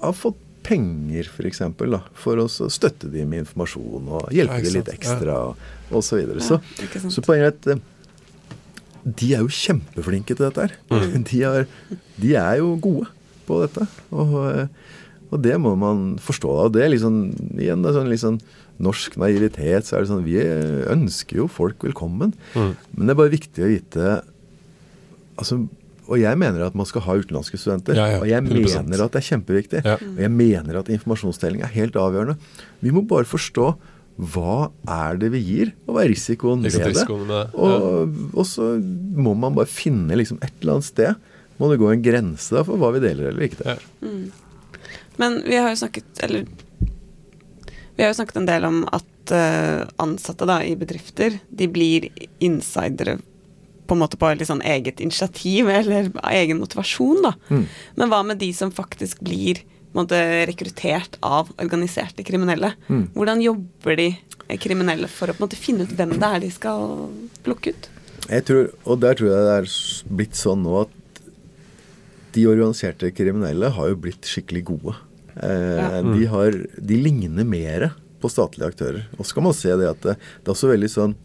har 0.00 0.16
fått 0.16 0.38
penger 0.66 1.28
for, 1.32 1.46
eksempel, 1.48 1.94
da, 1.96 2.02
for 2.14 2.40
å 2.42 2.46
støtte 2.50 3.08
dem 3.10 3.30
med 3.32 3.44
informasjon 3.44 4.10
og 4.10 4.28
hjelpe 4.34 4.60
Ja, 4.60 4.66
dem 4.66 4.76
litt 4.76 4.92
ekstra 4.92 5.38
og, 5.50 5.64
og 5.90 6.04
så 6.04 6.20
videre. 6.20 6.42
Så, 6.44 6.60
sant. 6.92 7.14
så 7.14 7.24
poenget 7.24 7.48
er 7.48 7.54
at 7.54 7.70
eh, 7.74 7.84
de 9.20 9.30
er 9.34 9.44
jo 9.44 9.54
kjempeflinke 9.56 10.36
til 10.36 10.46
dette 10.46 10.66
her. 10.66 10.76
De, 11.30 11.42
er, 11.48 11.68
de 12.20 12.34
er 12.36 12.60
jo 12.60 12.74
gode 12.82 13.08
på 13.48 13.62
dette. 13.64 13.86
Og, 14.12 14.34
eh, 14.50 14.66
og 15.30 15.40
det 15.42 15.56
må 15.62 15.72
man 15.80 16.18
forstå. 16.22 16.50
Og 16.66 16.74
det 16.76 16.84
er 16.84 16.92
liksom, 16.92 17.22
igjen 17.56 17.84
det 17.84 17.92
er 17.92 18.00
sånn 18.00 18.16
sånn 18.24 18.40
norsk 18.80 19.16
naivitet. 19.20 19.88
så 19.88 19.96
er 19.96 20.04
det 20.04 20.10
sånn, 20.12 20.26
Vi 20.26 20.38
ønsker 20.92 21.42
jo 21.42 21.48
folk 21.50 21.84
velkommen. 21.84 22.34
Mm. 22.54 22.74
Men 22.96 23.06
det 23.06 23.14
er 23.14 23.20
bare 23.22 23.34
viktig 23.36 23.64
å 23.64 23.70
vite 23.72 24.20
altså, 25.40 25.62
Og 26.10 26.18
jeg 26.18 26.38
mener 26.40 26.66
at 26.66 26.76
man 26.78 26.88
skal 26.88 27.04
ha 27.06 27.16
utenlandske 27.20 27.60
studenter. 27.60 27.94
Ja, 27.98 28.08
ja, 28.16 28.18
og 28.20 28.28
jeg 28.28 28.42
mener 28.44 29.04
at 29.04 29.14
det 29.14 29.22
er 29.22 29.28
kjempeviktig. 29.30 29.84
Ja. 29.86 29.96
Og 30.02 30.20
jeg 30.24 30.34
mener 30.34 30.80
at 30.82 30.90
informasjonsdeling 30.92 31.64
er 31.64 31.72
helt 31.72 31.98
avgjørende. 31.98 32.36
Vi 32.82 32.92
må 32.94 33.04
bare 33.08 33.28
forstå 33.30 33.72
hva 34.34 34.68
er 34.90 35.16
det 35.16 35.30
vi 35.32 35.40
gir, 35.40 35.70
og 35.86 35.94
hva 35.96 36.02
er 36.04 36.10
risikoen 36.12 36.66
ved 36.66 36.74
det. 36.76 36.90
med 36.92 37.30
det. 37.30 37.44
Og, 37.56 38.18
og 38.34 38.44
så 38.44 38.74
må 39.16 39.32
man 39.38 39.56
bare 39.56 39.70
finne 39.70 40.18
liksom 40.18 40.42
et 40.44 40.52
eller 40.60 40.76
annet 40.76 40.90
sted 40.90 41.30
må 41.60 41.68
det 41.68 41.80
gå 41.80 41.90
en 41.92 42.04
grense 42.04 42.56
da 42.56 42.64
for 42.64 42.80
hva 42.80 42.92
vi 42.94 43.02
deler 43.04 43.30
eller 43.30 43.44
ikke. 43.44 43.64
Ja. 43.68 43.76
Men 45.20 45.40
vi 45.44 45.58
har 45.60 45.74
jo 45.74 45.80
snakket 45.82 46.22
Eller 46.24 46.46
vi 47.98 48.04
har 48.06 48.14
jo 48.14 48.16
snakket 48.16 48.38
en 48.40 48.46
del 48.48 48.64
om 48.64 48.78
at 48.96 49.32
eh, 49.36 49.82
ansatte 50.00 50.46
da, 50.48 50.62
i 50.64 50.72
bedrifter 50.80 51.34
de 51.52 51.66
blir 51.68 52.06
insidere 52.40 53.18
på 53.90 53.96
en 53.98 54.02
måte 54.04 54.18
på 54.20 54.30
litt 54.38 54.46
sånn 54.48 54.62
eget 54.62 55.02
initiativ 55.02 55.68
eller 55.74 56.08
egen 56.30 56.60
motivasjon, 56.62 57.24
da. 57.26 57.34
Mm. 57.50 57.64
Men 57.98 58.12
hva 58.12 58.22
med 58.30 58.38
de 58.42 58.52
som 58.54 58.70
faktisk 58.74 59.20
blir 59.26 59.58
måte, 59.96 60.14
rekruttert 60.46 61.18
av 61.26 61.50
organiserte 61.58 62.22
kriminelle? 62.26 62.72
Mm. 62.86 63.08
Hvordan 63.16 63.42
jobber 63.42 63.98
de 63.98 64.08
kriminelle 64.62 65.10
for 65.10 65.30
å 65.30 65.34
på 65.34 65.42
en 65.42 65.48
måte 65.48 65.58
finne 65.58 65.86
ut 65.86 65.94
hvem 65.98 66.14
det 66.18 66.28
er 66.30 66.44
de 66.44 66.50
skal 66.54 67.08
plukke 67.46 67.74
ut? 67.74 67.90
Jeg 68.30 68.44
tror, 68.46 68.68
og 68.86 69.00
der 69.02 69.18
tror 69.18 69.32
jeg 69.32 69.46
det 69.48 69.54
er 69.58 69.70
blitt 70.20 70.38
sånn 70.38 70.62
nå 70.62 70.74
at 70.84 70.96
de 72.36 72.44
organiserte 72.46 73.10
kriminelle 73.14 73.72
har 73.74 73.88
jo 73.90 73.98
blitt 74.04 74.28
skikkelig 74.30 74.62
gode. 74.70 74.94
Eh, 75.34 75.78
Ja. 75.80 76.02
de, 76.02 76.24
har, 76.30 76.54
de 76.78 76.96
ligner 77.02 77.44
mer 77.44 77.88
på 78.20 78.30
statlige 78.30 78.68
aktører. 78.70 79.08
Og 79.18 79.26
så 79.26 79.34
kan 79.34 79.46
man 79.48 79.56
se 79.56 79.74
det 79.80 79.88
at 79.90 80.00
det, 80.04 80.14
det 80.20 80.46
er 80.50 80.54
også 80.54 80.70
veldig 80.70 80.90
sånn 80.92 81.16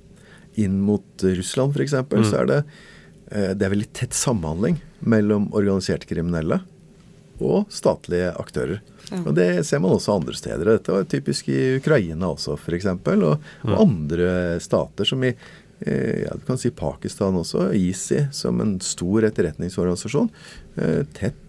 inn 0.62 0.80
mot 0.84 1.24
Russland 1.24 1.76
f.eks. 1.76 1.90
eksempel 1.90 2.26
så 2.28 2.42
er 2.44 2.52
det, 2.52 2.62
eh, 3.32 3.52
det 3.56 3.68
er 3.68 3.74
veldig 3.74 3.92
tett 3.98 4.16
samhandling 4.16 4.80
mellom 5.06 5.50
organiserte 5.56 6.08
kriminelle 6.10 6.62
og 7.44 7.72
statlige 7.74 8.32
aktører. 8.40 8.80
Ja. 9.12 9.20
Og 9.26 9.36
Det 9.36 9.50
ser 9.68 9.82
man 9.84 9.92
også 9.92 10.16
andre 10.16 10.34
steder. 10.38 10.66
Dette 10.78 10.94
var 10.94 11.04
typisk 11.10 11.50
i 11.52 11.78
Ukraina 11.82 12.32
også, 12.32 12.56
f.eks. 12.58 12.88
Og, 12.88 13.26
og 13.68 13.76
andre 13.76 14.60
stater 14.64 15.08
som 15.08 15.24
i 15.28 15.34
eh, 15.34 16.24
ja, 16.24 16.34
du 16.34 16.46
kan 16.48 16.60
si 16.62 16.72
Pakistan 16.72 17.36
også. 17.36 17.70
ISI 17.76 18.28
som 18.36 18.62
en 18.64 18.78
stor 18.84 19.28
etterretningsorganisasjon. 19.30 20.32
Eh, 20.80 21.02
Tett, 21.16 21.42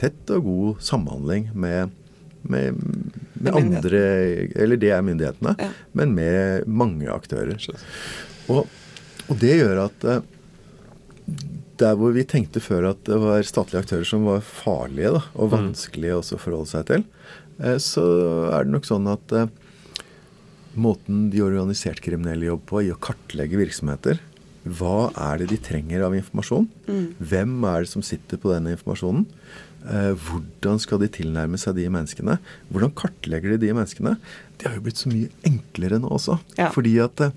tett 0.00 0.30
og 0.32 0.46
god 0.46 0.78
samhandling 0.80 1.50
med, 1.52 1.90
med, 2.48 2.78
med 3.44 3.56
andre 3.60 4.00
Eller 4.64 4.80
det 4.80 4.90
er 4.94 5.02
myndighetene, 5.06 5.54
Ja. 5.60 5.70
men 5.92 6.14
med 6.16 6.66
mange 6.66 7.08
aktører. 7.12 7.58
Og, 8.48 8.66
og 9.28 9.38
det 9.40 9.58
gjør 9.60 9.84
at 9.86 10.04
eh, 10.04 10.20
der 11.80 11.96
hvor 11.98 12.12
vi 12.14 12.22
tenkte 12.28 12.60
før 12.62 12.90
at 12.92 13.00
det 13.08 13.16
var 13.18 13.42
statlige 13.46 13.82
aktører 13.82 14.06
som 14.06 14.26
var 14.28 14.44
farlige 14.46 15.14
da, 15.16 15.22
og 15.34 15.50
vanskelige 15.54 16.18
også 16.20 16.36
å 16.38 16.42
forholde 16.42 16.70
seg 16.70 16.86
til, 16.90 17.04
eh, 17.60 17.78
så 17.82 18.04
er 18.54 18.64
det 18.68 18.74
nok 18.76 18.86
sånn 18.88 19.08
at 19.10 19.34
eh, 19.34 19.48
måten 20.74 21.28
de 21.32 21.42
organisert 21.44 22.00
kriminelle 22.04 22.48
jobber 22.50 22.66
på 22.70 22.84
i 22.84 22.92
å 22.94 22.98
kartlegge 22.98 23.58
virksomheter 23.60 24.18
Hva 24.64 25.10
er 25.20 25.42
det 25.42 25.50
de 25.52 25.58
trenger 25.60 26.02
av 26.06 26.14
informasjon? 26.16 26.66
Hvem 27.20 27.58
er 27.68 27.84
det 27.84 27.90
som 27.90 28.02
sitter 28.06 28.40
på 28.40 28.48
denne 28.54 28.72
informasjonen? 28.74 29.26
Eh, 29.84 30.12
hvordan 30.16 30.80
skal 30.80 31.02
de 31.02 31.10
tilnærme 31.12 31.58
seg 31.60 31.76
de 31.76 31.88
menneskene? 31.92 32.38
Hvordan 32.72 32.94
kartlegger 32.96 33.54
de 33.54 33.66
de 33.66 33.74
menneskene? 33.76 34.16
Det 34.56 34.70
har 34.70 34.78
jo 34.78 34.84
blitt 34.86 35.02
så 35.02 35.12
mye 35.12 35.28
enklere 35.44 36.00
nå 36.00 36.08
også. 36.16 36.38
Ja. 36.56 36.70
Fordi 36.74 36.96
at 37.04 37.20
eh, 37.26 37.34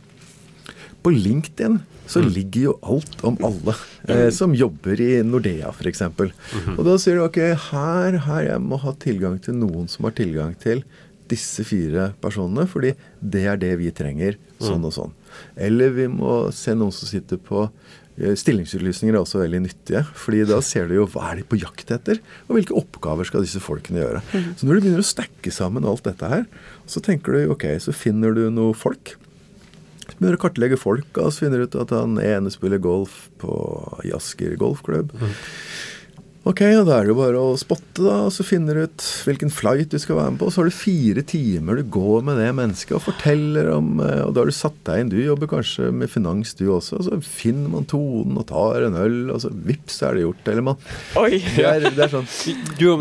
på 1.04 1.12
LinkedIn 1.12 1.82
så 2.08 2.22
ligger 2.24 2.70
jo 2.70 2.74
alt 2.88 3.20
om 3.28 3.36
alle 3.44 3.74
eh, 4.08 4.30
som 4.32 4.56
jobber 4.56 5.00
i 5.04 5.10
Nordea 5.28 5.74
f.eks. 5.74 6.06
Og 6.08 6.82
da 6.88 6.96
sier 7.02 7.20
du 7.20 7.26
ok, 7.26 7.42
her, 7.68 8.22
her 8.30 8.48
jeg 8.48 8.64
må 8.64 8.80
ha 8.80 8.96
tilgang 9.02 9.36
til 9.44 9.60
noen 9.60 9.92
som 9.92 10.08
har 10.08 10.16
tilgang 10.16 10.56
til 10.62 10.86
disse 11.28 11.66
fire 11.68 12.14
personene, 12.24 12.64
fordi 12.72 12.94
det 13.20 13.44
er 13.52 13.60
det 13.60 13.74
vi 13.82 13.92
trenger, 13.92 14.38
sånn 14.64 14.86
og 14.88 14.94
sånn. 14.96 15.16
Eller 15.60 15.92
vi 15.92 16.08
må 16.08 16.46
se 16.56 16.72
noen 16.78 16.96
som 16.96 17.10
sitter 17.10 17.42
på 17.44 17.66
Stillingsutlysninger 18.18 19.14
er 19.14 19.22
også 19.22 19.44
veldig 19.44 19.60
nyttige, 19.68 20.02
fordi 20.18 20.42
da 20.50 20.58
ser 20.66 20.90
du 20.90 20.96
jo 20.96 21.06
hva 21.14 21.28
er 21.32 21.40
de 21.40 21.46
på 21.46 21.60
jakt 21.62 21.92
etter, 21.94 22.18
og 22.48 22.58
hvilke 22.58 22.74
oppgaver 22.80 23.28
skal 23.30 23.46
disse 23.46 23.62
folkene 23.62 24.02
gjøre. 24.02 24.24
Så 24.58 24.66
når 24.66 24.80
du 24.80 24.86
begynner 24.88 25.04
å 25.04 25.06
stakke 25.06 25.54
sammen 25.54 25.86
alt 25.86 26.08
dette 26.08 26.32
her, 26.32 26.48
så 26.90 27.04
tenker 27.06 27.38
du 27.38 27.54
ok, 27.54 27.68
så 27.84 27.94
finner 27.94 28.34
du 28.34 28.48
noe 28.54 28.74
folk. 28.78 29.14
Så 30.08 30.16
begynner 30.16 30.34
du 30.34 30.40
å 30.40 30.46
kartlegge 30.48 30.82
folk, 30.82 31.12
og 31.14 31.30
så 31.30 31.46
finner 31.46 31.62
du 31.62 31.68
ut 31.68 31.78
at 31.84 31.94
han 31.94 32.18
ene 32.24 32.54
spiller 32.54 32.82
golf 32.82 33.28
på 33.38 33.54
Jasker 34.10 34.58
golfklubb. 34.58 35.14
golfklubb. 35.14 35.38
Ok, 36.48 36.62
og 36.80 36.86
da 36.88 36.96
er 36.96 37.08
det 37.08 37.12
jo 37.12 37.18
bare 37.18 37.40
å 37.42 37.56
spotte, 37.60 38.00
da, 38.06 38.22
og 38.28 38.32
så 38.32 38.44
finner 38.46 38.78
du 38.78 38.86
ut 38.88 39.06
hvilken 39.28 39.50
flight 39.52 39.92
du 39.92 39.98
skal 40.00 40.16
være 40.20 40.32
med 40.32 40.40
på. 40.40 40.48
og 40.48 40.54
Så 40.54 40.62
har 40.62 40.70
du 40.70 40.76
fire 40.76 41.24
timer 41.28 41.82
du 41.82 41.90
går 41.92 42.24
med 42.24 42.40
det 42.40 42.48
mennesket 42.56 42.96
og 42.96 43.04
forteller 43.04 43.68
om 43.74 43.98
eh, 44.04 44.22
Og 44.24 44.32
da 44.36 44.44
har 44.44 44.52
du 44.52 44.56
satt 44.56 44.78
deg 44.88 45.02
inn. 45.02 45.12
Du 45.12 45.18
jobber 45.20 45.50
kanskje 45.52 45.90
med 45.92 46.12
finans, 46.12 46.54
du 46.56 46.68
også. 46.72 47.02
Og 47.02 47.08
så 47.10 47.20
finner 47.26 47.74
man 47.74 47.88
tonen 47.90 48.40
og 48.40 48.48
tar 48.52 48.86
en 48.88 48.96
øl, 49.02 49.18
og 49.34 49.42
så 49.44 49.52
vips, 49.52 50.00
er 50.08 50.16
det 50.16 50.24
gjort. 50.24 50.52
Eller 50.54 50.68
man 50.70 50.80
Oi! 51.20 51.42
Det 51.58 51.66
er, 51.66 51.88
det 51.90 52.04
er 52.06 52.12
sånn 52.12 52.28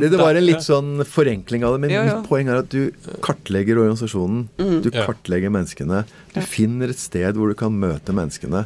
det, 0.01 0.09
det 0.11 0.19
var 0.19 0.39
en 0.39 0.47
litt 0.47 0.65
sånn 0.65 1.05
forenkling 1.07 1.65
av 1.67 1.75
det, 1.75 1.81
men 1.85 1.93
ja, 1.93 2.03
ja. 2.07 2.17
mitt 2.17 2.29
poeng 2.31 2.49
er 2.49 2.63
at 2.63 2.73
du 2.73 2.89
kartlegger 3.25 3.83
organisasjonen. 3.83 4.47
Du 4.83 4.89
kartlegger 4.95 5.53
menneskene. 5.53 6.03
Du 6.33 6.41
finner 6.43 6.91
et 6.91 7.01
sted 7.01 7.37
hvor 7.37 7.53
du 7.53 7.59
kan 7.59 7.77
møte 7.77 8.17
menneskene. 8.17 8.65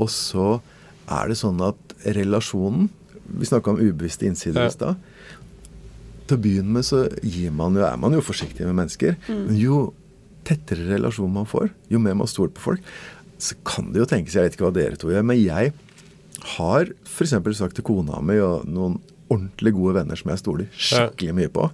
Og 0.00 0.08
så 0.14 0.54
er 1.10 1.28
det 1.28 1.40
sånn 1.42 1.60
at 1.66 1.96
relasjonen 2.16 2.88
Vi 3.38 3.48
snakka 3.48 3.72
om 3.72 3.80
ubevisste 3.80 4.26
innsider 4.28 4.62
Ja. 4.62 4.68
i 4.68 4.74
stad. 4.74 4.96
Til 6.28 6.36
å 6.36 6.40
begynne 6.42 6.76
med 6.78 6.84
så 6.86 7.04
gir 7.22 7.50
man 7.52 7.74
jo, 7.74 7.82
er 7.86 7.96
man 7.96 8.12
jo 8.12 8.20
forsiktig 8.24 8.66
med 8.68 8.76
mennesker. 8.78 9.16
Men 9.28 9.56
jo 9.58 9.94
tettere 10.44 10.88
relasjon 10.96 11.32
man 11.32 11.46
får, 11.46 11.70
jo 11.90 11.98
mer 12.02 12.14
man 12.18 12.26
stoler 12.30 12.52
på 12.54 12.60
folk, 12.60 12.80
så 13.38 13.54
kan 13.66 13.92
det 13.92 13.98
jo 14.02 14.06
tenkes 14.06 14.34
Jeg 14.34 14.44
vet 14.44 14.54
ikke 14.56 14.68
hva 14.68 14.74
dere 14.74 14.96
to 14.98 15.08
gjør, 15.10 15.24
men 15.26 15.38
jeg 15.40 15.72
har 16.56 16.88
f.eks. 17.06 17.34
sagt 17.58 17.74
til 17.78 17.84
kona 17.86 18.20
mi 18.22 18.38
og 18.42 18.64
noen 18.66 19.00
ordentlig 19.30 19.72
gode 19.74 19.94
venner 20.00 20.18
som 20.18 20.30
jeg 20.30 20.38
stoler 20.42 20.66
skikkelig 20.76 21.34
mye 21.34 21.48
på, 21.54 21.68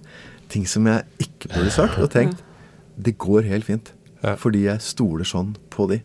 ting 0.49 0.65
som 0.69 0.85
jeg 0.89 1.03
ikke 1.19 1.49
burde 1.53 1.71
sagt, 1.73 1.97
og 1.99 2.09
tenkt 2.13 2.43
det 3.05 3.17
går 3.17 3.43
helt 3.49 3.65
fint. 3.65 3.93
Ja. 4.23 4.35
Fordi 4.35 4.65
jeg 4.65 4.81
stoler 4.83 5.23
sånn 5.27 5.53
på 5.71 5.87
de. 5.89 6.01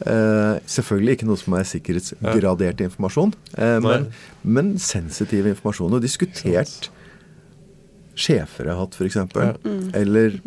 Eh, 0.00 0.60
selvfølgelig 0.70 1.18
ikke 1.18 1.28
noe 1.28 1.40
som 1.40 1.56
er 1.58 1.66
sikkerhetsgradert 1.68 2.80
informasjon, 2.86 3.34
uh, 3.58 3.76
men, 3.84 4.06
men 4.42 4.72
sensitiv 4.80 5.48
informasjon. 5.50 5.92
Og 5.98 6.04
diskutert 6.04 6.88
sjefer 8.20 8.68
jeg 8.68 8.74
har 8.74 8.80
hatt, 8.82 8.96
f.eks. 8.96 9.18
Eller 9.96 10.38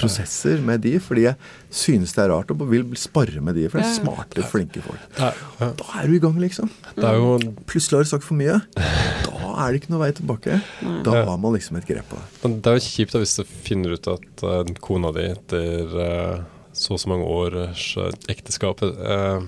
prosesser 0.00 0.60
med 0.64 0.80
de, 0.84 0.94
fordi 1.02 1.26
jeg 1.26 1.36
synes 1.82 2.14
det 2.16 2.22
er 2.24 2.30
rart 2.32 2.52
og 2.54 2.62
vil 2.70 2.86
sparre 2.98 3.42
med 3.44 3.58
de, 3.58 3.66
for 3.68 3.80
det 3.80 3.86
er 3.86 3.90
Ja. 3.90 3.96
smarte, 3.98 4.44
flinke 4.48 4.82
folk. 4.84 5.02
Ja. 5.18 5.32
Da 5.60 5.88
er 6.00 6.08
du 6.08 6.14
i 6.16 6.22
gang, 6.22 6.38
liksom. 6.40 6.70
jo 6.96 7.38
Plutselig 7.66 7.98
har 7.98 8.06
du 8.06 8.12
sagt 8.14 8.24
for 8.24 8.38
mye. 8.38 8.60
Da 8.76 9.66
er 9.66 9.72
det 9.72 9.82
ikke 9.82 9.92
noe 9.92 10.04
vei 10.04 10.12
tilbake. 10.16 10.60
Da 11.04 11.24
har 11.24 11.36
man 11.36 11.56
liksom 11.56 11.76
et 11.80 11.88
grep 11.88 12.08
på 12.08 12.16
det. 12.16 12.28
Men 12.44 12.60
det 12.60 12.72
er 12.72 12.80
jo 12.80 12.86
kjipt 12.86 13.12
da 13.12 13.20
hvis 13.24 13.36
du 13.36 13.44
finner 13.44 13.96
ut 13.96 14.08
at 14.08 14.44
eh, 14.46 14.72
kona 14.80 15.12
di 15.16 15.26
etter 15.34 16.00
eh, 16.06 16.40
så 16.72 16.94
og 16.94 17.00
så 17.02 17.10
mange 17.10 17.26
års 17.26 17.86
eh, 17.98 18.12
ekteskap 18.30 18.82
eh, 18.86 19.40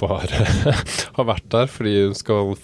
bare 0.00 0.46
har 1.18 1.28
vært 1.28 1.46
der 1.52 1.66
fordi 1.70 1.92
hun 2.08 2.14
skal, 2.18 2.54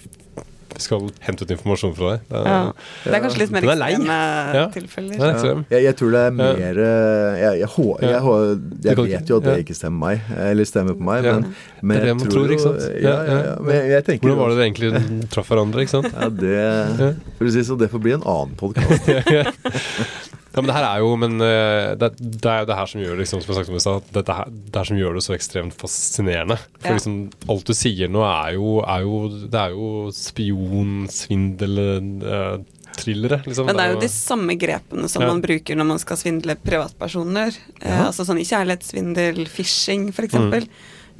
skal 0.81 1.09
hente 1.25 1.43
ut 1.45 1.51
informasjon 1.55 1.91
fra 1.97 2.13
deg. 2.13 2.21
Det 2.29 2.39
er, 2.39 2.47
Ja. 2.51 2.59
Det 3.03 3.13
er 3.17 3.23
kanskje 3.25 3.41
litt 3.41 3.51
mer 3.55 3.65
er 3.67 3.71
ekstreme 3.75 4.17
Ja. 4.55 4.63
tilfeller. 4.75 5.15
Er 5.19 5.33
ekstrem. 5.35 5.63
Jeg, 5.73 5.83
jeg 5.87 5.97
tror 5.99 6.11
det 6.15 6.21
er 6.29 6.35
mer 6.39 6.79
eh, 6.85 7.41
Jeg, 7.41 7.59
jeg, 7.61 7.69
jeg, 8.01 8.11
Ja. 8.11 8.95
vet 9.03 9.29
jo 9.33 9.39
at 9.41 9.47
det 9.49 9.57
ikke 9.65 9.75
stemmer 9.77 9.99
meg, 10.07 10.31
eller 10.47 10.69
stemmer 10.71 10.97
på 10.99 11.07
meg, 11.11 11.27
men, 11.27 11.47
men 11.81 11.95
Det 11.95 12.01
er 12.01 12.05
det 12.05 12.11
jeg 12.13 12.19
man 12.21 12.33
tror 12.35 12.55
ikke 12.55 12.65
sant? 12.67 12.87
Ja, 13.03 13.15
ja, 13.27 13.37
ja. 13.51 14.01
Hvordan 14.15 14.39
var 14.39 14.53
det 14.53 14.57
dere 14.57 14.67
egentlig 14.71 15.29
traff 15.35 15.51
hverandre, 15.51 15.83
ikke 15.87 15.95
sant? 15.97 16.11
Ja, 16.15 16.29
det 16.31 17.15
For 17.37 17.47
å 17.47 17.51
si 17.55 17.59
det 17.63 17.67
sånn, 17.71 17.81
det 17.83 17.91
får 17.91 18.03
bli 18.07 18.15
en 18.19 18.23
annen 18.27 18.55
podkast. 18.59 19.11
Ja, 20.53 20.59
men 20.61 20.67
det 20.67 20.75
her 20.75 20.83
er 20.83 20.99
jo 20.99 21.15
Men 21.15 21.37
eh, 21.39 21.95
det, 21.95 22.09
det 22.19 22.49
er 22.51 22.59
jo 22.59 22.65
det 22.67 22.75
her 22.75 22.89
som 22.91 23.01
gjør 23.01 23.17
liksom, 23.21 23.39
som 23.41 23.53
jeg 23.53 23.55
snakket 23.55 23.71
om 23.71 23.77
i 23.79 23.83
stad, 23.85 24.01
at 24.01 24.11
dette 24.17 24.35
her, 24.35 24.49
det 24.51 24.75
her 24.81 24.89
som 24.89 24.97
gjør 24.99 25.13
det 25.15 25.23
så 25.23 25.35
ekstremt 25.37 25.73
fascinerende. 25.79 26.57
For 26.81 26.89
Ja. 26.91 26.97
liksom, 26.97 27.15
alt 27.49 27.65
du 27.65 27.73
sier 27.73 28.11
nå, 28.11 28.21
er 28.27 28.53
jo, 28.57 28.73
er 28.83 29.01
jo 29.05 29.21
Det 29.47 29.61
er 29.61 29.69
jo 29.77 29.89
spion, 30.11 31.07
svindel, 31.07 31.79
eh, 31.79 32.57
thrillere. 32.99 33.41
Liksom. 33.47 33.65
Men 33.69 33.77
det 33.79 33.83
er 33.85 33.93
jo 33.93 33.99
de 34.03 34.09
samme 34.11 34.57
grepene 34.59 35.07
som 35.09 35.21
Ja. 35.23 35.27
man 35.31 35.41
bruker 35.41 35.75
når 35.79 35.85
man 35.93 35.99
skal 36.03 36.17
svindle 36.17 36.57
privatpersoner. 36.59 37.55
Eh, 37.81 37.87
Ja. 37.89 38.07
altså 38.11 38.25
sånn 38.27 38.43
kjærlighetssvindel, 38.43 39.47
phishing 39.47 40.09
f.eks. 40.11 40.33
Mm. 40.35 40.67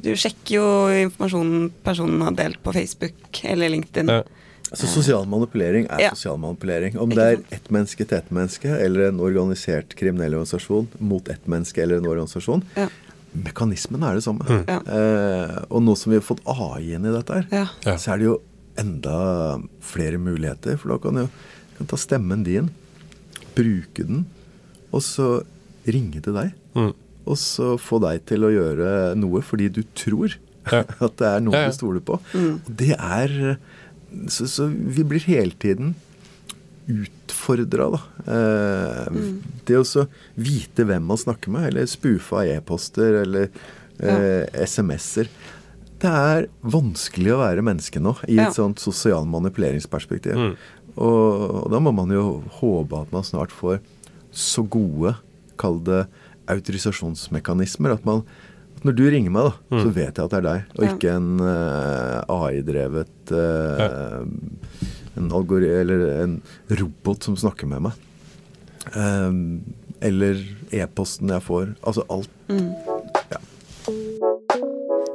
Du 0.02 0.10
sjekker 0.18 0.56
jo 0.58 0.66
informasjonen 1.08 1.70
personen 1.84 2.20
har 2.26 2.32
delt 2.32 2.62
på 2.62 2.72
Facebook 2.74 3.44
eller 3.44 3.70
LinkedIn. 3.70 4.08
Ja. 4.08 4.22
Altså 4.72 4.88
Sosial 4.88 5.26
manipulering 5.28 5.86
er 5.92 6.00
Ja. 6.00 6.10
sosial 6.16 6.38
manipulering. 6.40 6.96
Om 6.98 7.10
det 7.12 7.18
er 7.18 7.42
ett 7.52 7.68
menneske 7.70 8.06
til 8.08 8.16
ett 8.18 8.30
menneske, 8.32 8.70
eller 8.72 9.08
en 9.10 9.18
organisert 9.20 9.94
kriminell 9.98 10.32
organisasjon 10.38 10.88
mot 10.98 11.28
ett 11.28 11.44
menneske 11.46 11.82
eller 11.82 11.98
en 12.00 12.06
organisasjon, 12.08 12.62
Ja. 12.76 12.88
mekanismen 13.36 14.02
er 14.02 14.14
det 14.14 14.24
samme. 14.24 14.46
Ja. 14.66 14.78
Eh, 14.80 15.64
og 15.70 15.82
nå 15.82 15.94
som 15.96 16.10
vi 16.12 16.16
har 16.18 16.24
fått 16.24 16.40
AI 16.46 16.94
inn 16.94 17.04
i 17.04 17.12
dette 17.12 17.34
her, 17.34 17.46
Ja. 17.52 17.96
Så 17.96 18.12
er 18.14 18.18
det 18.18 18.24
jo 18.24 18.40
enda 18.78 19.60
flere 19.82 20.16
muligheter. 20.18 20.78
For 20.78 20.88
da 20.88 20.98
kan 20.98 21.14
du 21.14 21.28
kan 21.76 21.86
ta 21.86 21.96
stemmen 21.96 22.42
din, 22.42 22.70
bruke 23.54 24.06
den, 24.06 24.24
og 24.92 25.00
så 25.04 25.44
ringe 25.86 26.22
til 26.22 26.32
deg. 26.32 26.52
Mm. 26.74 26.94
Og 27.26 27.36
så 27.36 27.76
få 27.78 28.00
deg 28.00 28.24
til 28.26 28.40
å 28.40 28.50
gjøre 28.50 29.14
noe 29.16 29.42
fordi 29.42 29.68
du 29.70 29.82
tror 29.94 30.34
Ja. 30.70 30.84
at 31.00 31.16
det 31.18 31.26
er 31.26 31.40
noe 31.40 31.52
Ja, 31.54 31.62
ja. 31.64 31.68
du 31.70 31.74
stoler 31.76 32.00
på. 32.00 32.20
Mm. 32.34 32.60
Og 32.64 32.76
det 32.76 32.92
er 32.96 33.58
så, 34.28 34.46
så 34.48 34.66
vi 34.70 35.04
blir 35.04 35.24
hele 35.28 35.52
tiden 35.58 35.94
utfordra, 36.88 37.90
da. 37.94 38.00
Eh, 38.26 39.08
Mm. 39.12 39.42
Det 39.64 39.76
å 39.78 39.84
så 39.86 40.06
vite 40.36 40.84
hvem 40.86 41.04
man 41.06 41.16
snakker 41.20 41.50
med, 41.52 41.68
eller 41.70 41.86
spoofa 41.86 42.44
e-poster 42.46 43.20
eller 43.22 43.48
eh, 44.00 44.46
SMS-er. 44.66 45.28
det 46.02 46.10
er 46.10 46.48
vanskelig 46.66 47.30
å 47.34 47.38
være 47.38 47.62
menneske 47.62 48.00
nå, 48.02 48.16
i 48.26 48.34
et 48.38 48.48
Ja. 48.48 48.50
sånt 48.50 48.80
sosial 48.82 49.24
manipuleringsperspektiv. 49.30 50.34
Mm. 50.34 50.56
Og, 50.96 51.64
og 51.64 51.70
da 51.70 51.78
må 51.78 51.92
man 51.94 52.10
jo 52.10 52.42
håpe 52.58 53.02
at 53.02 53.12
man 53.12 53.22
snart 53.22 53.52
får 53.54 53.78
så 54.32 54.64
gode, 54.68 55.14
kall 55.56 55.78
det 55.86 56.06
autorisasjonsmekanismer, 56.50 57.92
at 57.94 58.04
man 58.04 58.24
når 58.82 58.96
du 58.98 59.02
ringer 59.10 59.30
meg, 59.34 59.48
da, 59.48 59.80
så 59.82 59.90
vet 59.94 60.16
jeg 60.18 60.24
at 60.24 60.32
det 60.32 60.38
er 60.40 60.46
deg, 60.48 60.62
og 60.78 60.84
Ja. 60.86 60.92
ikke 60.94 61.12
en 61.14 61.28
uh, 61.40 62.22
AI-drevet 62.34 63.32
eh, 63.36 64.22
En 65.20 65.28
algori 65.36 65.68
eller 65.68 66.04
en 66.22 66.38
robot 66.70 67.22
som 67.28 67.36
snakker 67.36 67.68
med 67.68 67.82
meg. 67.84 67.92
Um, 68.96 69.60
eller 70.00 70.40
e-posten 70.72 71.28
jeg 71.30 71.44
får. 71.44 71.74
Altså 71.84 72.02
alt. 72.10 72.30
Ja. 72.48 72.91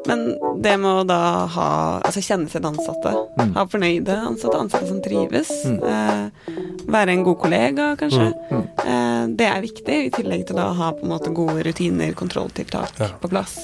Men 0.07 0.21
det 0.63 0.73
med 0.79 1.01
å 1.01 1.05
da 1.07 1.19
ha 1.53 1.67
Altså 2.07 2.21
kjenne 2.23 2.49
sine 2.51 2.69
ansatte. 2.71 3.11
Mm. 3.37 3.53
Ha 3.57 3.65
fornøyde 3.69 4.15
ansatte, 4.29 4.57
ansatte 4.61 4.87
som 4.89 5.01
trives. 5.03 5.51
Eh, 5.67 6.51
være 6.87 7.13
en 7.17 7.23
god 7.27 7.37
kollega, 7.43 7.91
kanskje. 7.99 8.29
Mm. 8.51 8.65
Eh, 8.87 9.23
det 9.39 9.47
er 9.51 9.63
viktig, 9.65 9.97
i 10.07 10.11
tillegg 10.15 10.45
til 10.47 10.55
da 10.59 10.69
å 10.71 10.77
ha 10.79 10.91
på 10.95 11.03
en 11.05 11.11
måte 11.11 11.33
gode 11.35 11.63
rutiner, 11.67 12.13
kontrolltiltak 12.17 12.99
Ja. 12.99 13.09
på 13.21 13.29
plass. 13.31 13.57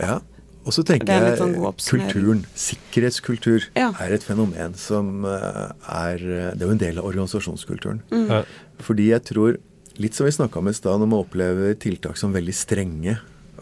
Ja. 0.00 0.20
Og 0.64 0.70
så 0.72 0.84
tenker 0.86 1.10
er 1.10 1.24
jeg 1.34 1.38
sånn 1.40 1.56
kulturen, 1.58 2.44
sikkerhetskultur, 2.54 3.64
Ja. 3.74 3.90
er 4.00 4.12
et 4.14 4.22
fenomen 4.22 4.76
som 4.76 5.24
eh, 5.24 5.72
er 5.88 6.18
Det 6.18 6.62
er 6.62 6.66
jo 6.66 6.70
en 6.70 6.78
del 6.78 6.98
av 6.98 7.04
organisasjonskulturen. 7.04 8.00
Mm. 8.10 8.28
Ja. 8.30 8.42
Fordi 8.80 9.08
jeg 9.10 9.24
tror, 9.24 9.56
litt 9.98 10.14
som 10.14 10.24
vi 10.26 10.32
snakka 10.32 10.58
om 10.58 10.68
i 10.68 10.72
stad, 10.72 11.00
når 11.00 11.08
man 11.08 11.24
opplever 11.24 11.74
tiltak 11.74 12.16
som 12.16 12.32
veldig 12.32 12.54
strenge, 12.54 13.18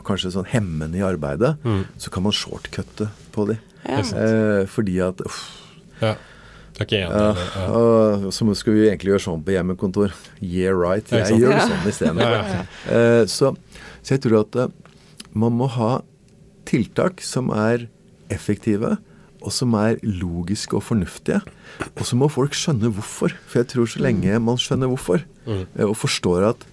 kanskje 0.06 0.32
sånn 0.34 0.46
hemmende 0.50 0.98
i 0.98 1.04
arbeidet, 1.04 1.56
Mm. 1.64 1.84
så 1.98 2.10
kan 2.10 2.22
man 2.22 2.32
shortcutte 2.32 3.08
på 3.32 3.46
de. 3.48 3.58
Ja. 3.88 4.00
Eh, 4.00 4.66
fordi 4.66 4.98
at 5.00 5.20
uff, 5.24 5.40
Ja. 6.00 6.16
Er 6.80 6.86
enig? 6.86 7.10
ja, 7.12 7.34
ja. 8.24 8.30
så 8.32 8.54
skal 8.56 8.72
vi 8.72 8.86
egentlig 8.88 9.10
gjøre 9.12 9.20
sånn 9.20 9.42
på 9.44 9.52
hjemmekontor. 9.52 10.12
Yeah, 10.40 10.72
right. 10.72 11.04
Jeg 11.10 11.36
gjør 11.40 11.52
det 11.52 11.66
sånn 11.68 11.88
isteden. 11.90 12.18
Ja, 12.18 12.30
ja. 12.40 12.62
Eh, 12.88 13.24
så, 13.26 13.54
så 14.02 14.14
jeg 14.16 14.22
tror 14.22 14.40
at 14.40 14.56
eh, 14.56 14.68
man 15.34 15.52
må 15.58 15.68
ha 15.68 16.00
tiltak 16.64 17.20
som 17.20 17.50
er 17.50 17.88
effektive, 18.30 18.96
og 19.42 19.52
som 19.52 19.74
er 19.74 19.96
logiske 20.04 20.76
og 20.76 20.82
fornuftige. 20.84 21.40
Og 21.96 22.04
så 22.04 22.16
må 22.16 22.28
folk 22.32 22.52
skjønne 22.56 22.90
hvorfor. 22.92 23.32
For 23.48 23.60
jeg 23.62 23.68
tror 23.72 23.86
så 23.88 24.00
lenge 24.04 24.40
man 24.40 24.56
skjønner 24.60 24.88
hvorfor, 24.92 25.22
Mm. 25.46 25.66
eh, 25.78 25.84
og 25.84 25.96
forstår 25.96 26.48
at 26.50 26.64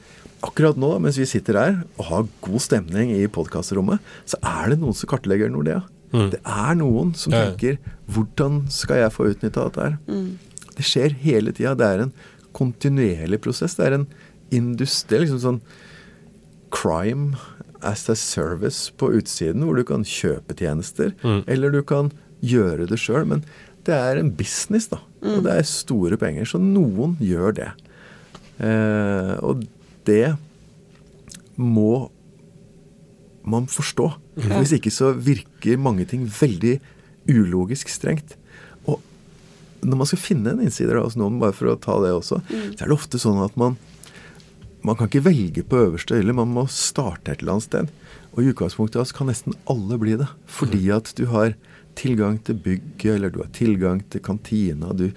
akkurat 0.48 0.78
nå, 0.80 0.90
mens 1.04 1.18
vi 1.20 1.26
sitter 1.30 1.58
her 1.60 1.78
og 2.00 2.06
har 2.10 2.26
god 2.46 2.64
stemning 2.64 3.12
i 3.16 3.28
podkastrommet, 3.28 4.00
så 4.26 4.40
er 4.44 4.72
det 4.74 4.80
noen 4.82 4.96
som 4.98 5.10
kartlegger 5.12 5.52
Nordea. 5.54 5.82
Mm. 6.14 6.30
Det 6.32 6.40
er 6.48 6.76
noen 6.80 7.14
som 7.20 7.34
Ja, 7.34 7.40
ja. 7.44 7.52
tenker 7.52 7.78
'Hvordan 8.10 8.70
skal 8.72 8.98
jeg 9.04 9.12
få 9.12 9.28
utnytta 9.34 9.66
dette 9.68 9.82
her?' 9.84 9.98
Det 10.78 10.86
skjer 10.86 11.12
hele 11.20 11.52
tida. 11.52 11.76
Det 11.76 11.86
er 11.86 12.02
en 12.04 12.14
kontinuerlig 12.54 13.42
prosess. 13.42 13.76
Det 13.76 13.86
er 13.88 13.94
en 13.96 14.08
industri 14.52 15.20
liksom 15.20 15.40
sånn 15.40 15.62
crime 16.72 17.36
as 17.82 18.10
a 18.10 18.16
service 18.16 18.92
på 18.98 19.12
utsiden, 19.14 19.64
hvor 19.66 19.76
du 19.76 19.84
kan 19.84 20.04
kjøpe 20.04 20.56
tjenester, 20.56 21.14
Mm. 21.24 21.44
eller 21.48 21.72
du 21.72 21.82
kan 21.84 22.12
gjøre 22.44 22.88
det 22.88 22.98
sjøl. 23.00 23.26
Men 23.28 23.44
det 23.84 23.94
er 23.94 24.18
en 24.20 24.32
business, 24.32 24.88
da. 24.88 24.98
Og 25.24 25.44
det 25.44 25.52
er 25.52 25.64
store 25.64 26.18
penger. 26.18 26.44
Så 26.46 26.60
noen 26.60 27.18
gjør 27.20 27.54
det. 27.56 27.72
Eh, 28.60 29.38
og 29.44 29.66
det 30.08 30.36
må 31.58 32.08
man 33.48 33.68
forstå. 33.72 34.08
For 34.38 34.60
Hvis 34.62 34.74
ikke 34.78 34.92
så 34.94 35.14
virker 35.16 35.80
mange 35.80 36.06
ting 36.10 36.26
veldig 36.28 36.78
ulogisk 37.32 37.90
strengt. 37.92 38.36
Og 38.88 39.00
når 39.84 40.02
man 40.02 40.10
skal 40.10 40.22
finne 40.22 40.52
en 40.54 40.64
innsider 40.66 41.00
hos 41.02 41.16
noen, 41.20 41.40
bare 41.42 41.56
for 41.56 41.72
å 41.72 41.78
ta 41.80 41.96
det 42.04 42.12
også, 42.16 42.42
så 42.44 42.84
er 42.84 42.88
det 42.92 42.96
ofte 42.98 43.20
sånn 43.22 43.44
at 43.46 43.56
man 43.60 43.78
man 44.86 44.96
kan 44.96 45.10
ikke 45.10 45.24
velge 45.26 45.64
på 45.68 45.80
øverste 45.82 46.16
hylle, 46.16 46.32
man 46.38 46.52
må 46.54 46.62
starte 46.72 47.34
et 47.34 47.42
eller 47.42 47.58
annet 47.58 47.66
sted. 47.66 47.90
Og 48.32 48.44
i 48.46 48.52
utgangspunktet 48.54 49.10
kan 49.18 49.28
nesten 49.28 49.56
alle 49.68 49.98
bli 50.00 50.14
det. 50.22 50.28
Fordi 50.48 50.84
at 50.96 51.10
du 51.18 51.26
har 51.34 51.56
tilgang 51.98 52.38
til 52.46 52.56
bygget, 52.62 53.10
eller 53.18 53.34
du 53.34 53.40
har 53.42 53.50
tilgang 53.58 54.04
til 54.14 54.22
kantina. 54.24 54.94
Du, 54.96 55.10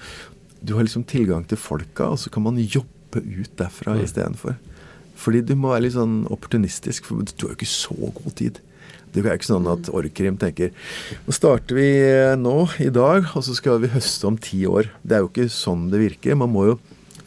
du 0.64 0.72
har 0.74 0.82
liksom 0.88 1.04
tilgang 1.06 1.44
til 1.46 1.60
folka, 1.60 2.08
og 2.08 2.18
så 2.18 2.32
kan 2.34 2.42
man 2.48 2.58
jobbe 2.58 3.20
ut 3.20 3.52
derfra 3.60 3.94
Mm. 3.98 4.02
istedenfor. 4.08 4.56
Fordi 5.20 5.42
du 5.44 5.54
må 5.58 5.74
være 5.74 5.86
litt 5.86 5.96
sånn 5.98 6.22
opportunistisk, 6.32 7.08
for 7.08 7.22
du 7.22 7.44
har 7.44 7.52
jo 7.52 7.58
ikke 7.58 7.68
så 7.68 7.96
god 7.96 8.36
tid. 8.40 8.60
Det 9.10 9.24
er 9.24 9.34
ikke 9.34 9.48
sånn 9.48 9.66
at 9.70 9.88
Orkrim 9.90 10.36
tenker 10.38 10.70
nå 11.26 11.34
starter 11.34 11.74
vi 11.74 11.88
eh, 11.98 12.36
nå, 12.38 12.54
i 12.78 12.92
dag, 12.94 13.26
og 13.34 13.42
så 13.42 13.56
skal 13.58 13.80
vi 13.82 13.90
høste 13.90 14.28
om 14.28 14.38
ti 14.38 14.62
år. 14.70 14.92
Det 15.02 15.16
er 15.16 15.24
jo 15.24 15.30
ikke 15.32 15.48
sånn 15.50 15.88
det 15.90 16.02
virker. 16.04 16.38
Man 16.38 16.52
må 16.54 16.68
jo 16.68 16.76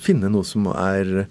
finne 0.04 0.32
noe 0.32 0.48
som 0.48 0.70
er, 0.72 1.26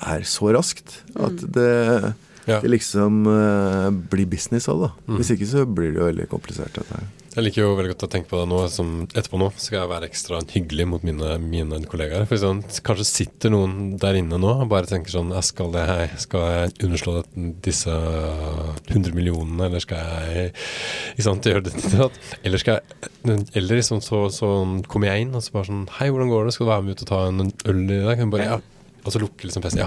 er 0.00 0.24
så 0.28 0.52
raskt 0.56 1.00
at 1.16 1.44
det, 1.56 2.14
det 2.48 2.72
liksom 2.72 3.22
uh, 3.28 3.88
blir 3.88 4.28
business 4.28 4.68
av 4.72 4.82
det. 4.82 4.90
Hvis 5.16 5.32
ikke 5.36 5.48
så 5.48 5.64
blir 5.68 5.92
det 5.92 6.02
jo 6.02 6.08
veldig 6.10 6.28
komplisert. 6.32 6.76
Dette 6.76 7.00
her. 7.00 7.08
Jeg 7.36 7.44
liker 7.44 7.66
jo 7.66 7.74
veldig 7.76 7.90
godt 7.90 8.04
å 8.06 8.08
tenke 8.08 8.30
på 8.30 8.38
det 8.40 8.46
nå 8.48 8.58
som 8.72 8.92
etterpå 9.04 9.36
nå 9.36 9.50
skal 9.60 9.82
jeg 9.82 9.90
være 9.90 10.06
ekstra 10.08 10.38
hyggelig 10.54 10.86
mot 10.88 11.02
mine, 11.04 11.34
mine 11.42 11.80
kollegaer. 11.84 12.24
For 12.30 12.40
sånn, 12.40 12.62
Kanskje 12.86 13.04
sitter 13.04 13.52
noen 13.52 13.98
der 14.00 14.16
inne 14.16 14.38
nå 14.40 14.54
og 14.54 14.70
bare 14.72 14.88
tenker 14.88 15.12
sånn 15.12 15.34
Skal 15.44 15.76
jeg, 15.76 16.16
skal 16.22 16.46
jeg 16.54 16.72
underslå 16.86 17.18
disse 17.66 17.92
100 17.92 19.12
millionene, 19.12 19.68
eller 19.68 19.84
skal 19.84 20.00
jeg 20.32 21.26
sant, 21.28 21.44
gjøre 21.44 21.66
det 21.68 21.76
til? 21.76 22.08
Eller 22.40 22.64
skal 22.64 22.80
jeg 22.80 23.36
Eller 23.52 23.82
liksom 23.82 24.00
så, 24.00 24.22
så 24.32 24.54
kommer 24.88 25.12
jeg 25.12 25.26
inn 25.26 25.36
og 25.36 25.44
så 25.44 25.58
bare 25.58 25.68
sånn 25.68 25.86
Hei, 26.00 26.08
hvordan 26.08 26.32
går 26.32 26.48
det? 26.48 26.56
Skal 26.56 26.70
du 26.70 26.72
være 26.72 26.88
med 26.88 26.96
ut 26.96 27.04
og 27.04 27.12
ta 27.12 27.22
en 27.28 27.46
øl 27.52 27.84
i 27.84 28.02
dag? 28.08 28.16
Jeg 28.16 28.32
bare, 28.32 28.50
ja. 28.54 28.60
Og 29.06 29.12
så 29.12 29.20
lukker 29.22 29.46
liksom 29.46 29.62
PC. 29.62 29.76
Ja. 29.84 29.86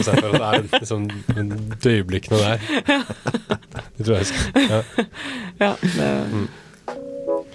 Så 0.00 0.10
jeg 0.10 0.24
føler 0.24 0.32
det, 0.32 0.40
det 0.42 0.48
er 0.48 0.80
liksom 0.80 1.04
de 1.84 1.90
øyeblikkene 1.92 2.40
der. 2.40 2.56
Det 3.96 4.04
tror 4.04 4.16
jeg 4.16 4.24
jeg 4.24 4.30
skal. 4.32 4.64
Ja. 4.66 4.80
Ja, 5.60 5.68
det 5.82 6.65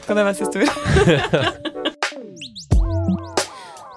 Kan 0.07 0.17
det 0.17 0.25
være 0.27 0.39
siste 0.41 0.61
ord? 0.61 0.71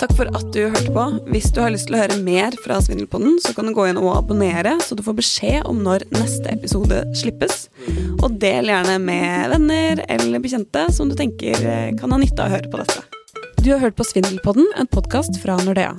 Takk 0.04 0.10
for 0.18 0.28
at 0.36 0.48
du 0.52 0.58
hørte 0.66 0.92
på. 0.92 1.04
Hvis 1.32 1.46
du 1.54 1.62
har 1.62 1.70
lyst 1.72 1.86
til 1.88 1.96
å 1.96 2.00
høre 2.02 2.18
mer 2.20 2.52
fra 2.60 2.76
Svindelpodden, 2.82 3.38
så 3.40 3.54
kan 3.56 3.68
du 3.68 3.72
gå 3.76 3.86
inn 3.88 4.00
og 4.00 4.10
abonnere, 4.18 4.74
så 4.84 4.98
du 4.98 5.04
får 5.06 5.16
beskjed 5.20 5.68
om 5.70 5.80
når 5.86 6.04
neste 6.12 6.50
episode 6.52 6.98
slippes. 7.16 7.68
Og 8.20 8.36
del 8.42 8.68
gjerne 8.68 8.98
med 9.00 9.54
venner 9.54 10.04
eller 10.12 10.42
bekjente 10.44 10.88
som 10.92 11.08
du 11.08 11.16
tenker 11.16 11.56
eh, 11.56 11.92
kan 11.96 12.12
ha 12.12 12.20
nytte 12.20 12.42
av 12.42 12.50
å 12.50 12.56
høre 12.58 12.72
på 12.72 12.82
dette. 12.82 13.04
Du 13.62 13.70
har 13.72 13.80
hørt 13.80 13.96
på 13.96 14.04
Svindelpodden, 14.04 14.66
en 14.76 14.90
podkast 14.90 15.40
fra 15.40 15.56
Nordea. 15.64 15.94